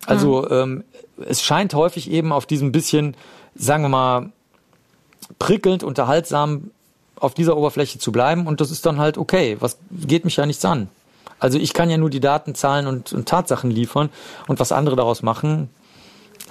Also 0.05 0.43
mhm. 0.43 0.47
ähm, 0.51 0.83
es 1.25 1.41
scheint 1.41 1.73
häufig 1.73 2.09
eben 2.11 2.31
auf 2.31 2.45
diesem 2.45 2.71
bisschen, 2.71 3.15
sagen 3.55 3.83
wir 3.83 3.89
mal, 3.89 4.31
prickelnd, 5.39 5.83
unterhaltsam 5.83 6.71
auf 7.15 7.33
dieser 7.33 7.55
Oberfläche 7.55 7.99
zu 7.99 8.11
bleiben 8.11 8.47
und 8.47 8.61
das 8.61 8.71
ist 8.71 8.85
dann 8.85 8.99
halt 8.99 9.17
okay. 9.17 9.57
Was 9.59 9.77
geht 9.91 10.25
mich 10.25 10.35
ja 10.35 10.45
nichts 10.45 10.65
an. 10.65 10.89
Also 11.39 11.57
ich 11.57 11.73
kann 11.73 11.89
ja 11.89 11.97
nur 11.97 12.09
die 12.09 12.19
Daten, 12.19 12.55
Zahlen 12.55 12.87
und, 12.87 13.13
und 13.13 13.27
Tatsachen 13.27 13.71
liefern 13.71 14.09
und 14.47 14.59
was 14.59 14.71
andere 14.71 14.95
daraus 14.95 15.23
machen, 15.23 15.69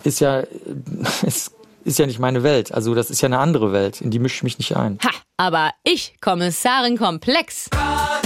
ist 0.04 0.20
ja, 0.20 0.40
ist, 1.22 1.52
ist 1.84 1.98
ja 1.98 2.06
nicht 2.06 2.18
meine 2.18 2.42
Welt. 2.42 2.72
Also 2.72 2.94
das 2.94 3.10
ist 3.10 3.20
ja 3.20 3.26
eine 3.26 3.38
andere 3.38 3.72
Welt, 3.72 4.00
in 4.00 4.10
die 4.10 4.18
mische 4.18 4.36
ich 4.36 4.42
mich 4.42 4.58
nicht 4.58 4.76
ein. 4.76 4.98
Ha, 5.04 5.10
aber 5.36 5.70
ich, 5.82 6.14
Kommissarin 6.20 6.96
Komplex. 6.96 7.68
Ja, 7.72 8.20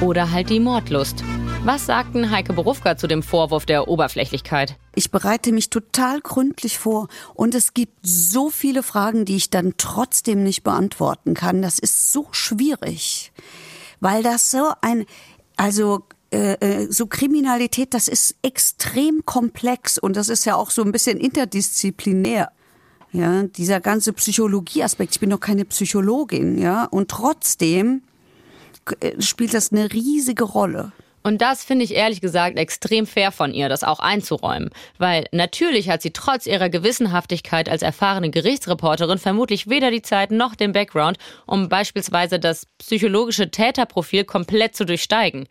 oder 0.00 0.30
halt 0.30 0.48
die 0.50 0.60
Mordlust. 0.60 1.22
Was 1.64 1.84
sagten 1.84 2.30
Heike 2.30 2.54
Berufka 2.54 2.96
zu 2.96 3.06
dem 3.06 3.22
Vorwurf 3.22 3.66
der 3.66 3.86
Oberflächlichkeit? 3.86 4.76
Ich 4.94 5.10
bereite 5.10 5.52
mich 5.52 5.68
total 5.68 6.20
gründlich 6.20 6.78
vor 6.78 7.08
und 7.34 7.54
es 7.54 7.74
gibt 7.74 7.98
so 8.02 8.48
viele 8.48 8.82
Fragen, 8.82 9.26
die 9.26 9.36
ich 9.36 9.50
dann 9.50 9.74
trotzdem 9.76 10.42
nicht 10.42 10.62
beantworten 10.62 11.34
kann. 11.34 11.60
Das 11.60 11.78
ist 11.78 12.12
so 12.12 12.28
schwierig, 12.30 13.32
weil 14.00 14.22
das 14.22 14.50
so 14.50 14.72
ein, 14.80 15.04
also 15.56 16.04
äh, 16.32 16.54
äh, 16.54 16.86
so 16.90 17.06
Kriminalität, 17.06 17.92
das 17.92 18.08
ist 18.08 18.36
extrem 18.42 19.26
komplex 19.26 19.98
und 19.98 20.16
das 20.16 20.30
ist 20.30 20.46
ja 20.46 20.56
auch 20.56 20.70
so 20.70 20.82
ein 20.82 20.92
bisschen 20.92 21.18
interdisziplinär. 21.18 22.50
Ja, 23.12 23.42
dieser 23.42 23.80
ganze 23.80 24.12
Psychologieaspekt. 24.12 25.14
Ich 25.14 25.20
bin 25.20 25.30
doch 25.30 25.40
keine 25.40 25.64
Psychologin, 25.64 26.58
ja, 26.58 26.84
und 26.84 27.10
trotzdem 27.10 28.02
spielt 29.18 29.54
das 29.54 29.72
eine 29.72 29.92
riesige 29.92 30.44
Rolle. 30.44 30.92
Und 31.22 31.42
das 31.42 31.64
finde 31.64 31.84
ich 31.84 31.94
ehrlich 31.94 32.20
gesagt 32.20 32.58
extrem 32.58 33.06
fair 33.06 33.30
von 33.30 33.52
ihr, 33.52 33.68
das 33.68 33.84
auch 33.84 34.00
einzuräumen. 34.00 34.70
Weil 34.98 35.26
natürlich 35.32 35.90
hat 35.90 36.00
sie 36.02 36.12
trotz 36.12 36.46
ihrer 36.46 36.70
Gewissenhaftigkeit 36.70 37.68
als 37.68 37.82
erfahrene 37.82 38.30
Gerichtsreporterin 38.30 39.18
vermutlich 39.18 39.68
weder 39.68 39.90
die 39.90 40.02
Zeit 40.02 40.30
noch 40.30 40.54
den 40.54 40.72
Background, 40.72 41.18
um 41.46 41.68
beispielsweise 41.68 42.38
das 42.38 42.66
psychologische 42.78 43.50
Täterprofil 43.50 44.24
komplett 44.24 44.74
zu 44.74 44.86
durchsteigen. 44.86 45.46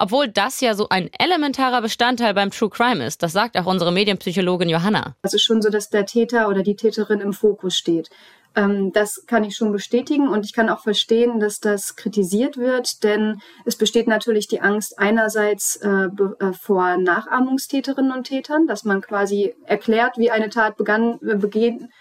Obwohl 0.00 0.28
das 0.28 0.60
ja 0.60 0.74
so 0.74 0.88
ein 0.90 1.10
elementarer 1.18 1.82
Bestandteil 1.82 2.32
beim 2.32 2.52
True 2.52 2.70
Crime 2.70 3.04
ist. 3.04 3.20
Das 3.24 3.32
sagt 3.32 3.58
auch 3.58 3.66
unsere 3.66 3.90
Medienpsychologin 3.90 4.68
Johanna. 4.68 5.16
Es 5.22 5.34
ist 5.34 5.42
schon 5.42 5.60
so, 5.60 5.70
dass 5.70 5.90
der 5.90 6.06
Täter 6.06 6.48
oder 6.48 6.62
die 6.62 6.76
Täterin 6.76 7.20
im 7.20 7.32
Fokus 7.32 7.76
steht. 7.76 8.08
Ähm, 8.54 8.92
das 8.92 9.24
kann 9.26 9.44
ich 9.44 9.56
schon 9.56 9.72
bestätigen 9.72 10.28
und 10.28 10.44
ich 10.44 10.52
kann 10.52 10.68
auch 10.68 10.80
verstehen, 10.80 11.40
dass 11.40 11.60
das 11.60 11.96
kritisiert 11.96 12.56
wird, 12.56 13.02
denn 13.04 13.40
es 13.64 13.76
besteht 13.76 14.08
natürlich 14.08 14.48
die 14.48 14.60
Angst 14.60 14.98
einerseits 14.98 15.76
äh, 15.76 15.88
äh, 15.88 16.52
vor 16.52 16.96
Nachahmungstäterinnen 16.96 18.12
und 18.12 18.24
Tätern, 18.24 18.66
dass 18.66 18.84
man 18.84 19.00
quasi 19.00 19.54
erklärt, 19.64 20.18
wie 20.18 20.30
eine 20.30 20.48
Tat 20.48 20.76
begann, 20.76 21.18
äh, 21.22 21.36
begehen, 21.36 21.92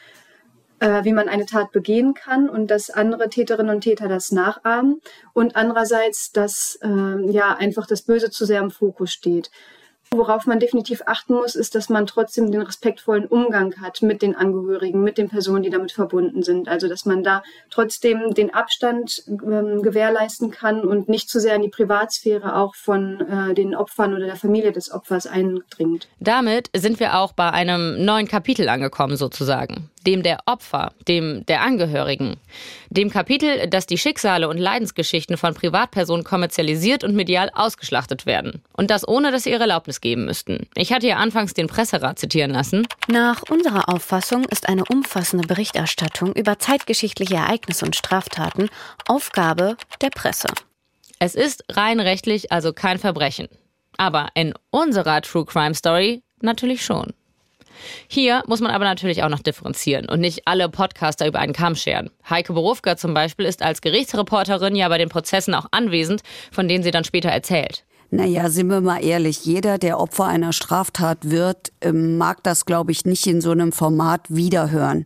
äh, 0.80 1.04
wie 1.04 1.14
man 1.14 1.28
eine 1.28 1.46
Tat 1.46 1.72
begehen 1.72 2.14
kann 2.14 2.50
und 2.50 2.72
dass 2.72 2.90
andere 2.90 3.30
Täterinnen 3.30 3.76
und 3.76 3.82
Täter 3.82 4.08
das 4.08 4.32
nachahmen 4.32 5.02
und 5.34 5.56
andererseits, 5.56 6.32
dass 6.32 6.80
äh, 6.82 7.32
ja 7.32 7.56
einfach 7.56 7.88
das 7.88 8.04
Böse 8.04 8.30
zu 8.30 8.46
sehr 8.46 8.62
im 8.62 8.72
Fokus 8.72 9.12
steht. 9.12 9.52
Worauf 10.12 10.46
man 10.46 10.60
definitiv 10.60 11.02
achten 11.06 11.34
muss, 11.34 11.56
ist, 11.56 11.76
dass 11.76 11.90
man 11.90 12.08
trotzdem 12.08 12.52
den 12.52 12.62
respektvollen 12.62 13.26
Umgang 13.26 13.76
hat 13.82 14.02
mit 14.02 14.22
den 14.22 14.36
Angehörigen, 14.36 15.04
mit 15.04 15.18
den 15.18 15.30
Personen, 15.30 15.64
die 15.64 15.70
damit 15.70 15.92
verbunden 15.92 16.44
sind. 16.44 16.70
Also, 16.70 16.88
dass 16.88 17.06
man 17.06 17.24
da 17.24 17.44
trotzdem 17.70 18.34
den 18.34 18.54
Abstand 18.54 19.24
ähm, 19.28 19.82
gewährleisten 19.82 20.52
kann 20.52 20.82
und 20.82 21.10
nicht 21.10 21.30
zu 21.30 21.40
sehr 21.40 21.56
in 21.56 21.62
die 21.62 21.70
Privatsphäre 21.70 22.56
auch 22.56 22.76
von 22.76 23.22
äh, 23.22 23.54
den 23.54 23.76
Opfern 23.76 24.14
oder 24.14 24.26
der 24.26 24.36
Familie 24.36 24.72
des 24.72 24.92
Opfers 24.92 25.28
eindringt. 25.28 26.08
Damit 26.20 26.70
sind 26.76 27.00
wir 27.00 27.18
auch 27.18 27.34
bei 27.34 27.52
einem 27.52 28.04
neuen 28.04 28.28
Kapitel 28.28 28.70
angekommen, 28.70 29.18
sozusagen 29.18 29.90
dem 30.08 30.24
der 30.24 30.40
Opfer, 30.46 30.94
dem 31.08 31.46
der 31.46 31.62
Angehörigen, 31.62 32.38
dem 32.90 33.12
Kapitel, 33.12 33.68
dass 33.68 33.86
die 33.86 33.98
Schicksale 33.98 34.48
und 34.48 34.58
Leidensgeschichten 34.58 35.36
von 35.36 35.54
Privatpersonen 35.54 36.24
kommerzialisiert 36.24 37.04
und 37.04 37.14
medial 37.14 37.52
ausgeschlachtet 37.54 38.26
werden. 38.26 38.64
Und 38.72 38.90
das 38.90 39.06
ohne, 39.06 39.32
dass 39.32 39.44
sie 39.44 39.52
ihre 39.52 39.62
Erlaubnis 39.62 40.00
geben 40.00 40.26
müssten. 40.26 40.68
Ich 40.76 40.94
hatte 40.94 41.08
ja 41.08 41.18
anfangs 41.18 41.54
den 41.54 41.68
Presserat 41.68 42.18
zitieren 42.18 42.52
lassen. 42.52 42.88
Nach 43.10 43.44
unserer 43.50 43.90
Auffassung 43.90 44.46
ist 44.46 44.70
eine 44.70 44.86
umfassende 44.86 45.46
Berichterstattung 45.46 46.32
über 46.34 46.58
zeitgeschichtliche 46.58 47.36
Ereignisse 47.36 47.86
und 47.86 47.96
Straftaten 47.96 48.70
Aufgabe 49.08 49.76
der 50.02 50.10
Presse. 50.10 50.48
Es 51.20 51.36
ist 51.36 51.66
rein 51.70 52.00
rechtlich 52.00 52.52
also 52.52 52.72
kein 52.72 52.98
Verbrechen. 52.98 53.50
Aber 53.98 54.30
in 54.36 54.54
unserer 54.70 55.22
True 55.22 55.46
Crime 55.46 55.76
Story 55.76 56.22
natürlich 56.42 56.86
schon. 56.86 57.14
Hier 58.08 58.44
muss 58.48 58.62
man 58.62 58.72
aber 58.72 58.86
natürlich 58.86 59.24
auch 59.24 59.30
noch 59.30 59.40
differenzieren 59.40 60.08
und 60.10 60.20
nicht 60.20 60.48
alle 60.48 60.70
Podcaster 60.70 61.28
über 61.28 61.40
einen 61.40 61.54
Kamm 61.54 61.76
scheren. 61.76 62.10
Heike 62.30 62.54
Berufka 62.54 62.98
zum 62.98 63.14
Beispiel 63.14 63.46
ist 63.46 63.62
als 63.62 63.82
Gerichtsreporterin 63.82 64.76
ja 64.76 64.90
bei 64.90 64.98
den 64.98 65.10
Prozessen 65.10 65.54
auch 65.54 65.68
anwesend, 65.72 66.22
von 66.52 66.68
denen 66.68 66.84
sie 66.84 66.92
dann 66.92 67.04
später 67.04 67.30
erzählt. 67.30 67.86
Naja, 68.10 68.50
sind 68.50 68.68
wir 68.68 68.80
mal 68.80 69.04
ehrlich, 69.04 69.44
jeder, 69.44 69.78
der 69.78 70.00
Opfer 70.00 70.26
einer 70.26 70.54
Straftat 70.54 71.30
wird, 71.30 71.74
ähm, 71.82 72.18
mag 72.18 72.42
das, 72.44 72.66
glaube 72.66 72.92
ich, 72.94 73.06
nicht 73.06 73.28
in 73.28 73.42
so 73.42 73.52
einem 73.52 73.74
Format 73.74 74.22
wiederhören. 74.30 75.06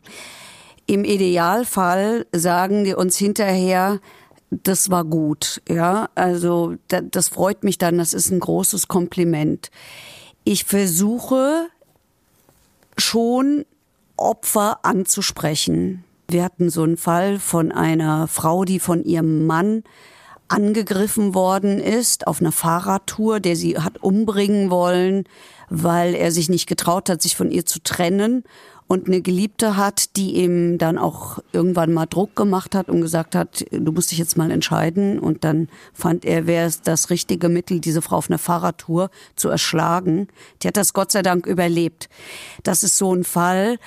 Im 0.85 1.03
Idealfall 1.03 2.27
sagen 2.31 2.83
die 2.83 2.93
uns 2.93 3.17
hinterher, 3.17 3.99
das 4.51 4.91
war 4.91 5.05
gut, 5.05 5.61
ja. 5.67 6.09
Also 6.13 6.75
das 6.87 7.29
freut 7.29 7.63
mich 7.63 7.77
dann, 7.77 7.97
das 7.97 8.13
ist 8.13 8.29
ein 8.29 8.39
großes 8.39 8.87
Kompliment. 8.87 9.71
Ich 10.43 10.65
versuche 10.65 11.67
schon 12.97 13.65
Opfer 14.17 14.79
anzusprechen. 14.83 16.03
Wir 16.27 16.43
hatten 16.43 16.69
so 16.69 16.83
einen 16.83 16.97
Fall 16.97 17.39
von 17.39 17.71
einer 17.71 18.27
Frau, 18.27 18.63
die 18.63 18.79
von 18.79 19.03
ihrem 19.03 19.45
Mann 19.45 19.83
angegriffen 20.47 21.33
worden 21.33 21.79
ist 21.79 22.27
auf 22.27 22.41
einer 22.41 22.51
Fahrradtour, 22.51 23.39
der 23.39 23.55
sie 23.55 23.77
hat 23.79 24.03
umbringen 24.03 24.69
wollen, 24.69 25.23
weil 25.69 26.13
er 26.13 26.31
sich 26.31 26.49
nicht 26.49 26.67
getraut 26.67 27.09
hat, 27.09 27.21
sich 27.21 27.37
von 27.37 27.51
ihr 27.51 27.65
zu 27.65 27.81
trennen 27.81 28.43
und 28.91 29.07
eine 29.07 29.21
Geliebte 29.21 29.77
hat, 29.77 30.17
die 30.17 30.35
ihm 30.35 30.77
dann 30.77 30.97
auch 30.97 31.39
irgendwann 31.53 31.93
mal 31.93 32.07
Druck 32.07 32.35
gemacht 32.35 32.75
hat 32.75 32.89
und 32.89 32.99
gesagt 32.99 33.35
hat, 33.35 33.63
du 33.71 33.89
musst 33.93 34.11
dich 34.11 34.17
jetzt 34.17 34.35
mal 34.35 34.51
entscheiden. 34.51 35.17
Und 35.17 35.45
dann 35.45 35.69
fand 35.93 36.25
er, 36.25 36.45
wäre 36.45 36.67
es 36.67 36.81
das 36.81 37.09
richtige 37.09 37.47
Mittel, 37.47 37.79
diese 37.79 38.01
Frau 38.01 38.17
auf 38.17 38.29
einer 38.29 38.37
Fahrradtour 38.37 39.09
zu 39.37 39.47
erschlagen. 39.47 40.27
Die 40.61 40.67
hat 40.67 40.75
das 40.75 40.91
Gott 40.91 41.13
sei 41.13 41.21
Dank 41.21 41.47
überlebt. 41.47 42.09
Das 42.63 42.83
ist 42.83 42.97
so 42.97 43.15
ein 43.15 43.23
Fall, 43.23 43.79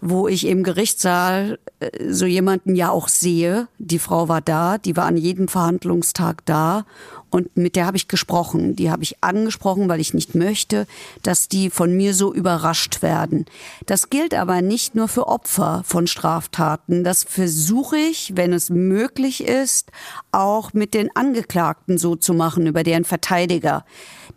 wo 0.00 0.28
ich 0.28 0.46
im 0.46 0.62
Gerichtssaal 0.62 1.58
äh, 1.80 2.12
so 2.12 2.26
jemanden 2.26 2.76
ja 2.76 2.90
auch 2.90 3.08
sehe. 3.08 3.66
Die 3.78 3.98
Frau 3.98 4.28
war 4.28 4.42
da, 4.42 4.78
die 4.78 4.96
war 4.96 5.06
an 5.06 5.16
jedem 5.16 5.48
Verhandlungstag 5.48 6.46
da 6.46 6.84
und 7.32 7.56
mit 7.56 7.76
der 7.76 7.86
habe 7.86 7.96
ich 7.96 8.08
gesprochen. 8.08 8.76
Die 8.76 8.90
habe 8.90 9.02
ich 9.02 9.16
angesprochen, 9.22 9.88
weil 9.88 10.00
ich 10.00 10.12
nicht 10.12 10.34
möchte, 10.34 10.86
dass 11.22 11.48
die 11.48 11.70
von 11.70 11.96
mir 11.96 12.12
so 12.12 12.32
überrascht 12.34 13.00
werden. 13.00 13.46
Das 13.86 14.10
gilt 14.10 14.34
aber 14.34 14.60
nicht 14.60 14.94
nur 14.94 15.08
für 15.08 15.26
Opfer 15.26 15.82
von 15.86 16.06
Straftaten. 16.06 17.04
Das 17.04 17.24
versuche 17.24 17.96
ich, 17.96 18.32
wenn 18.36 18.52
es 18.52 18.68
möglich 18.68 19.44
ist, 19.44 19.90
auch 20.30 20.74
mit 20.74 20.92
den 20.92 21.14
Angeklagten 21.16 21.96
so 21.96 22.16
zu 22.16 22.34
machen, 22.34 22.66
über 22.66 22.82
deren 22.82 23.04
Verteidiger. 23.04 23.86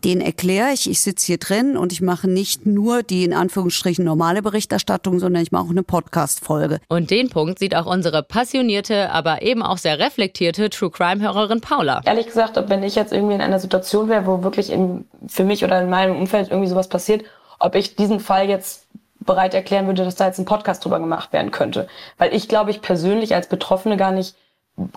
Den 0.04 0.22
erkläre 0.22 0.72
ich, 0.72 0.90
ich 0.90 1.02
sitze 1.02 1.26
hier 1.26 1.38
drin 1.38 1.76
und 1.76 1.92
ich 1.92 2.02
mache 2.02 2.30
nicht 2.30 2.66
nur 2.66 3.04
die 3.04 3.24
in 3.24 3.34
Anführungsstrichen 3.34 4.06
normale 4.06 4.42
Berichterstattung, 4.42 5.20
sondern 5.20 5.44
ich 5.44 5.52
mache 5.52 5.66
auch 5.66 5.70
eine 5.70 5.84
Podcast-Folge. 5.84 6.80
Und 6.88 7.12
den 7.12 7.30
Punkt 7.30 7.60
sieht 7.60 7.76
auch 7.76 7.88
unsere 7.88 8.24
passionierte, 8.24 9.10
aber 9.12 9.42
eben 9.42 9.64
auch 9.64 9.78
sehr 9.78 10.00
reflektierte 10.00 10.70
True 10.70 10.92
Crime-Hörerin 10.92 11.60
Paula. 11.60 12.02
Ehrlich 12.06 12.28
gesagt, 12.28 12.58
wenn 12.68 12.84
ich 12.86 12.96
jetzt 12.96 13.12
irgendwie 13.12 13.36
in 13.36 13.42
einer 13.42 13.60
Situation 13.60 14.10
wäre, 14.10 14.26
wo 14.26 14.44
wirklich 14.44 14.72
in, 14.72 15.08
für 15.28 15.44
mich 15.44 15.64
oder 15.64 15.82
in 15.82 15.90
meinem 15.90 16.16
Umfeld 16.16 16.50
irgendwie 16.50 16.70
sowas 16.70 16.88
passiert, 16.88 17.26
ob 17.60 17.76
ich 17.76 17.96
diesen 17.96 18.20
Fall 18.20 18.50
jetzt 18.50 18.88
bereit 19.20 19.54
erklären 19.54 19.88
würde, 19.88 20.06
dass 20.06 20.16
da 20.16 20.28
jetzt 20.28 20.40
ein 20.40 20.46
Podcast 20.46 20.84
drüber 20.86 21.00
gemacht 21.00 21.34
werden 21.34 21.52
könnte. 21.52 21.88
Weil 22.18 22.34
ich 22.34 22.48
glaube, 22.48 22.72
ich 22.72 22.82
persönlich 22.82 23.34
als 23.36 23.48
Betroffene 23.48 23.98
gar 23.98 24.12
nicht, 24.12 24.36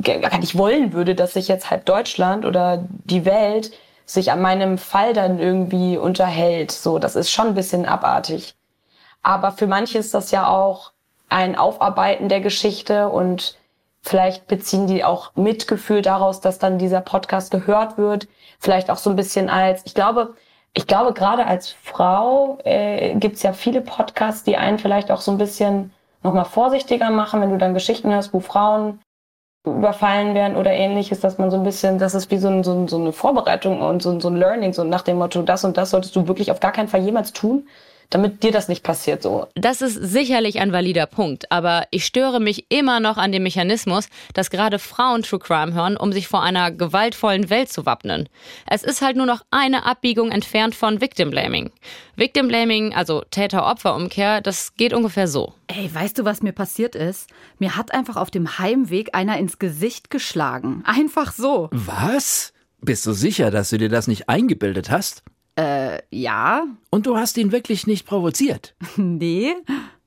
gar 0.03 0.39
nicht 0.39 0.57
wollen 0.57 0.93
würde, 0.93 1.15
dass 1.15 1.35
sich 1.35 1.49
jetzt 1.49 1.71
halb 1.71 1.85
Deutschland 1.87 2.45
oder 2.45 2.85
die 3.05 3.25
Welt 3.25 3.73
sich 4.05 4.33
an 4.33 4.41
meinem 4.41 4.79
Fall 4.79 5.13
dann 5.13 5.39
irgendwie 5.39 5.97
unterhält. 5.97 6.73
So, 6.73 6.99
das 6.99 7.17
ist 7.17 7.31
schon 7.31 7.49
ein 7.49 7.55
bisschen 7.55 7.87
abartig. 7.87 8.55
Aber 9.23 9.53
für 9.53 9.67
manche 9.67 9.99
ist 9.99 10.15
das 10.15 10.31
ja 10.31 10.49
auch 10.49 10.93
ein 11.29 11.57
Aufarbeiten 11.57 12.29
der 12.29 12.41
Geschichte 12.41 13.09
und 13.09 13.58
vielleicht 14.09 14.47
beziehen 14.49 14.87
die 14.87 15.05
auch 15.05 15.33
Mitgefühl 15.37 16.03
daraus, 16.03 16.41
dass 16.41 16.59
dann 16.59 16.79
dieser 16.79 17.01
Podcast 17.01 17.51
gehört 17.51 17.99
wird. 17.99 18.27
Vielleicht 18.59 18.91
auch 18.91 18.97
so 18.97 19.11
ein 19.11 19.17
bisschen 19.17 19.51
als, 19.51 19.83
ich 19.85 19.95
glaube, 19.95 20.35
ich 20.75 20.87
glaube, 20.87 21.13
gerade 21.13 21.47
als 21.47 21.71
Frau 21.71 22.59
äh, 22.65 23.15
gibt 23.17 23.43
ja 23.43 23.53
viele 23.53 23.81
Podcasts, 23.81 24.45
die 24.45 24.57
einen 24.57 24.79
vielleicht 24.79 25.11
auch 25.11 25.21
so 25.21 25.31
ein 25.31 25.39
bisschen 25.39 25.93
nochmal 26.23 26.45
vorsichtiger 26.45 27.11
machen, 27.11 27.41
wenn 27.41 27.51
du 27.51 27.59
dann 27.59 27.75
Geschichten 27.75 28.13
hörst, 28.13 28.33
wo 28.33 28.41
Frauen 28.41 29.01
überfallen 29.67 30.35
werden 30.35 30.57
oder 30.57 30.73
ähnliches, 30.73 31.21
dass 31.21 31.39
man 31.39 31.51
so 31.51 31.57
ein 31.57 31.65
bisschen, 31.65 31.99
das 31.99 32.15
ist 32.15 32.31
wie 32.31 32.39
so, 32.39 32.49
ein, 32.49 32.65
so, 32.65 32.73
ein, 32.73 32.89
so 32.89 32.97
eine 32.97 33.13
Vorbereitung 33.13 33.83
und 33.83 34.03
so, 34.03 34.19
so 34.21 34.29
ein 34.29 34.37
Learning, 34.37 34.73
so 34.73 34.85
nach 34.85 35.03
dem 35.03 35.19
Motto, 35.19 35.43
das 35.43 35.65
und 35.65 35.77
das 35.77 35.91
solltest 35.91 36.17
du 36.17 36.27
wirklich 36.27 36.51
auf 36.51 36.61
gar 36.61 36.73
keinen 36.73 36.89
Fall 36.89 37.03
jemals 37.03 37.33
tun, 37.33 37.69
damit 38.11 38.43
dir 38.43 38.53
das 38.53 38.69
nicht 38.69 38.83
passiert 38.83 39.23
so. 39.23 39.47
Das 39.55 39.83
ist 39.83 39.95
sicherlich 39.95 40.61
ein 40.61 40.73
valider 40.73 41.07
Punkt, 41.07 41.51
aber 41.53 41.87
ich 41.91 42.07
störe 42.07 42.41
mich 42.41 42.67
immer 42.71 43.01
noch 43.01 43.19
an 43.19 43.33
dem 43.33 43.43
Mechanismus, 43.43 44.09
dass 44.35 44.51
gerade 44.51 44.79
Frauen 44.79 45.23
True 45.23 45.39
Crime 45.39 45.75
hören, 45.75 45.97
um 45.97 46.13
sich 46.13 46.29
vor 46.29 46.43
einer 46.43 46.71
gewaltvollen 46.71 47.51
Welt 47.51 47.71
zu 47.71 47.85
wappnen. 47.87 48.29
Es 48.67 48.83
ist 48.83 49.03
halt 49.03 49.17
nur 49.17 49.27
noch 49.27 49.43
eine 49.51 49.85
Abbiegung 49.85 50.31
entfernt 50.31 50.75
von 50.75 51.01
Victim 51.01 51.31
Blaming. 51.31 51.71
Victim 52.17 52.49
Blaming, 52.49 52.95
also 52.95 53.23
Täter-Opfer-Umkehr, 53.31 54.41
das 54.41 54.75
geht 54.75 54.95
ungefähr 54.95 55.29
so. 55.29 55.53
Ey, 55.67 55.91
weißt 55.93 56.19
du, 56.19 56.25
was 56.25 56.43
mir 56.43 56.53
passiert 56.53 56.95
ist? 56.95 57.29
Mir 57.59 57.77
hat 57.77 57.93
einfach 57.93 58.17
auf 58.17 58.31
dem 58.31 58.59
Heimweg 58.59 59.15
einer 59.15 59.39
ins 59.39 59.59
Gesicht 59.59 60.11
geschlagen. 60.11 60.83
Einfach 60.87 61.33
so. 61.33 61.69
Was? 61.73 62.53
Bist 62.81 63.05
du 63.07 63.13
sicher, 63.13 63.51
dass 63.51 63.71
du 63.71 63.79
dir 63.79 63.89
das 63.89 64.07
nicht 64.07 64.29
eingebildet 64.29 64.91
hast? 64.91 65.23
Äh, 65.59 66.03
ja. 66.11 66.67
Und 66.91 67.07
du 67.07 67.17
hast 67.17 67.37
ihn 67.37 67.51
wirklich 67.51 67.87
nicht 67.87 68.07
provoziert? 68.07 68.75
Nee. 68.97 69.55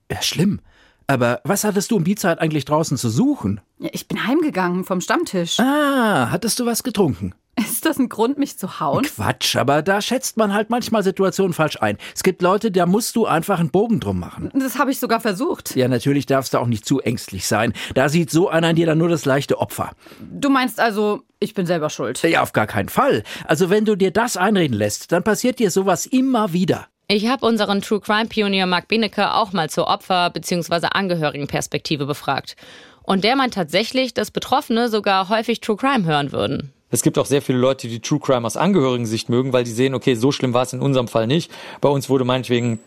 Ja, 0.10 0.22
schlimm. 0.22 0.60
Aber 1.08 1.42
was 1.44 1.64
hattest 1.64 1.92
du 1.92 1.98
um 1.98 2.04
die 2.04 2.16
Zeit 2.16 2.40
eigentlich 2.40 2.66
draußen 2.66 2.98
zu 2.98 3.10
suchen? 3.10 3.60
Ja, 3.80 3.90
ich 3.92 4.08
bin 4.08 4.26
heimgegangen 4.26 4.84
vom 4.86 5.02
Stammtisch. 5.02 5.60
Ah, 5.60 6.30
hattest 6.32 6.60
du 6.60 6.66
was 6.66 6.84
getrunken? 6.84 7.34
Ist 7.62 7.86
das 7.86 7.98
ein 8.00 8.10
Grund, 8.10 8.38
mich 8.38 8.58
zu 8.58 8.80
hauen? 8.80 9.04
Quatsch, 9.04 9.56
aber 9.56 9.82
da 9.82 10.02
schätzt 10.02 10.38
man 10.38 10.54
halt 10.54 10.70
manchmal 10.70 11.04
Situationen 11.04 11.54
falsch 11.54 11.78
ein. 11.82 11.98
Es 12.16 12.24
gibt 12.24 12.42
Leute, 12.42 12.72
da 12.72 12.86
musst 12.86 13.16
du 13.16 13.26
einfach 13.26 13.60
einen 13.60 13.72
Bogen 13.72 14.00
drum 14.00 14.20
machen. 14.20 14.52
Das 14.54 14.78
habe 14.78 14.92
ich 14.92 15.00
sogar 15.00 15.20
versucht. 15.20 15.76
Ja, 15.76 15.88
natürlich 15.88 16.26
darfst 16.26 16.54
du 16.54 16.58
auch 16.60 16.68
nicht 16.68 16.86
zu 16.86 17.00
ängstlich 17.02 17.48
sein. 17.48 17.74
Da 17.94 18.10
sieht 18.10 18.30
so 18.30 18.50
einer 18.50 18.72
in 18.72 18.76
dir 18.76 18.86
dann 18.86 18.98
nur 18.98 19.10
das 19.10 19.26
leichte 19.26 19.60
Opfer. 19.60 19.92
Du 20.20 20.50
meinst 20.50 20.80
also, 20.80 21.22
ich 21.40 21.54
bin 21.54 21.66
selber 21.66 21.90
schuld? 21.90 22.22
Ja, 22.24 22.42
auf 22.42 22.54
gar 22.54 22.68
keinen 22.68 22.90
Fall. 22.90 23.24
Also 23.46 23.70
wenn 23.70 23.86
du 23.86 23.96
dir 23.96 24.12
das 24.12 24.38
einreden 24.38 24.78
lässt, 24.78 25.12
dann 25.12 25.24
passiert 25.24 25.60
dir 25.60 25.72
sowas 25.72 26.06
immer 26.06 26.54
wieder. 26.54 26.88
Ich 27.08 27.28
habe 27.28 27.46
unseren 27.46 27.82
True 27.82 28.00
Crime 28.00 28.28
Pionier 28.28 28.66
Mark 28.66 28.88
Benecke 28.88 29.34
auch 29.34 29.52
mal 29.52 29.70
zur 29.70 29.88
Opfer- 29.88 30.30
bzw. 30.30 30.88
Angehörigenperspektive 30.92 32.06
befragt. 32.06 32.56
Und 33.04 33.24
der 33.24 33.36
meint 33.36 33.54
tatsächlich, 33.56 34.14
dass 34.14 34.32
Betroffene 34.32 34.88
sogar 34.88 35.28
häufig 35.28 35.60
True 35.60 35.76
Crime 35.76 36.06
hören 36.06 36.32
würden. 36.32 36.72
Es 36.92 37.02
gibt 37.02 37.18
auch 37.18 37.26
sehr 37.26 37.42
viele 37.42 37.58
Leute, 37.58 37.88
die 37.88 38.02
True 38.02 38.20
Crime 38.20 38.46
aus 38.46 38.58
Angehörigen-Sicht 38.58 39.30
mögen, 39.30 39.54
weil 39.54 39.64
die 39.64 39.72
sehen, 39.72 39.96
okay, 39.96 40.16
so 40.16 40.32
schlimm 40.32 40.54
war 40.54 40.64
es 40.64 40.74
in 40.74 40.82
unserem 40.82 41.08
Fall 41.08 41.26
nicht. 41.26 41.50
Bei 41.80 41.88
uns 41.88 42.10
wurde 42.10 42.26
meinetwegen 42.26 42.80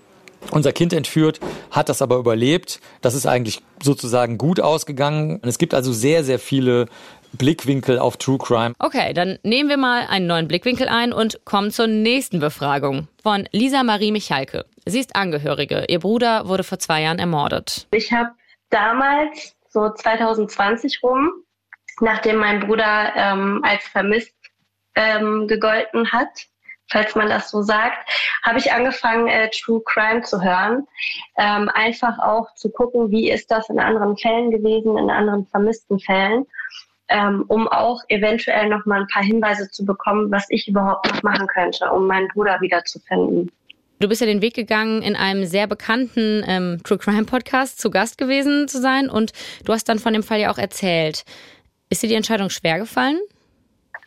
unser 0.50 0.72
Kind 0.72 0.92
entführt, 0.92 1.40
hat 1.70 1.88
das 1.88 2.02
aber 2.02 2.16
überlebt. 2.16 2.80
Das 3.00 3.14
ist 3.14 3.26
eigentlich 3.26 3.62
sozusagen 3.82 4.36
gut 4.36 4.60
ausgegangen. 4.60 5.36
Und 5.36 5.48
es 5.48 5.56
gibt 5.56 5.72
also 5.72 5.90
sehr, 5.92 6.22
sehr 6.22 6.38
viele 6.38 6.86
Blickwinkel 7.32 7.98
auf 7.98 8.18
True 8.18 8.36
Crime. 8.36 8.74
Okay, 8.78 9.14
dann 9.14 9.38
nehmen 9.42 9.70
wir 9.70 9.78
mal 9.78 10.06
einen 10.08 10.26
neuen 10.26 10.48
Blickwinkel 10.48 10.86
ein 10.86 11.14
und 11.14 11.44
kommen 11.46 11.70
zur 11.70 11.86
nächsten 11.86 12.40
Befragung 12.40 13.08
von 13.22 13.48
Lisa 13.52 13.82
Marie 13.82 14.12
Michalke. 14.12 14.66
Sie 14.84 15.00
ist 15.00 15.16
Angehörige. 15.16 15.86
Ihr 15.88 16.00
Bruder 16.00 16.46
wurde 16.46 16.62
vor 16.62 16.78
zwei 16.78 17.02
Jahren 17.02 17.18
ermordet. 17.18 17.86
Ich 17.92 18.12
habe 18.12 18.30
damals, 18.68 19.56
so 19.70 19.90
2020 19.90 21.02
rum, 21.02 21.30
nachdem 22.00 22.36
mein 22.36 22.60
Bruder 22.60 23.12
ähm, 23.14 23.62
als 23.64 23.84
vermisst 23.84 24.34
ähm, 24.94 25.46
gegolten 25.48 26.10
hat, 26.12 26.46
falls 26.90 27.14
man 27.14 27.28
das 27.28 27.50
so 27.50 27.62
sagt, 27.62 27.98
habe 28.42 28.58
ich 28.58 28.72
angefangen, 28.72 29.28
äh, 29.28 29.50
True 29.50 29.82
Crime 29.84 30.22
zu 30.22 30.42
hören. 30.42 30.86
Ähm, 31.38 31.70
einfach 31.74 32.18
auch 32.18 32.54
zu 32.54 32.70
gucken, 32.70 33.10
wie 33.10 33.30
ist 33.30 33.50
das 33.50 33.68
in 33.68 33.78
anderen 33.78 34.16
Fällen 34.16 34.50
gewesen, 34.50 34.98
in 34.98 35.10
anderen 35.10 35.46
vermissten 35.46 35.98
Fällen, 35.98 36.46
ähm, 37.08 37.44
um 37.48 37.68
auch 37.68 38.02
eventuell 38.08 38.68
noch 38.68 38.84
mal 38.86 39.00
ein 39.00 39.08
paar 39.08 39.24
Hinweise 39.24 39.70
zu 39.70 39.84
bekommen, 39.84 40.30
was 40.30 40.46
ich 40.50 40.68
überhaupt 40.68 41.10
noch 41.12 41.22
machen 41.22 41.46
könnte, 41.46 41.90
um 41.90 42.06
meinen 42.06 42.28
Bruder 42.28 42.60
wiederzufinden. 42.60 43.50
Du 44.00 44.08
bist 44.08 44.20
ja 44.20 44.26
den 44.26 44.42
Weg 44.42 44.54
gegangen, 44.54 45.02
in 45.02 45.16
einem 45.16 45.46
sehr 45.46 45.66
bekannten 45.66 46.44
ähm, 46.46 46.80
True 46.84 46.98
Crime 46.98 47.24
Podcast 47.24 47.80
zu 47.80 47.90
Gast 47.90 48.18
gewesen 48.18 48.68
zu 48.68 48.80
sein 48.80 49.08
und 49.08 49.32
du 49.64 49.72
hast 49.72 49.88
dann 49.88 49.98
von 49.98 50.12
dem 50.12 50.22
Fall 50.22 50.40
ja 50.40 50.50
auch 50.50 50.58
erzählt. 50.58 51.24
Ist 51.90 52.02
dir 52.02 52.08
die 52.08 52.14
Entscheidung 52.14 52.50
schwer 52.50 52.78
gefallen? 52.78 53.20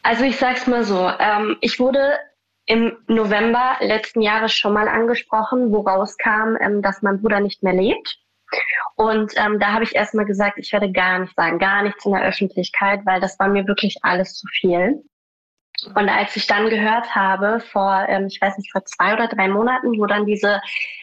Also 0.04 0.24
ich 0.24 0.38
sag's 0.38 0.68
mal 0.68 0.84
so, 0.84 1.10
ähm, 1.20 1.58
ich 1.62 1.80
wurde 1.80 2.18
im 2.66 2.98
November 3.08 3.78
letzten 3.80 4.22
Jahres 4.22 4.54
schon 4.54 4.74
mal 4.74 4.88
angesprochen, 4.88 5.72
wo 5.72 5.82
rauskam, 5.82 6.56
ähm, 6.60 6.82
dass 6.82 7.02
mein 7.02 7.22
Bruder 7.22 7.40
nicht 7.40 7.64
mehr 7.64 7.74
lebt. 7.74 8.20
Und 8.96 9.34
ähm, 9.38 9.60
da 9.60 9.74
habe 9.74 9.84
ich 9.84 9.96
erstmal 9.96 10.26
gesagt, 10.26 10.58
ich 10.58 10.72
werde 10.72 10.92
gar 10.92 11.20
nichts 11.20 11.36
sagen, 11.36 11.60
gar 11.60 11.84
nichts 11.84 12.06
in 12.06 12.14
der 12.14 12.24
Öffentlichkeit, 12.24 13.02
weil 13.06 13.20
das 13.20 13.38
war 13.40 13.48
mir 13.48 13.68
wirklich 13.68 13.98
alles 14.02 14.34
zu 14.34 14.48
viel. 14.48 15.04
Und 15.94 16.10
als 16.10 16.36
ich 16.36 16.48
dann 16.48 16.70
gehört 16.70 17.14
habe, 17.14 17.60
vor, 17.60 18.06
ähm, 18.10 18.28
ich 18.28 18.42
weiß 18.42 18.58
nicht, 18.58 18.72
vor 18.72 18.84
zwei 18.86 19.14
oder 19.14 19.28
drei 19.28 19.48
Monaten, 19.48 20.00
wo 20.00 20.06
dann 20.08 20.26
diese 20.26 20.60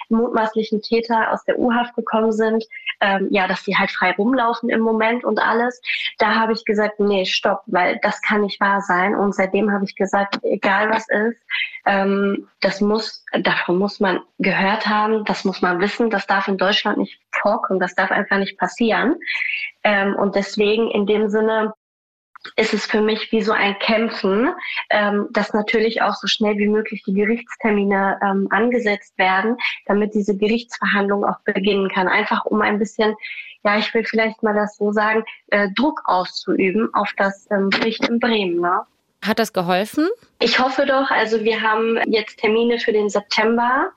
mutmaßlichen 0.09 0.83
Täter 0.83 1.33
aus 1.33 1.45
der 1.45 1.59
U-Haft 1.59 1.95
gekommen 1.95 2.33
sind, 2.33 2.65
ähm, 3.01 3.29
ja, 3.31 3.47
dass 3.47 3.63
die 3.63 3.77
halt 3.77 3.91
frei 3.91 4.13
rumlaufen 4.13 4.71
im 4.71 4.81
Moment 4.81 5.25
und 5.25 5.39
alles, 5.39 5.81
da 6.25 6.37
habe 6.37 6.55
ich 6.55 6.65
gesagt, 6.65 7.01
nee, 7.01 7.27
stopp, 7.27 7.61
weil 7.67 7.99
das 8.03 8.23
kann 8.23 8.41
nicht 8.41 8.59
wahr 8.59 8.81
sein. 8.81 9.15
Und 9.15 9.35
seitdem 9.35 9.71
habe 9.71 9.85
ich 9.85 9.95
gesagt, 9.95 10.39
egal 10.43 10.89
was 10.89 11.07
ist, 11.11 11.39
ähm, 11.85 12.49
das 12.63 12.81
muss, 12.81 13.23
davon 13.43 13.77
muss 13.77 14.01
man 14.01 14.21
gehört 14.39 14.87
haben, 14.87 15.27
das 15.27 15.45
muss 15.45 15.61
man 15.61 15.81
wissen, 15.81 16.09
das 16.09 16.27
darf 16.27 16.49
in 16.49 16.57
Deutschland 16.57 16.97
nicht 16.97 17.21
vorkommen, 17.31 17.79
das 17.79 17.95
darf 17.95 18.11
einfach 18.11 18.39
nicht 18.39 18.57
passieren. 18.57 19.17
Ähm, 19.83 20.15
und 20.15 20.35
deswegen 20.35 20.91
in 20.91 21.05
dem 21.05 21.29
Sinne, 21.29 21.75
ist 22.57 22.75
es 22.75 22.85
für 22.85 23.01
mich 23.01 23.33
wie 23.33 23.41
so 23.41 23.53
ein 23.53 23.79
Kämpfen, 23.79 24.51
ähm, 24.91 25.29
dass 25.33 25.55
natürlich 25.55 26.03
auch 26.03 26.15
so 26.15 26.27
schnell 26.27 26.59
wie 26.59 26.69
möglich 26.69 27.03
die 27.07 27.15
Gerichtstermine 27.15 28.21
ähm, 28.23 28.49
angesetzt 28.51 29.17
werden, 29.17 29.57
damit 29.87 30.15
diese 30.15 30.37
Gerichtsverhandlung 30.37 31.25
auch 31.25 31.41
beginnen 31.45 31.89
kann. 31.89 32.07
Einfach 32.07 32.45
um 32.45 32.61
ein 32.61 32.79
bisschen, 32.79 33.15
ja, 33.65 33.79
ich 33.79 33.93
will 33.95 34.05
vielleicht 34.05 34.43
mal 34.43 34.55
das 34.55 34.77
so 34.77 34.93
sagen, 34.93 35.25
äh, 35.49 35.69
Druck 35.75 36.03
auszuüben 36.05 36.93
auf 36.95 37.11
das 37.17 37.49
ähm, 37.51 37.71
Gericht 37.71 38.07
in 38.09 38.21
Bremen. 38.21 38.61
Ne? 38.61 38.81
Hat 39.25 39.39
das 39.39 39.53
geholfen? 39.53 40.09
Ich 40.39 40.59
hoffe 40.59 40.85
doch. 40.85 41.11
Also 41.11 41.43
wir 41.45 41.63
haben 41.63 41.99
jetzt 42.07 42.39
Termine 42.39 42.79
für 42.79 42.93
den 42.93 43.09
September, 43.09 43.91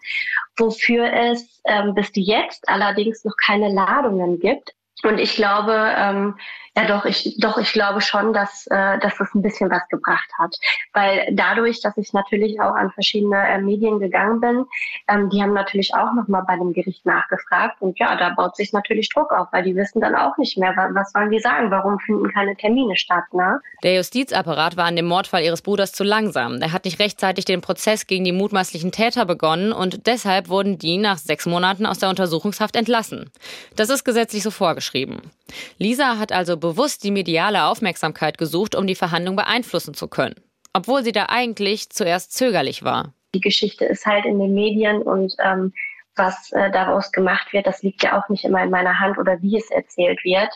wofür 0.56 1.12
es 1.12 1.62
ähm, 1.66 1.94
bis 1.94 2.12
jetzt 2.14 2.68
allerdings 2.70 3.26
noch 3.26 3.36
keine 3.36 3.70
Ladungen 3.74 4.40
gibt. 4.40 4.74
Und 5.04 5.20
ich 5.20 5.36
glaube, 5.36 5.94
ähm, 5.96 6.38
Ja, 6.78 6.86
doch, 6.86 7.06
ich, 7.06 7.36
doch, 7.40 7.58
ich 7.58 7.74
glaube 7.74 8.02
schon, 8.02 8.34
dass, 8.34 8.68
äh, 8.68 9.00
dass 9.00 9.18
das 9.18 9.34
ein 9.34 9.42
bisschen 9.42 9.72
was 9.72 9.82
gebracht 9.90 10.30
hat. 10.38 10.56
Weil 10.94 11.28
dadurch, 11.32 11.82
dass 11.82 11.98
ich 11.98 12.14
natürlich 12.14 12.62
auch 12.62 12.76
an 12.76 12.92
verschiedene 12.92 13.36
äh, 13.36 13.58
Medien 13.60 13.98
gegangen 14.00 14.40
bin, 14.40 14.66
ähm, 15.08 15.28
die 15.32 15.42
haben 15.42 15.54
natürlich 15.54 15.96
auch 15.96 16.14
nochmal 16.14 16.44
bei 16.46 16.56
dem 16.56 16.74
Gericht 16.74 17.04
nachgefragt. 17.04 17.82
Und 17.82 17.98
ja, 17.98 18.16
da 18.16 18.30
baut 18.30 18.56
sich 18.56 18.74
natürlich 18.74 19.10
Druck 19.10 19.32
auf, 19.32 19.48
weil 19.52 19.64
die 19.64 19.76
wissen 19.76 20.02
dann 20.02 20.14
auch 20.14 20.38
nicht 20.38 20.56
mehr, 20.60 20.76
was 20.94 21.14
sollen 21.14 21.32
die 21.32 21.40
sagen, 21.40 21.72
warum 21.72 21.98
finden 21.98 22.32
keine 22.32 22.56
Termine 22.56 22.96
statt. 22.96 23.24
Ne? 23.32 23.60
Der 23.82 23.96
Justizapparat 23.96 24.78
war 24.78 24.88
in 24.88 24.98
dem 24.98 25.08
Mordfall 25.08 25.42
ihres 25.42 25.64
Bruders 25.64 25.94
zu 25.94 26.04
langsam. 26.04 26.62
Er 26.62 26.74
hat 26.74 26.86
nicht 26.86 27.00
rechtzeitig 27.00 27.46
den 27.46 27.62
Prozess 27.62 28.06
gegen 28.06 28.24
die 28.24 28.32
mutmaßlichen 28.32 28.92
Täter 28.92 29.26
begonnen 29.26 29.72
und 29.72 30.06
deshalb 30.06 30.48
wurden 30.48 30.78
die 30.78 30.98
nach 30.98 31.18
sechs 31.18 31.48
Monaten 31.48 31.88
aus 31.88 31.98
der 31.98 32.10
Untersuchungshaft 32.10 32.76
entlassen. 32.76 33.32
Das 33.76 33.90
ist 33.90 34.04
gesetzlich 34.04 34.44
so 34.44 34.52
vorgeschrieben. 34.52 35.32
Lisa 35.80 36.18
hat 36.20 36.32
also 36.32 36.58
bewusst 36.68 37.04
die 37.04 37.12
mediale 37.12 37.66
Aufmerksamkeit 37.66 38.38
gesucht, 38.38 38.76
um 38.76 38.88
die 38.88 38.96
Verhandlung 38.96 39.36
beeinflussen 39.36 39.94
zu 39.94 40.08
können, 40.08 40.36
obwohl 40.74 41.04
sie 41.04 41.12
da 41.12 41.28
eigentlich 41.30 41.90
zuerst 41.90 42.34
zögerlich 42.34 42.84
war. 42.84 43.14
Die 43.34 43.42
Geschichte 43.42 43.86
ist 43.86 44.06
halt 44.06 44.26
in 44.26 44.40
den 44.40 44.54
Medien 44.54 45.02
und 45.02 45.36
ähm, 45.40 45.74
was 46.16 46.52
äh, 46.52 46.72
daraus 46.72 47.12
gemacht 47.12 47.54
wird, 47.54 47.68
das 47.68 47.84
liegt 47.84 48.04
ja 48.04 48.20
auch 48.20 48.28
nicht 48.30 48.44
immer 48.44 48.64
in 48.64 48.70
meiner 48.70 49.00
Hand 49.00 49.18
oder 49.18 49.42
wie 49.42 49.58
es 49.58 49.70
erzählt 49.70 50.24
wird. 50.24 50.50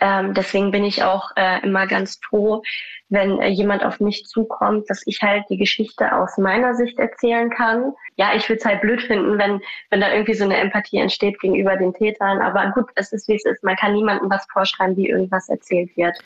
Ähm, 0.00 0.34
deswegen 0.34 0.70
bin 0.70 0.84
ich 0.84 1.02
auch 1.02 1.30
äh, 1.36 1.62
immer 1.62 1.86
ganz 1.86 2.20
froh, 2.22 2.62
wenn 3.08 3.40
äh, 3.40 3.48
jemand 3.48 3.84
auf 3.84 4.00
mich 4.00 4.24
zukommt, 4.26 4.88
dass 4.88 5.02
ich 5.06 5.20
halt 5.22 5.44
die 5.50 5.58
Geschichte 5.58 6.14
aus 6.14 6.38
meiner 6.38 6.74
Sicht 6.74 6.98
erzählen 6.98 7.50
kann. 7.50 7.92
Ja, 8.20 8.34
ich 8.36 8.46
würde 8.50 8.58
es 8.58 8.66
halt 8.66 8.82
blöd 8.82 9.00
finden, 9.00 9.38
wenn, 9.38 9.62
wenn 9.88 10.02
da 10.02 10.12
irgendwie 10.12 10.34
so 10.34 10.44
eine 10.44 10.58
Empathie 10.58 10.98
entsteht 10.98 11.40
gegenüber 11.40 11.78
den 11.78 11.94
Tätern. 11.94 12.42
Aber 12.42 12.70
gut, 12.72 12.90
es 12.94 13.14
ist 13.14 13.26
wie 13.28 13.36
es 13.36 13.46
ist. 13.46 13.64
Man 13.64 13.76
kann 13.76 13.94
niemandem 13.94 14.28
was 14.28 14.44
vorschreiben, 14.52 14.94
wie 14.98 15.08
irgendwas 15.08 15.48
erzählt 15.48 15.96
wird. 15.96 16.18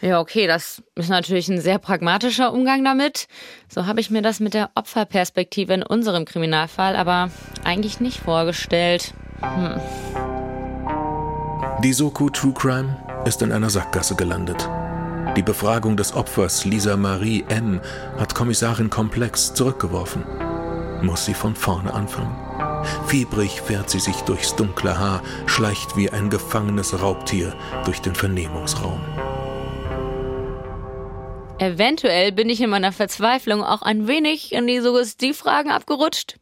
Ja, 0.00 0.18
okay, 0.18 0.48
das 0.48 0.82
ist 0.96 1.10
natürlich 1.10 1.48
ein 1.48 1.60
sehr 1.60 1.78
pragmatischer 1.78 2.52
Umgang 2.52 2.82
damit. 2.84 3.28
So 3.68 3.86
habe 3.86 4.00
ich 4.00 4.10
mir 4.10 4.20
das 4.20 4.40
mit 4.40 4.52
der 4.52 4.70
Opferperspektive 4.74 5.74
in 5.74 5.84
unserem 5.84 6.24
Kriminalfall 6.24 6.96
aber 6.96 7.30
eigentlich 7.64 8.00
nicht 8.00 8.18
vorgestellt. 8.18 9.14
Hm. 9.40 9.80
Die 11.84 11.92
Soko 11.92 12.30
True 12.30 12.52
Crime 12.52 12.96
ist 13.26 13.42
in 13.42 13.52
einer 13.52 13.70
Sackgasse 13.70 14.16
gelandet. 14.16 14.68
Die 15.36 15.42
Befragung 15.42 15.96
des 15.96 16.12
Opfers 16.16 16.64
Lisa 16.64 16.96
Marie 16.96 17.44
M. 17.48 17.80
hat 18.18 18.34
Kommissarin 18.34 18.90
Komplex 18.90 19.54
zurückgeworfen. 19.54 20.47
Muss 21.02 21.24
sie 21.24 21.34
von 21.34 21.54
vorne 21.54 21.94
anfangen? 21.94 22.36
Fiebrig 23.06 23.60
fährt 23.60 23.88
sie 23.88 24.00
sich 24.00 24.16
durchs 24.22 24.56
dunkle 24.56 24.98
Haar, 24.98 25.22
schleicht 25.46 25.96
wie 25.96 26.10
ein 26.10 26.30
gefangenes 26.30 27.00
Raubtier 27.00 27.54
durch 27.84 28.00
den 28.00 28.14
Vernehmungsraum. 28.14 29.00
Eventuell 31.58 32.32
bin 32.32 32.48
ich 32.48 32.60
in 32.60 32.70
meiner 32.70 32.92
Verzweiflung 32.92 33.64
auch 33.64 33.82
ein 33.82 34.06
wenig 34.06 34.52
in 34.52 34.66
die 34.66 34.80
Suggestivfragen 34.80 35.72
abgerutscht. 35.72 36.36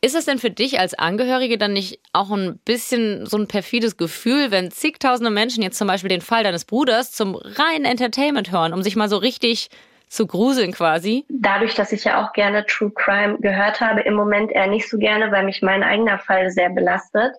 Ist 0.00 0.14
es 0.14 0.26
denn 0.26 0.38
für 0.38 0.50
dich 0.50 0.80
als 0.80 0.94
Angehörige 0.94 1.56
dann 1.56 1.72
nicht 1.72 1.98
auch 2.12 2.30
ein 2.30 2.58
bisschen 2.64 3.24
so 3.24 3.38
ein 3.38 3.48
perfides 3.48 3.96
Gefühl, 3.96 4.50
wenn 4.50 4.70
zigtausende 4.70 5.30
Menschen 5.30 5.62
jetzt 5.62 5.78
zum 5.78 5.88
Beispiel 5.88 6.10
den 6.10 6.20
Fall 6.20 6.44
deines 6.44 6.66
Bruders 6.66 7.12
zum 7.12 7.36
reinen 7.36 7.84
Entertainment 7.84 8.52
hören, 8.52 8.74
um 8.74 8.82
sich 8.82 8.96
mal 8.96 9.08
so 9.08 9.16
richtig 9.16 9.70
zu 10.08 10.26
gruseln 10.26 10.72
quasi? 10.72 11.24
Dadurch, 11.28 11.74
dass 11.74 11.92
ich 11.92 12.04
ja 12.04 12.24
auch 12.24 12.32
gerne 12.32 12.66
True 12.66 12.92
Crime 12.94 13.38
gehört 13.40 13.80
habe, 13.80 14.00
im 14.02 14.14
Moment 14.14 14.52
eher 14.52 14.66
nicht 14.66 14.88
so 14.88 14.98
gerne, 14.98 15.30
weil 15.32 15.44
mich 15.44 15.62
mein 15.62 15.82
eigener 15.82 16.18
Fall 16.18 16.50
sehr 16.50 16.70
belastet. 16.70 17.34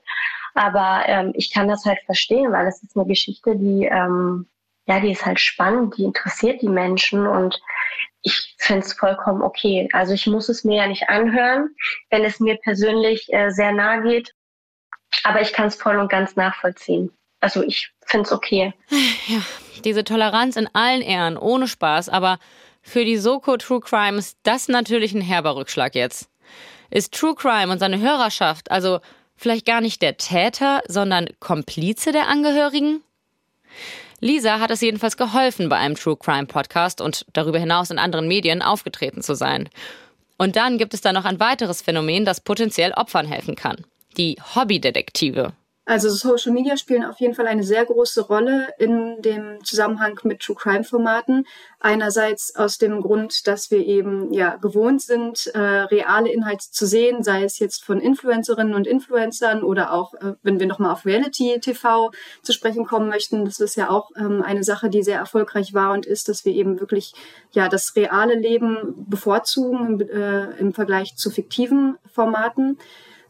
Aber 0.53 1.03
ähm, 1.07 1.33
ich 1.35 1.53
kann 1.53 1.67
das 1.67 1.85
halt 1.85 1.99
verstehen, 2.05 2.51
weil 2.51 2.67
es 2.67 2.81
ist 2.81 2.95
eine 2.95 3.05
Geschichte, 3.05 3.55
die 3.55 3.85
ähm, 3.85 4.47
ja, 4.87 4.99
die 4.99 5.11
ist 5.11 5.25
halt 5.25 5.39
spannend, 5.39 5.97
die 5.97 6.03
interessiert 6.03 6.61
die 6.61 6.69
Menschen 6.69 7.25
und 7.25 7.59
ich 8.21 8.55
finde 8.59 8.85
es 8.85 8.93
vollkommen 8.93 9.41
okay. 9.41 9.87
Also 9.93 10.13
ich 10.13 10.27
muss 10.27 10.49
es 10.49 10.63
mir 10.63 10.77
ja 10.77 10.87
nicht 10.87 11.09
anhören, 11.09 11.75
wenn 12.09 12.23
es 12.23 12.39
mir 12.39 12.57
persönlich 12.57 13.31
äh, 13.33 13.49
sehr 13.49 13.71
nahe 13.71 14.03
geht, 14.03 14.33
aber 15.23 15.41
ich 15.41 15.53
kann 15.53 15.67
es 15.67 15.75
voll 15.75 15.97
und 15.97 16.09
ganz 16.09 16.35
nachvollziehen. 16.35 17.11
Also 17.39 17.63
ich 17.63 17.91
finde 18.05 18.25
es 18.25 18.31
okay. 18.31 18.73
Ja, 19.27 19.41
diese 19.81 20.03
Toleranz 20.03 20.55
in 20.55 20.69
allen 20.73 21.01
Ehren, 21.01 21.37
ohne 21.37 21.67
Spaß, 21.67 22.09
aber 22.09 22.39
für 22.81 23.03
die 23.03 23.17
Soko 23.17 23.57
True 23.57 23.79
Crime 23.79 24.17
ist 24.17 24.37
das 24.43 24.67
natürlich 24.67 25.13
ein 25.13 25.21
herber 25.21 25.55
Rückschlag 25.55 25.95
jetzt. 25.95 26.29
Ist 26.91 27.13
True 27.13 27.35
Crime 27.35 27.71
und 27.71 27.79
seine 27.79 27.99
Hörerschaft 27.99 28.69
also 28.71 28.99
vielleicht 29.35 29.65
gar 29.65 29.81
nicht 29.81 30.01
der 30.01 30.17
Täter, 30.17 30.81
sondern 30.87 31.27
Komplize 31.39 32.11
der 32.11 32.27
Angehörigen? 32.27 33.01
Lisa 34.21 34.59
hat 34.59 34.71
es 34.71 34.81
jedenfalls 34.81 35.17
geholfen, 35.17 35.67
bei 35.67 35.77
einem 35.77 35.95
True 35.95 36.15
Crime 36.15 36.45
Podcast 36.45 37.01
und 37.01 37.25
darüber 37.33 37.59
hinaus 37.59 37.91
in 37.91 37.99
anderen 37.99 38.27
Medien 38.27 38.61
aufgetreten 38.61 39.21
zu 39.21 39.35
sein. 39.35 39.69
Und 40.37 40.55
dann 40.55 40.77
gibt 40.77 40.93
es 40.93 41.01
da 41.01 41.13
noch 41.13 41.25
ein 41.25 41.39
weiteres 41.39 41.81
Phänomen, 41.81 42.25
das 42.25 42.41
potenziell 42.41 42.91
Opfern 42.93 43.27
helfen 43.27 43.55
kann. 43.55 43.85
Die 44.17 44.37
Hobbydetektive. 44.55 45.53
Also 45.87 46.09
Social 46.09 46.51
Media 46.51 46.77
spielen 46.77 47.05
auf 47.05 47.19
jeden 47.19 47.35
Fall 47.35 47.45
eine 47.45 47.63
sehr 47.63 47.85
große 47.85 48.21
Rolle 48.21 48.69
in 48.79 49.21
dem 49.21 49.63
Zusammenhang 49.63 50.19
mit 50.23 50.39
True 50.39 50.55
Crime 50.55 50.83
Formaten. 50.83 51.45
Einerseits 51.79 52.55
aus 52.55 52.79
dem 52.79 53.01
Grund, 53.01 53.45
dass 53.45 53.69
wir 53.69 53.85
eben 53.85 54.33
ja 54.33 54.55
gewohnt 54.55 55.03
sind, 55.03 55.45
äh, 55.53 55.59
reale 55.59 56.31
Inhalte 56.31 56.71
zu 56.71 56.87
sehen, 56.87 57.21
sei 57.21 57.43
es 57.43 57.59
jetzt 57.59 57.85
von 57.85 57.99
Influencerinnen 57.99 58.73
und 58.73 58.87
Influencern 58.87 59.61
oder 59.61 59.93
auch, 59.93 60.15
äh, 60.15 60.33
wenn 60.41 60.59
wir 60.59 60.65
nochmal 60.65 60.91
auf 60.91 61.05
Reality 61.05 61.59
TV 61.59 62.09
zu 62.41 62.51
sprechen 62.51 62.87
kommen 62.87 63.07
möchten, 63.07 63.45
das 63.45 63.59
ist 63.59 63.75
ja 63.75 63.91
auch 63.91 64.09
ähm, 64.17 64.41
eine 64.41 64.63
Sache, 64.63 64.89
die 64.89 65.03
sehr 65.03 65.19
erfolgreich 65.19 65.75
war 65.75 65.93
und 65.93 66.07
ist, 66.07 66.29
dass 66.29 66.45
wir 66.45 66.53
eben 66.53 66.79
wirklich 66.79 67.13
ja 67.51 67.69
das 67.69 67.95
reale 67.95 68.33
Leben 68.33 69.05
bevorzugen 69.07 70.01
äh, 70.01 70.57
im 70.57 70.73
Vergleich 70.73 71.15
zu 71.15 71.29
fiktiven 71.29 71.99
Formaten. 72.11 72.79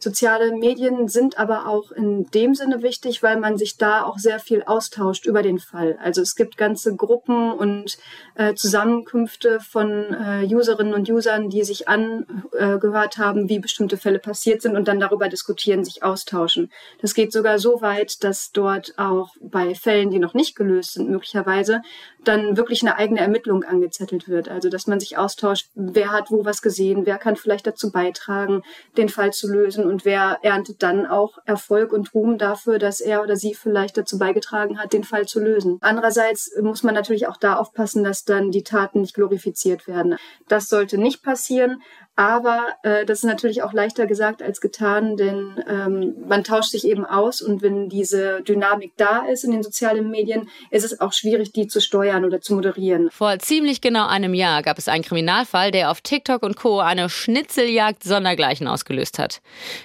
Soziale 0.06 0.56
Medien 0.56 1.08
sind 1.08 1.39
aber 1.39 1.68
auch 1.68 1.91
in 1.91 2.30
dem 2.30 2.53
Sinne 2.53 2.84
wichtig, 2.84 3.24
weil 3.24 3.39
man 3.39 3.58
sich 3.58 3.78
da 3.78 4.03
auch 4.03 4.20
sehr 4.20 4.38
viel 4.38 4.62
austauscht 4.62 5.26
über 5.26 5.41
den 5.41 5.58
Fall. 5.58 5.97
Also 5.99 6.22
es 6.22 6.36
gibt 6.36 6.58
ganze 6.58 6.95
Gruppen 6.95 7.51
und 7.51 7.97
äh, 8.36 8.53
Zusammenkünfte 8.53 9.60
von 9.60 10.14
äh, 10.14 10.45
Userinnen 10.45 10.93
und 10.93 11.10
Usern, 11.10 11.49
die 11.49 11.64
sich 11.64 11.88
angehört 11.88 13.18
haben, 13.18 13.49
wie 13.49 13.58
bestimmte 13.58 13.97
Fälle 13.97 14.20
passiert 14.20 14.62
sind 14.62 14.78
und 14.78 14.88
dann 14.88 14.99
darüber 14.99 15.28
diskutieren, 15.28 15.84
sich 15.84 16.03
austauschen. 16.03 16.72
Das 17.01 17.16
geht 17.16 17.32
sogar 17.32 17.58
so 17.58 17.82
weit, 17.82 18.24
dass 18.24 18.51
dort 18.51 18.93
auch 18.97 19.30
bei 19.41 19.74
Fällen, 19.74 20.12
die 20.12 20.20
noch 20.20 20.36
nicht 20.36 20.56
gelöst 20.56 20.93
sind, 20.93 21.10
möglicherweise 21.10 21.82
dann 22.24 22.58
wirklich 22.58 22.84
eine 22.84 22.95
eigene 22.95 23.22
Ermittlung 23.22 23.64
angezettelt 23.64 24.28
wird. 24.30 24.49
Also 24.49 24.70
dass 24.70 24.86
man 24.86 24.99
sich 24.99 25.18
austauscht, 25.18 25.70
wer 25.74 26.12
hat 26.12 26.30
wo 26.30 26.45
was 26.45 26.62
gesehen, 26.62 27.08
wer 27.08 27.18
kann 27.18 27.36
vielleicht 27.36 27.66
dazu 27.66 27.91
beitragen, 27.91 28.62
den 28.97 29.10
Fall 29.10 29.34
zu 29.34 29.51
lösen 29.51 29.94
und 29.95 30.03
wer 30.03 30.39
erntet 30.41 30.83
dann 30.83 31.05
auch 31.05 31.37
Erfolg 31.45 31.93
und 31.93 32.13
Ruhm 32.13 32.37
dafür, 32.37 32.79
dass 32.79 32.99
er 32.99 33.23
oder 33.23 33.37
sie 33.37 33.53
vielleicht 33.53 33.95
dazu 33.97 34.17
beigetragen 34.17 34.77
hat, 34.77 34.91
den 34.91 35.05
Fall 35.05 35.25
zu 35.25 35.39
lösen. 35.39 35.77
Andererseits 35.79 36.51
muss 36.61 36.83
man 36.83 36.93
natürlich 36.93 37.27
auch 37.27 37.37
da 37.37 37.55
aufpassen, 37.55 38.03
dass 38.03 38.25
dann 38.25 38.51
die 38.51 38.63
Taten 38.63 38.99
nicht 38.99 39.13
glorifiziert 39.13 39.87
werden. 39.87 40.17
Das 40.49 40.67
sollte 40.67 40.97
nicht 40.97 41.23
passieren, 41.23 41.81
aber 42.16 42.68
äh, 42.84 43.05
das 43.05 43.20
ist 43.20 43.26
natürlich 43.26 43.61
auch 43.61 43.74
leichter 43.74 44.07
gesagt 44.07 44.41
als 44.41 44.61
getan, 44.61 45.18
denn 45.18 45.63
ähm, 45.68 46.16
man 46.28 46.43
tauscht 46.43 46.72
sich 46.72 46.88
eben 46.88 47.05
aus 47.05 47.41
und 47.41 47.61
wenn 47.61 47.89
diese 47.89 48.41
Dynamik 48.41 48.93
da 48.95 49.26
ist 49.26 49.43
in 49.43 49.51
den 49.51 49.63
sozialen 49.63 50.09
Medien, 50.09 50.49
ist 50.72 50.86
es 50.86 51.01
auch 51.01 51.11
schwierig, 51.11 51.51
die 51.51 51.68
zu 51.68 51.82
steuern 51.82 52.24
oder 52.24 52.39
zu 52.39 52.55
moderieren. 52.55 53.09
Vor 53.11 53.38
ziemlich 53.39 53.82
genau 53.82 54.07
einem 54.07 54.34
Jahr 54.34 54.63
gab 54.63 54.78
es 54.78 54.88
einen 54.88 55.03
Kriminalfall, 55.03 55.72
der 55.72 55.91
auf 55.91 56.01
TikTok 56.01 56.43
und 56.43 56.55
Co. 56.55 56.80
eine 56.80 57.09
Schnitzeljagd 57.09 58.03
sondergleichen 58.03 58.68
ausgelöst 58.68 59.20
hat. 59.20 59.41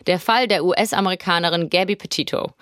Der 0.07 0.21
Fall 0.21 0.47
der 0.47 0.65
US-Amerikanerin 0.65 1.69
Gabby 1.69 1.97
Petito. 1.97 2.53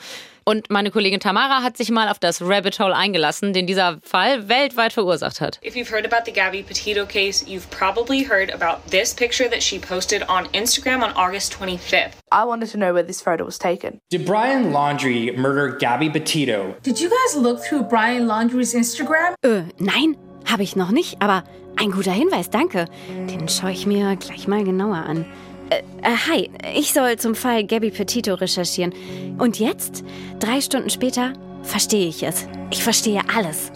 Und 0.48 0.70
meine 0.70 0.90
Kollegin 0.90 1.20
Tamara 1.20 1.62
hat 1.62 1.76
sich 1.76 1.90
mal 1.90 2.08
auf 2.08 2.18
das 2.18 2.40
Rabbit 2.40 2.80
Hole 2.80 2.96
eingelassen, 2.96 3.52
den 3.52 3.66
dieser 3.66 3.98
Fall 4.02 4.48
weltweit 4.48 4.94
verursacht 4.94 5.42
hat. 5.42 5.60
If 5.62 5.74
you've 5.76 5.92
heard 5.92 6.10
about 6.10 6.24
the 6.24 6.32
Gabby 6.32 6.62
Petito 6.62 7.04
case, 7.04 7.44
you've 7.46 7.68
probably 7.68 8.24
heard 8.24 8.50
about 8.50 8.80
this 8.90 9.12
picture 9.12 9.46
that 9.50 9.62
she 9.62 9.78
posted 9.78 10.22
on 10.26 10.46
Instagram 10.54 11.02
on 11.02 11.12
August 11.16 11.52
25th. 11.52 12.12
I 12.32 12.46
wanted 12.46 12.70
to 12.70 12.78
know 12.78 12.94
where 12.94 13.04
this 13.04 13.20
photo 13.20 13.44
was 13.44 13.58
taken. 13.58 14.00
Did 14.08 14.24
Brian 14.24 14.72
Laundrie 14.72 15.36
murder 15.36 15.76
Gabby 15.76 16.08
Petito? 16.08 16.76
Did 16.82 16.98
you 16.98 17.10
guys 17.10 17.36
look 17.36 17.60
through 17.60 17.82
Brian 17.82 18.26
Laundrie's 18.26 18.72
Instagram? 18.72 19.34
Äh, 19.42 19.64
nein, 19.78 20.16
habe 20.46 20.62
ich 20.62 20.76
noch 20.76 20.92
nicht, 20.92 21.20
aber 21.20 21.44
ein 21.76 21.90
guter 21.90 22.12
Hinweis, 22.12 22.48
danke. 22.48 22.86
Den 23.28 23.50
schaue 23.50 23.72
ich 23.72 23.84
mir 23.84 24.16
gleich 24.16 24.48
mal 24.48 24.64
genauer 24.64 24.96
an. 24.96 25.26
Äh, 25.70 25.82
äh, 26.02 26.16
hi, 26.28 26.50
ich 26.74 26.92
soll 26.92 27.16
zum 27.16 27.34
Fall 27.34 27.64
Gabby 27.64 27.90
Petito 27.90 28.34
recherchieren. 28.34 28.92
Und 29.38 29.58
jetzt, 29.58 30.04
drei 30.40 30.60
Stunden 30.60 30.90
später, 30.90 31.32
verstehe 31.62 32.08
ich 32.08 32.22
es. 32.22 32.48
Ich 32.70 32.82
verstehe 32.82 33.20
alles. 33.34 33.70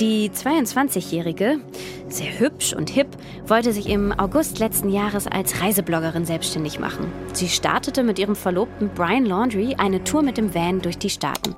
Die 0.00 0.30
22-Jährige, 0.30 1.60
sehr 2.08 2.38
hübsch 2.38 2.74
und 2.74 2.90
hip, 2.90 3.06
wollte 3.46 3.72
sich 3.72 3.88
im 3.88 4.12
August 4.12 4.58
letzten 4.58 4.90
Jahres 4.90 5.26
als 5.26 5.62
Reisebloggerin 5.62 6.26
selbstständig 6.26 6.78
machen. 6.78 7.10
Sie 7.32 7.48
startete 7.48 8.02
mit 8.02 8.18
ihrem 8.18 8.36
Verlobten 8.36 8.90
Brian 8.94 9.24
Laundrie 9.24 9.74
eine 9.76 10.04
Tour 10.04 10.22
mit 10.22 10.36
dem 10.36 10.54
Van 10.54 10.80
durch 10.80 10.98
die 10.98 11.08
Staaten. 11.08 11.54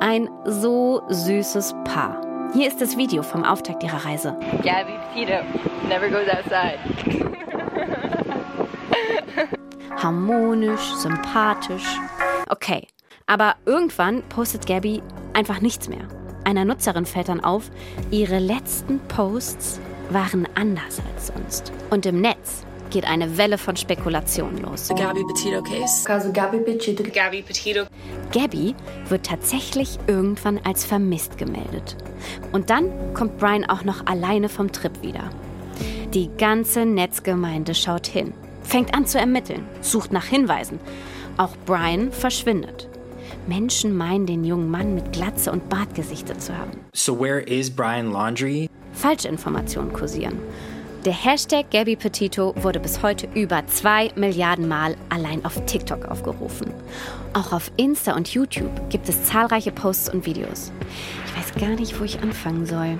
Ein 0.00 0.30
so 0.46 1.02
süßes 1.08 1.74
Paar. 1.84 2.22
Hier 2.54 2.68
ist 2.68 2.80
das 2.80 2.96
Video 2.96 3.22
vom 3.22 3.44
Auftakt 3.44 3.82
ihrer 3.82 4.04
Reise. 4.06 4.36
Gabby 4.62 4.94
Petito 5.12 5.42
never 5.88 6.08
goes 6.08 6.28
outside. 6.28 7.29
Harmonisch, 9.96 10.94
sympathisch. 10.94 11.98
Okay, 12.48 12.86
aber 13.26 13.54
irgendwann 13.66 14.22
postet 14.28 14.66
Gabby 14.66 15.02
einfach 15.34 15.60
nichts 15.60 15.88
mehr. 15.88 16.08
Einer 16.44 16.64
Nutzerin 16.64 17.06
fällt 17.06 17.28
dann 17.28 17.44
auf, 17.44 17.70
ihre 18.10 18.38
letzten 18.38 18.98
Posts 19.08 19.80
waren 20.10 20.48
anders 20.54 21.00
als 21.14 21.28
sonst. 21.28 21.72
Und 21.90 22.06
im 22.06 22.20
Netz 22.20 22.64
geht 22.90 23.04
eine 23.04 23.38
Welle 23.38 23.56
von 23.56 23.76
Spekulationen 23.76 24.58
los. 24.62 24.88
The 24.88 24.94
Gabby 24.94 25.22
Petito 25.24 25.62
case. 25.62 26.04
Caso 26.04 26.32
Gabby 26.32 26.58
Petito. 26.58 27.04
Gabby 27.04 27.42
Petito. 27.42 27.84
Gabby 28.32 28.74
wird 29.08 29.26
tatsächlich 29.26 29.98
irgendwann 30.06 30.58
als 30.64 30.84
vermisst 30.84 31.38
gemeldet. 31.38 31.96
Und 32.52 32.70
dann 32.70 33.14
kommt 33.14 33.38
Brian 33.38 33.64
auch 33.64 33.84
noch 33.84 34.06
alleine 34.06 34.48
vom 34.48 34.72
Trip 34.72 35.02
wieder. 35.02 35.30
Die 36.14 36.28
ganze 36.36 36.84
Netzgemeinde 36.84 37.74
schaut 37.74 38.08
hin, 38.08 38.34
fängt 38.62 38.94
an 38.94 39.06
zu 39.06 39.18
ermitteln, 39.18 39.64
sucht 39.80 40.12
nach 40.12 40.26
Hinweisen. 40.26 40.78
Auch 41.36 41.56
Brian 41.66 42.12
verschwindet. 42.12 42.88
Menschen 43.46 43.96
meinen, 43.96 44.26
den 44.26 44.44
jungen 44.44 44.70
Mann 44.70 44.94
mit 44.94 45.12
Glatze 45.12 45.50
und 45.50 45.68
Bart 45.68 45.94
gesichtet 45.94 46.42
zu 46.42 46.56
haben. 46.56 46.72
So 46.92 47.18
where 47.18 47.40
is 47.40 47.70
Brian 47.70 48.12
Laundry? 48.12 48.68
Falschinformationen 48.92 49.92
kursieren. 49.92 50.38
Der 51.06 51.14
Hashtag 51.14 51.70
Gabby 51.70 51.96
Petito 51.96 52.54
wurde 52.56 52.78
bis 52.78 53.02
heute 53.02 53.26
über 53.34 53.66
zwei 53.68 54.10
Milliarden 54.16 54.68
Mal 54.68 54.96
allein 55.08 55.42
auf 55.46 55.64
TikTok 55.64 56.04
aufgerufen. 56.04 56.74
Auch 57.32 57.54
auf 57.54 57.72
Insta 57.78 58.14
und 58.14 58.28
YouTube 58.28 58.90
gibt 58.90 59.08
es 59.08 59.24
zahlreiche 59.24 59.72
Posts 59.72 60.12
und 60.12 60.26
Videos. 60.26 60.70
Ich 61.24 61.36
weiß 61.38 61.58
gar 61.58 61.74
nicht, 61.74 61.98
wo 61.98 62.04
ich 62.04 62.20
anfangen 62.20 62.66
soll. 62.66 62.98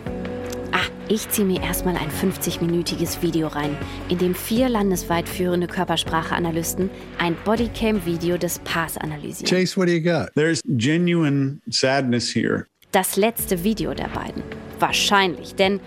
Ah, 0.72 0.86
ich 1.08 1.28
ziehe 1.28 1.46
mir 1.46 1.60
erstmal 1.62 1.96
ein 1.96 2.10
50-minütiges 2.10 3.22
Video 3.22 3.48
rein, 3.48 3.76
in 4.08 4.18
dem 4.18 4.34
vier 4.34 4.68
landesweit 4.68 5.28
führende 5.28 5.66
Körperspracheanalysten 5.66 6.90
ein 7.18 7.36
Bodycam-Video 7.44 8.36
des 8.36 8.60
Paars 8.60 8.96
analysieren. 8.96 9.48
Chase, 9.48 9.76
what 9.76 9.88
do 9.88 9.92
you 9.92 10.00
got? 10.00 10.32
There's 10.34 10.60
genuine 10.66 11.60
sadness 11.68 12.34
here. 12.34 12.66
Das 12.92 13.16
letzte 13.16 13.64
Video 13.64 13.94
der 13.94 14.08
beiden. 14.08 14.42
Wahrscheinlich, 14.78 15.54
denn 15.54 15.80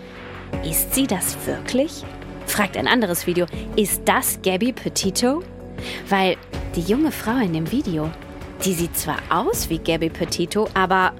ist 0.64 0.94
sie 0.94 1.06
das 1.06 1.36
wirklich? 1.46 2.04
Fragt 2.46 2.76
ein 2.76 2.86
anderes 2.86 3.26
Video. 3.26 3.46
Ist 3.76 4.02
das 4.04 4.38
Gabby 4.42 4.72
Petito? 4.72 5.42
Weil 6.08 6.36
die 6.76 6.82
junge 6.82 7.10
Frau 7.10 7.38
in 7.38 7.52
dem 7.52 7.70
Video, 7.72 8.10
die 8.64 8.72
sieht 8.72 8.96
zwar 8.96 9.18
aus 9.30 9.68
wie 9.70 9.78
Gabby 9.78 10.10
Petito, 10.10 10.68
aber 10.74 11.12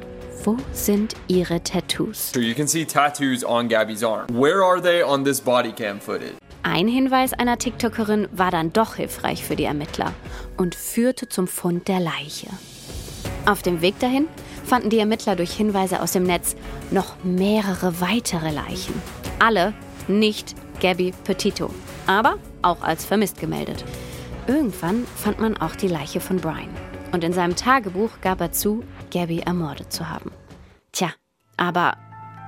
wo 0.45 0.57
sind 0.73 1.15
ihre 1.27 1.63
Tattoos? 1.63 2.33
So 2.33 2.41
you 2.41 2.55
can 2.55 2.69
see 2.69 2.85
tattoos 2.85 3.45
on 3.45 3.69
Gabby's 3.69 4.05
arm. 4.05 4.27
Where 4.29 4.63
are 4.63 4.81
they 4.81 5.03
on 5.03 5.25
this 5.25 5.41
body 5.41 5.73
cam 5.73 5.99
footage? 5.99 6.35
Ein 6.63 6.87
Hinweis 6.87 7.33
einer 7.33 7.59
TikTokerin 7.59 8.29
war 8.33 8.51
dann 8.51 8.73
doch 8.73 8.97
hilfreich 8.97 9.45
für 9.45 9.57
die 9.57 9.65
Ermittler 9.65 10.13
und 10.57 10.75
führte 10.75 11.29
zum 11.29 11.47
Fund 11.47 11.89
der 11.89 12.01
Leiche. 12.01 12.49
Auf 13.47 13.63
dem 13.63 13.81
Weg 13.81 13.99
dahin 13.99 14.27
fanden 14.65 14.91
die 14.91 14.99
Ermittler 14.99 15.37
durch 15.37 15.53
Hinweise 15.53 16.01
aus 16.01 16.13
dem 16.13 16.25
Netz 16.25 16.57
noch 16.91 17.17
mehrere 17.23 18.01
weitere 18.01 18.51
Leichen. 18.51 18.95
Alle 19.39 19.75
nicht 20.09 20.55
Gabby 20.81 21.13
Petito, 21.25 21.71
aber 22.07 22.37
auch 22.63 22.83
als 22.83 23.05
vermisst 23.05 23.41
gemeldet. 23.41 23.85
Irgendwann 24.47 25.07
fand 25.17 25.41
man 25.41 25.57
auch 25.57 25.75
die 25.75 25.89
Leiche 25.89 26.21
von 26.21 26.39
Brian. 26.39 26.69
Und 27.13 27.25
in 27.25 27.33
seinem 27.33 27.57
Tagebuch 27.57 28.11
gab 28.21 28.41
er 28.41 28.53
zu, 28.53 28.83
Gabby 29.15 29.41
ermordet 29.41 29.93
zu 29.93 30.11
haben. 30.11 30.33
Tja, 30.93 31.11
aber 31.57 31.97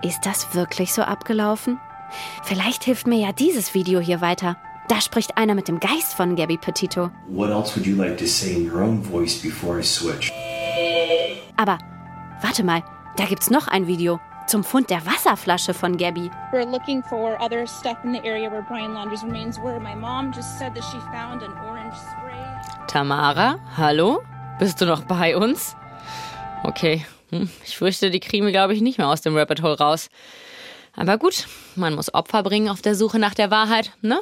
ist 0.03 0.27
das 0.27 0.55
wirklich 0.55 0.93
so 0.93 1.03
abgelaufen? 1.03 1.81
Vielleicht 2.43 2.85
hilft 2.85 3.07
mir 3.07 3.19
ja 3.19 3.33
dieses 3.33 3.73
Video 3.73 4.01
hier 4.01 4.21
weiter. 4.21 4.57
Da 4.89 5.01
spricht 5.01 5.37
einer 5.37 5.55
mit 5.55 5.69
dem 5.69 5.81
Geist 5.81 6.15
von 6.15 6.37
Gabby 6.37 6.57
Petito. 6.57 7.11
What 7.29 7.51
else 7.51 7.77
would 7.77 7.87
you 7.87 7.97
like 7.97 8.19
to 8.19 8.27
say 8.27 8.55
in 8.55 8.71
your 8.71 8.83
own 8.83 9.03
voice 9.03 9.41
before 9.41 9.79
I 9.79 9.83
switch? 9.83 10.33
Aber 11.57 11.79
warte 12.43 12.65
mal, 12.65 12.83
da 13.17 13.25
gibt's 13.25 13.51
noch 13.51 13.69
ein 13.69 13.87
Video 13.87 14.21
zum 14.47 14.63
Fund 14.63 14.91
der 14.91 15.05
Wasserflasche 15.07 15.73
von 15.73 15.97
Gabby. 15.97 16.31
We're 16.53 16.71
looking 16.71 17.03
for 17.03 17.41
other 17.41 17.67
stuff 17.67 17.97
in 18.05 18.13
the 18.13 18.21
area 18.25 18.51
where 18.51 18.63
Brian 18.63 18.95
Laundrie's 18.95 19.25
remains 19.25 19.59
were. 19.59 19.81
My 19.81 19.95
mom 19.95 20.33
just 20.33 20.59
said 20.59 20.75
that 20.75 20.85
she 20.85 20.99
found 21.13 21.43
an 21.43 21.53
orange 21.69 21.95
spray. 21.95 22.87
Tamara, 22.89 23.59
hallo? 23.77 24.23
Bist 24.59 24.81
du 24.81 24.87
noch 24.87 25.03
bei 25.03 25.37
uns? 25.37 25.77
Okay, 26.65 27.07
hm, 27.31 27.49
ich 27.65 27.77
fürchte, 27.77 28.11
die 28.11 28.21
kriegen 28.21 28.45
wir, 28.45 28.53
glaube 28.53 28.75
ich, 28.75 28.81
nicht 28.81 28.99
mehr 28.99 29.09
aus 29.09 29.21
dem 29.21 29.37
Rabbit 29.37 29.63
Hole 29.63 29.79
raus. 29.79 30.09
Aber 30.95 31.19
gut, 31.19 31.47
man 31.75 31.95
muss 31.95 32.13
Opfer 32.15 32.43
bringen 32.43 32.69
auf 32.69 32.83
der 32.83 32.95
Suche 32.95 33.19
nach 33.19 33.35
der 33.35 33.51
Wahrheit, 33.51 33.93
ne? 34.01 34.21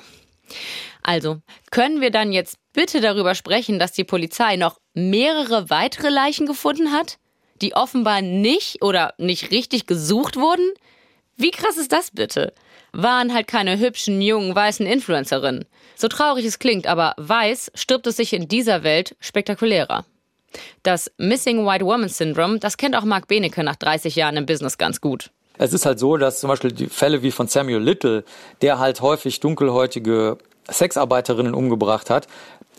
Also, 1.03 1.39
können 1.70 2.01
wir 2.01 2.11
dann 2.11 2.32
jetzt 2.32 2.57
bitte 2.72 3.01
darüber 3.01 3.35
sprechen, 3.35 3.78
dass 3.78 3.93
die 3.93 4.05
Polizei 4.05 4.57
noch 4.57 4.78
mehrere 4.95 5.70
weitere 5.70 6.09
Leichen 6.09 6.47
gefunden 6.47 6.93
hat, 6.93 7.18
die 7.61 7.74
offenbar 7.74 8.22
nicht 8.22 8.82
oder 8.82 9.14
nicht 9.18 9.51
richtig 9.51 9.87
gesucht 9.87 10.37
wurden? 10.37 10.68
Wie 11.37 11.51
krass 11.51 11.76
ist 11.76 11.93
das 11.93 12.11
bitte? 12.11 12.55
Waren 12.93 13.35
halt 13.35 13.47
keine 13.47 13.78
hübschen, 13.78 14.20
jungen, 14.20 14.55
weißen 14.55 14.87
Influencerinnen. 14.87 15.64
So 15.97 16.09
traurig 16.09 16.45
es 16.45 16.59
klingt, 16.59 16.87
aber 16.87 17.14
weiß 17.16 17.72
stirbt 17.74 18.07
es 18.07 18.16
sich 18.16 18.32
in 18.32 18.49
dieser 18.49 18.82
Welt 18.82 19.16
spektakulärer. 19.20 20.05
Das 20.82 21.11
Missing 21.18 21.66
White 21.66 21.84
Woman 21.84 22.09
Syndrome, 22.09 22.59
das 22.59 22.76
kennt 22.76 22.96
auch 22.96 23.05
Mark 23.05 23.28
Benecke 23.28 23.62
nach 23.64 23.76
30 23.76 24.16
Jahren 24.16 24.36
im 24.36 24.46
Business 24.46 24.78
ganz 24.78 25.00
gut. 25.00 25.30
Es 25.57 25.72
ist 25.72 25.86
halt 25.86 25.98
so, 25.98 26.16
dass 26.16 26.40
zum 26.40 26.48
Beispiel 26.48 26.72
die 26.72 26.86
Fälle 26.86 27.22
wie 27.22 27.30
von 27.30 27.46
Samuel 27.46 27.80
Little, 27.80 28.24
der 28.61 28.78
halt 28.78 29.00
häufig 29.00 29.40
dunkelhäutige 29.40 30.38
Sexarbeiterinnen 30.68 31.55
umgebracht 31.55 32.11
hat, 32.11 32.26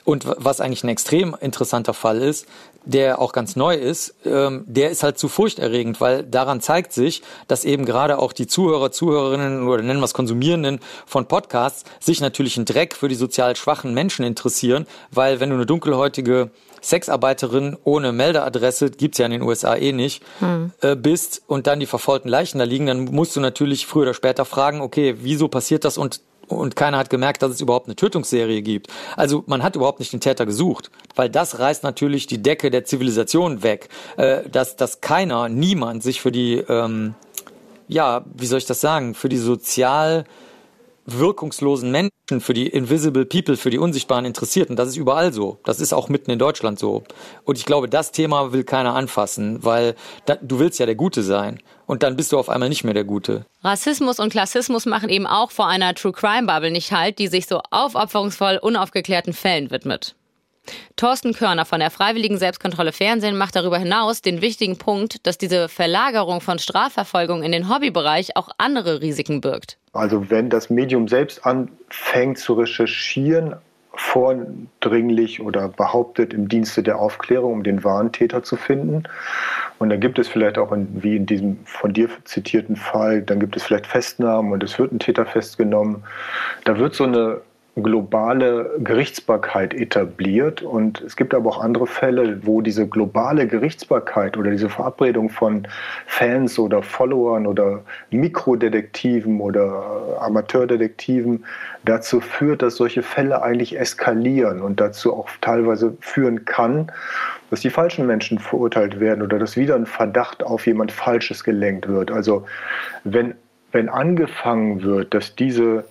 und 0.05 0.23
was 0.25 0.61
eigentlich 0.61 0.83
ein 0.83 0.89
extrem 0.89 1.35
interessanter 1.41 1.93
Fall 1.93 2.21
ist, 2.21 2.45
der 2.85 3.19
auch 3.19 3.33
ganz 3.33 3.55
neu 3.55 3.73
ist, 3.73 4.13
ähm, 4.23 4.63
der 4.67 4.91
ist 4.91 5.01
halt 5.01 5.17
zu 5.17 5.27
furchterregend, 5.27 5.99
weil 5.99 6.23
daran 6.23 6.61
zeigt 6.61 6.93
sich, 6.93 7.23
dass 7.47 7.65
eben 7.65 7.85
gerade 7.85 8.19
auch 8.19 8.31
die 8.31 8.45
Zuhörer, 8.45 8.91
Zuhörerinnen 8.91 9.67
oder 9.67 9.81
nennen 9.81 9.99
wir 9.99 10.05
es 10.05 10.13
Konsumierenden 10.13 10.79
von 11.07 11.27
Podcasts 11.27 11.83
sich 11.99 12.21
natürlich 12.21 12.55
einen 12.55 12.67
Dreck 12.67 12.95
für 12.95 13.07
die 13.07 13.15
sozial 13.15 13.55
schwachen 13.55 13.95
Menschen 13.95 14.23
interessieren, 14.23 14.85
weil 15.09 15.39
wenn 15.39 15.49
du 15.49 15.55
eine 15.55 15.65
dunkelhäutige 15.65 16.51
Sexarbeiterin 16.85 17.75
ohne 17.83 18.11
Meldeadresse, 18.11 18.91
gibt's 18.91 19.17
ja 19.17 19.25
in 19.25 19.31
den 19.31 19.41
USA 19.41 19.75
eh 19.75 19.91
nicht, 19.91 20.23
hm. 20.39 20.71
äh, 20.81 20.95
bist 20.95 21.41
und 21.47 21.67
dann 21.67 21.79
die 21.79 21.85
verfaulten 21.85 22.29
Leichen 22.29 22.59
da 22.59 22.65
liegen, 22.65 22.85
dann 22.85 23.05
musst 23.05 23.35
du 23.35 23.39
natürlich 23.39 23.87
früher 23.87 24.03
oder 24.03 24.13
später 24.13 24.45
fragen, 24.45 24.81
okay, 24.81 25.15
wieso 25.19 25.47
passiert 25.47 25.85
das 25.85 25.97
und 25.97 26.21
und 26.47 26.75
keiner 26.75 26.99
hat 26.99 27.09
gemerkt, 27.09 27.41
dass 27.41 27.51
es 27.51 27.59
überhaupt 27.59 27.87
eine 27.87 27.95
Tötungsserie 27.95 28.61
gibt. 28.61 28.87
Also 29.15 29.43
man 29.47 29.63
hat 29.63 29.75
überhaupt 29.75 29.99
nicht 29.99 30.13
den 30.13 30.19
Täter 30.19 30.45
gesucht, 30.45 30.91
weil 31.15 31.27
das 31.27 31.57
reißt 31.57 31.83
natürlich 31.83 32.27
die 32.27 32.39
Decke 32.39 32.69
der 32.69 32.85
Zivilisation 32.85 33.63
weg, 33.63 33.89
äh, 34.17 34.47
dass, 34.47 34.75
dass 34.75 35.01
keiner, 35.01 35.49
niemand 35.49 36.03
sich 36.03 36.21
für 36.21 36.31
die, 36.31 36.57
ähm, 36.69 37.15
ja, 37.87 38.25
wie 38.31 38.45
soll 38.45 38.59
ich 38.59 38.67
das 38.67 38.79
sagen, 38.79 39.15
für 39.15 39.27
die 39.27 39.37
sozial 39.37 40.25
wirkungslosen 41.05 41.91
Menschen, 41.91 42.11
für 42.39 42.53
die 42.53 42.67
invisible 42.67 43.25
people, 43.25 43.57
für 43.57 43.69
die 43.69 43.77
unsichtbaren 43.77 44.25
Interessierten. 44.25 44.75
Das 44.75 44.89
ist 44.89 44.97
überall 44.97 45.31
so. 45.31 45.59
Das 45.63 45.79
ist 45.79 45.93
auch 45.93 46.09
mitten 46.09 46.31
in 46.31 46.39
Deutschland 46.39 46.79
so. 46.79 47.03
Und 47.43 47.57
ich 47.57 47.65
glaube, 47.65 47.87
das 47.87 48.11
Thema 48.11 48.51
will 48.51 48.63
keiner 48.63 48.95
anfassen, 48.95 49.63
weil 49.63 49.95
da, 50.25 50.35
du 50.41 50.59
willst 50.59 50.79
ja 50.79 50.85
der 50.85 50.95
Gute 50.95 51.21
sein. 51.21 51.59
Und 51.85 52.01
dann 52.01 52.15
bist 52.15 52.31
du 52.31 52.39
auf 52.39 52.49
einmal 52.49 52.69
nicht 52.69 52.83
mehr 52.83 52.95
der 52.95 53.03
Gute. 53.03 53.45
Rassismus 53.63 54.19
und 54.19 54.31
Klassismus 54.31 54.87
machen 54.87 55.09
eben 55.09 55.27
auch 55.27 55.51
vor 55.51 55.67
einer 55.67 55.93
True 55.93 56.13
Crime 56.13 56.47
Bubble 56.47 56.71
nicht 56.71 56.91
halt, 56.91 57.19
die 57.19 57.27
sich 57.27 57.45
so 57.45 57.61
aufopferungsvoll 57.69 58.57
unaufgeklärten 58.57 59.33
Fällen 59.33 59.69
widmet. 59.69 60.15
Thorsten 60.95 61.33
Körner 61.33 61.65
von 61.65 61.79
der 61.79 61.91
Freiwilligen 61.91 62.39
Selbstkontrolle 62.39 62.91
Fernsehen 62.91 63.37
macht 63.37 63.55
darüber 63.55 63.77
hinaus 63.77 64.21
den 64.21 64.41
wichtigen 64.41 64.77
Punkt, 64.77 65.27
dass 65.27 65.37
diese 65.37 65.69
Verlagerung 65.69 66.41
von 66.41 66.57
Strafverfolgung 66.57 67.43
in 67.43 67.51
den 67.51 67.69
Hobbybereich 67.69 68.35
auch 68.35 68.49
andere 68.57 69.01
Risiken 69.01 69.41
birgt. 69.41 69.77
Also 69.95 70.29
wenn 70.29 70.49
das 70.49 70.69
Medium 70.69 71.07
selbst 71.07 71.45
anfängt 71.45 72.37
zu 72.37 72.53
recherchieren, 72.53 73.55
vordringlich 73.97 75.41
oder 75.41 75.69
behauptet 75.69 76.33
im 76.33 76.47
Dienste 76.47 76.83
der 76.83 76.99
Aufklärung, 76.99 77.53
um 77.53 77.63
den 77.63 77.83
wahren 77.83 78.11
Täter 78.11 78.43
zu 78.43 78.57
finden. 78.57 79.03
Und 79.79 79.89
dann 79.89 79.99
gibt 79.99 80.19
es 80.19 80.27
vielleicht 80.27 80.57
auch, 80.57 80.71
in, 80.71 81.01
wie 81.01 81.15
in 81.15 81.25
diesem 81.25 81.59
von 81.65 81.93
dir 81.93 82.09
zitierten 82.25 82.75
Fall, 82.75 83.21
dann 83.21 83.39
gibt 83.39 83.55
es 83.55 83.63
vielleicht 83.63 83.87
Festnahmen 83.87 84.51
und 84.51 84.63
es 84.63 84.77
wird 84.77 84.91
ein 84.91 84.99
Täter 84.99 85.25
festgenommen. 85.25 86.03
Da 86.65 86.77
wird 86.77 86.93
so 86.93 87.05
eine 87.05 87.41
globale 87.75 88.71
Gerichtsbarkeit 88.79 89.73
etabliert. 89.73 90.61
Und 90.61 91.01
es 91.01 91.17
gibt 91.17 91.33
aber 91.33 91.49
auch 91.49 91.61
andere 91.61 91.87
Fälle, 91.87 92.39
wo 92.45 92.61
diese 92.61 92.87
globale 92.87 93.47
Gerichtsbarkeit 93.47 94.37
oder 94.37 94.51
diese 94.51 94.69
Verabredung 94.69 95.29
von 95.29 95.67
Fans 96.05 96.57
oder 96.57 96.81
Followern 96.81 97.45
oder 97.45 97.81
Mikrodetektiven 98.11 99.41
oder 99.41 100.17
Amateurdetektiven 100.21 101.43
dazu 101.83 102.21
führt, 102.21 102.61
dass 102.61 102.77
solche 102.77 103.03
Fälle 103.03 103.41
eigentlich 103.41 103.77
eskalieren 103.77 104.61
und 104.61 104.79
dazu 104.79 105.13
auch 105.13 105.29
teilweise 105.41 105.97
führen 105.99 106.45
kann, 106.45 106.91
dass 107.49 107.59
die 107.59 107.69
falschen 107.69 108.07
Menschen 108.07 108.39
verurteilt 108.39 108.99
werden 108.99 109.21
oder 109.21 109.37
dass 109.37 109.57
wieder 109.57 109.75
ein 109.75 109.85
Verdacht 109.85 110.43
auf 110.43 110.65
jemand 110.65 110.93
Falsches 110.93 111.43
gelenkt 111.43 111.89
wird. 111.89 112.09
Also 112.09 112.45
wenn, 113.03 113.35
wenn 113.73 113.89
angefangen 113.89 114.81
wird, 114.81 115.13
dass 115.13 115.35
diese 115.35 115.83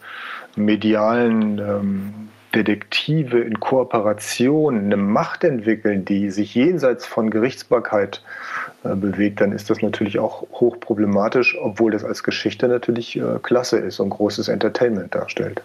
medialen 0.57 1.59
ähm, 1.59 2.14
Detektive 2.55 3.40
in 3.40 3.59
Kooperation 3.59 4.78
eine 4.78 4.96
Macht 4.96 5.44
entwickeln, 5.44 6.05
die 6.05 6.30
sich 6.30 6.55
jenseits 6.55 7.05
von 7.05 7.30
Gerichtsbarkeit 7.30 8.22
äh, 8.84 8.94
bewegt, 8.94 9.40
dann 9.40 9.52
ist 9.52 9.70
das 9.70 9.82
natürlich 9.82 10.18
auch 10.18 10.46
hochproblematisch, 10.52 11.57
obwohl 11.61 11.92
das 11.92 12.05
als 12.05 12.22
Geschichte 12.22 12.68
natürlich 12.68 13.16
äh, 13.16 13.38
klasse 13.42 13.78
ist 13.78 13.98
und 14.00 14.11
großes 14.11 14.48
Entertainment 14.48 15.14
darstellt. 15.14 15.62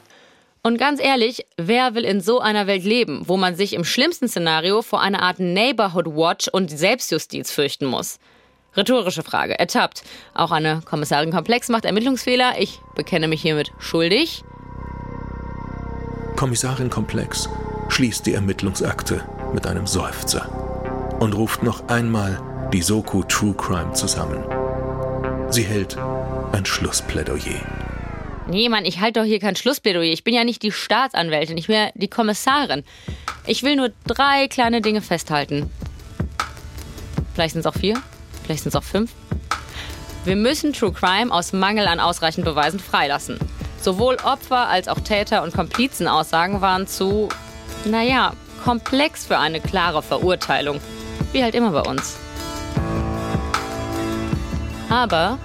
Und 0.62 0.78
ganz 0.78 1.02
ehrlich, 1.02 1.46
wer 1.58 1.96
will 1.96 2.04
in 2.04 2.20
so 2.20 2.40
einer 2.40 2.68
Welt 2.68 2.84
leben, 2.84 3.24
wo 3.26 3.38
man 3.38 3.56
sich 3.56 3.74
im 3.74 3.86
schlimmsten 3.86 4.28
Szenario 4.28 4.82
vor 4.82 5.02
einer 5.02 5.22
Art 5.22 5.40
Neighborhood 5.40 6.08
Watch 6.08 6.50
und 6.50 6.70
Selbstjustiz 6.70 7.52
fürchten 7.52 7.86
muss? 7.86 8.20
Rhetorische 8.76 9.24
Frage. 9.24 9.58
Ertappt. 9.58 10.04
Auch 10.34 10.52
eine 10.52 10.82
Kommissarin 10.84 11.32
Komplex 11.32 11.70
macht 11.70 11.86
Ermittlungsfehler. 11.86 12.60
Ich 12.60 12.80
bekenne 12.96 13.28
mich 13.28 13.42
hiermit 13.42 13.72
schuldig. 13.80 14.44
Kommissarin 16.40 16.90
Komplex 16.90 17.50
schließt 17.90 18.26
die 18.26 18.34
Ermittlungsakte 18.34 19.26
mit 19.54 19.68
einem 19.68 19.86
Seufzer 19.86 20.48
und 21.20 21.34
ruft 21.34 21.64
noch 21.64 21.90
einmal 21.90 22.70
die 22.72 22.82
Soko 22.82 23.24
True 23.24 23.54
Crime 23.56 23.92
zusammen. 23.92 24.42
Sie 25.52 25.64
hält 25.64 25.98
ein 26.54 26.66
Schlussplädoyer. 26.66 27.60
Nee, 28.48 28.70
Mann, 28.70 28.86
ich 28.86 29.02
halte 29.02 29.20
doch 29.20 29.26
hier 29.26 29.42
kein 29.42 29.58
Schlussplädoyer. 29.58 30.14
Ich 30.14 30.24
bin 30.24 30.34
ja 30.34 30.46
nicht 30.46 30.64
die 30.64 30.72
Staatsanwältin, 30.72 31.58
ich 31.58 31.68
bin 31.68 31.76
ja 31.76 31.90
die 31.96 32.08
Kommissarin. 32.08 32.86
Ich 33.46 33.64
will 33.64 33.76
nur 33.76 33.92
drei 34.08 34.48
kleine 34.48 34.80
Dinge 34.80 35.02
festhalten. 35.02 35.70
Vielleicht 37.34 37.52
sind 37.52 37.60
es 37.60 37.66
auch 37.66 37.78
vier, 37.78 38.02
vielleicht 38.46 38.64
sind 38.64 38.70
es 38.70 38.78
auch 38.78 38.84
fünf. 38.86 39.12
Wir 40.24 40.38
müssen 40.38 40.72
True 40.72 40.94
Crime 40.94 41.34
aus 41.34 41.52
Mangel 41.52 41.86
an 41.86 42.00
ausreichend 42.00 42.46
Beweisen 42.46 42.80
freilassen. 42.80 43.40
Sowohl 43.82 44.18
Opfer 44.24 44.68
als 44.68 44.88
auch 44.88 45.00
Täter 45.00 45.44
und 45.44 45.54
Komplizenaussagen 45.54 46.62
waren 46.62 46.88
zu, 46.88 47.30
naja, 47.86 48.34
komplex 48.64 49.26
für 49.26 49.38
eine 49.38 49.62
klare 49.62 50.02
Verurteilung. 50.02 50.80
Wie 51.32 51.44
halt 51.44 51.56
immer 51.56 51.72
bei 51.72 51.90
uns. 51.90 52.18
Aber 54.90 55.38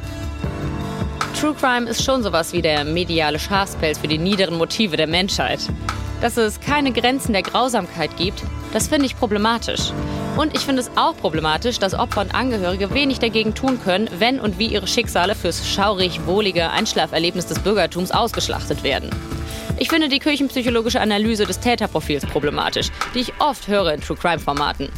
True 1.39 1.55
Crime 1.55 1.89
ist 1.89 2.03
schon 2.03 2.23
sowas 2.23 2.53
wie 2.53 2.63
der 2.63 2.85
mediale 2.85 3.39
Schafspelz 3.39 3.99
für 3.99 4.09
die 4.09 4.19
niederen 4.19 4.57
Motive 4.57 4.97
der 4.97 5.07
Menschheit. 5.07 5.61
Dass 6.21 6.37
es 6.37 6.61
keine 6.61 6.93
Grenzen 6.93 7.33
der 7.33 7.43
Grausamkeit 7.43 8.17
gibt, 8.17 8.43
das 8.73 8.89
finde 8.89 9.07
ich 9.07 9.19
problematisch. 9.19 9.93
Und 10.37 10.53
ich 10.53 10.63
finde 10.63 10.83
es 10.83 10.91
auch 10.97 11.17
problematisch, 11.17 11.79
dass 11.79 11.95
Opfer 11.95 12.23
und 12.23 12.35
Angehörige 12.35 12.93
wenig 12.93 13.21
dagegen 13.21 13.55
tun 13.55 13.79
können, 13.83 14.09
wenn 14.19 14.41
und 14.41 14.59
wie 14.59 14.67
ihre 14.67 14.89
Schicksale 14.89 15.37
fürs 15.37 15.69
schaurig 15.69 16.27
wohlige 16.27 16.71
Einschlaferlebnis 16.71 17.47
des 17.47 17.61
Bürgertums 17.61 18.11
ausgeschlachtet 18.11 18.83
werden. 18.83 19.11
Ich 19.79 19.91
finde 19.91 20.09
die 20.09 20.19
kirchenpsychologische 20.19 21.01
Analyse 21.01 21.47
des 21.47 21.61
Täterprofils 21.61 22.27
problematisch, 22.27 22.91
die 23.15 23.21
ich 23.21 23.33
oft 23.39 23.69
höre 23.69 23.95
in 23.95 24.01
True 24.01 24.17
Crime 24.17 24.41
Formaten. 24.41 24.89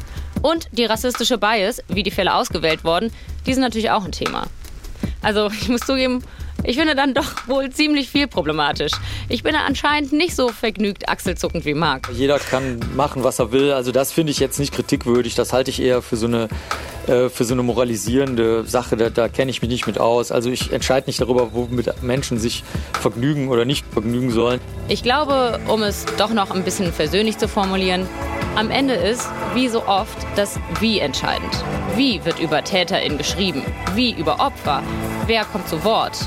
Und 0.40 0.68
die 0.72 0.86
rassistische 0.86 1.36
Bias, 1.36 1.82
wie 1.88 2.02
die 2.02 2.10
Fälle 2.10 2.34
ausgewählt 2.34 2.82
wurden, 2.82 3.12
die 3.46 3.52
sind 3.52 3.62
natürlich 3.62 3.90
auch 3.90 4.06
ein 4.06 4.12
Thema. 4.12 4.46
Also 5.20 5.50
ich 5.60 5.68
muss 5.68 5.82
zugeben, 5.82 6.22
ich 6.66 6.76
finde 6.76 6.96
dann 6.96 7.14
doch 7.14 7.46
wohl 7.46 7.70
ziemlich 7.70 8.10
viel 8.10 8.26
problematisch. 8.26 8.92
Ich 9.28 9.42
bin 9.42 9.54
anscheinend 9.54 10.12
nicht 10.12 10.34
so 10.34 10.48
vergnügt 10.48 11.08
achselzuckend 11.08 11.64
wie 11.64 11.74
Marc. 11.74 12.08
Jeder 12.12 12.38
kann 12.40 12.80
machen, 12.96 13.22
was 13.22 13.38
er 13.38 13.52
will. 13.52 13.72
Also 13.72 13.92
das 13.92 14.12
finde 14.12 14.32
ich 14.32 14.40
jetzt 14.40 14.58
nicht 14.58 14.74
kritikwürdig. 14.74 15.36
Das 15.36 15.52
halte 15.52 15.70
ich 15.70 15.80
eher 15.80 16.02
für 16.02 16.16
so 16.16 16.26
eine, 16.26 16.48
äh, 17.06 17.28
für 17.28 17.44
so 17.44 17.54
eine 17.54 17.62
moralisierende 17.62 18.64
Sache. 18.64 18.96
Da, 18.96 19.10
da 19.10 19.28
kenne 19.28 19.50
ich 19.52 19.62
mich 19.62 19.70
nicht 19.70 19.86
mit 19.86 19.98
aus. 20.00 20.32
Also 20.32 20.50
ich 20.50 20.72
entscheide 20.72 21.06
nicht 21.06 21.20
darüber, 21.20 21.52
womit 21.52 22.02
Menschen 22.02 22.38
sich 22.38 22.64
vergnügen 23.00 23.48
oder 23.48 23.64
nicht 23.64 23.86
vergnügen 23.92 24.32
sollen. 24.32 24.60
Ich 24.88 25.04
glaube, 25.04 25.60
um 25.68 25.84
es 25.84 26.04
doch 26.18 26.30
noch 26.30 26.50
ein 26.50 26.64
bisschen 26.64 26.92
versöhnlich 26.92 27.38
zu 27.38 27.46
formulieren, 27.46 28.08
am 28.56 28.70
Ende 28.70 28.94
ist, 28.94 29.28
wie 29.54 29.68
so 29.68 29.86
oft, 29.86 30.16
das 30.34 30.58
Wie 30.80 30.98
entscheidend. 30.98 31.52
Wie 31.94 32.24
wird 32.24 32.40
über 32.40 32.64
TäterInnen 32.64 33.18
geschrieben? 33.18 33.62
Wie 33.94 34.12
über 34.12 34.40
Opfer? 34.40 34.82
Wer 35.26 35.44
kommt 35.44 35.68
zu 35.68 35.84
Wort? 35.84 36.26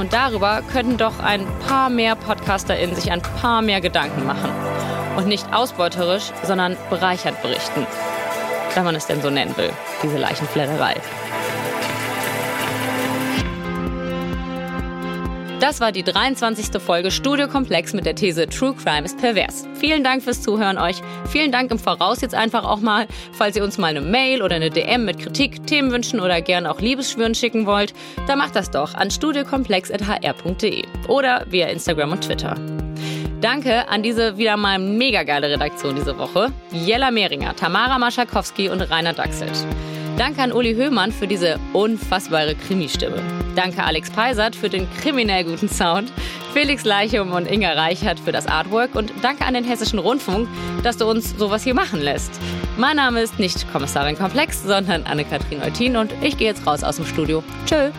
Und 0.00 0.14
darüber 0.14 0.62
könnten 0.62 0.96
doch 0.96 1.18
ein 1.18 1.46
paar 1.68 1.90
mehr 1.90 2.16
PodcasterInnen 2.16 2.96
sich 2.96 3.12
ein 3.12 3.20
paar 3.20 3.60
mehr 3.60 3.82
Gedanken 3.82 4.24
machen. 4.24 4.50
Und 5.14 5.26
nicht 5.26 5.52
ausbeuterisch, 5.52 6.32
sondern 6.42 6.78
bereichernd 6.88 7.42
berichten. 7.42 7.86
Wenn 8.74 8.84
man 8.84 8.94
es 8.94 9.06
denn 9.06 9.20
so 9.20 9.28
nennen 9.28 9.54
will, 9.58 9.70
diese 10.02 10.16
Leichenfledderei. 10.16 10.94
Das 15.60 15.78
war 15.78 15.92
die 15.92 16.02
23. 16.02 16.80
Folge 16.80 17.10
Studio 17.10 17.46
Komplex 17.46 17.92
mit 17.92 18.06
der 18.06 18.14
These 18.14 18.48
True 18.48 18.74
Crime 18.74 19.04
ist 19.04 19.18
pervers. 19.18 19.68
Vielen 19.74 20.02
Dank 20.02 20.22
fürs 20.22 20.40
Zuhören 20.40 20.78
euch. 20.78 20.96
Vielen 21.28 21.52
Dank 21.52 21.70
im 21.70 21.78
Voraus 21.78 22.22
jetzt 22.22 22.34
einfach 22.34 22.64
auch 22.64 22.80
mal, 22.80 23.06
falls 23.32 23.56
ihr 23.56 23.62
uns 23.62 23.76
mal 23.76 23.88
eine 23.88 24.00
Mail 24.00 24.40
oder 24.40 24.56
eine 24.56 24.70
DM 24.70 25.04
mit 25.04 25.18
Kritik, 25.18 25.66
Themenwünschen 25.66 26.18
oder 26.18 26.40
gerne 26.40 26.70
auch 26.70 26.80
Liebesschwüren 26.80 27.34
schicken 27.34 27.66
wollt, 27.66 27.92
dann 28.26 28.38
macht 28.38 28.56
das 28.56 28.70
doch 28.70 28.94
an 28.94 29.10
studiokomplex.hr.de 29.10 30.84
oder 31.08 31.44
via 31.50 31.66
Instagram 31.66 32.12
und 32.12 32.24
Twitter. 32.24 32.54
Danke 33.42 33.86
an 33.86 34.02
diese 34.02 34.38
wieder 34.38 34.56
mal 34.56 34.78
mega 34.78 35.24
geile 35.24 35.50
Redaktion 35.50 35.94
diese 35.94 36.16
Woche. 36.16 36.50
Jella 36.72 37.10
Mehringer, 37.10 37.54
Tamara 37.54 37.98
Maschakowski 37.98 38.70
und 38.70 38.80
Rainer 38.80 39.12
Dachselt. 39.12 39.66
Danke 40.20 40.42
an 40.42 40.52
Uli 40.52 40.74
Höhmann 40.74 41.12
für 41.12 41.26
diese 41.26 41.58
unfassbare 41.72 42.54
Krimi-Stimme. 42.54 43.22
Danke 43.56 43.82
Alex 43.82 44.10
Peisert 44.10 44.54
für 44.54 44.68
den 44.68 44.86
kriminell 45.00 45.44
guten 45.44 45.66
Sound, 45.66 46.12
Felix 46.52 46.84
Leichum 46.84 47.32
und 47.32 47.50
Inga 47.50 47.72
Reichert 47.72 48.20
für 48.20 48.30
das 48.30 48.46
Artwork 48.46 48.94
und 48.94 49.14
danke 49.22 49.46
an 49.46 49.54
den 49.54 49.64
Hessischen 49.64 49.98
Rundfunk, 49.98 50.46
dass 50.82 50.98
du 50.98 51.08
uns 51.08 51.34
sowas 51.38 51.64
hier 51.64 51.72
machen 51.72 52.02
lässt. 52.02 52.38
Mein 52.76 52.96
Name 52.96 53.22
ist 53.22 53.38
nicht 53.38 53.72
Kommissarin 53.72 54.18
Komplex, 54.18 54.62
sondern 54.62 55.04
Anne-Kathrin 55.04 55.62
Eutin 55.62 55.96
und 55.96 56.12
ich 56.20 56.36
gehe 56.36 56.48
jetzt 56.48 56.66
raus 56.66 56.84
aus 56.84 56.96
dem 56.96 57.06
Studio. 57.06 57.42
Tschö! 57.64 57.90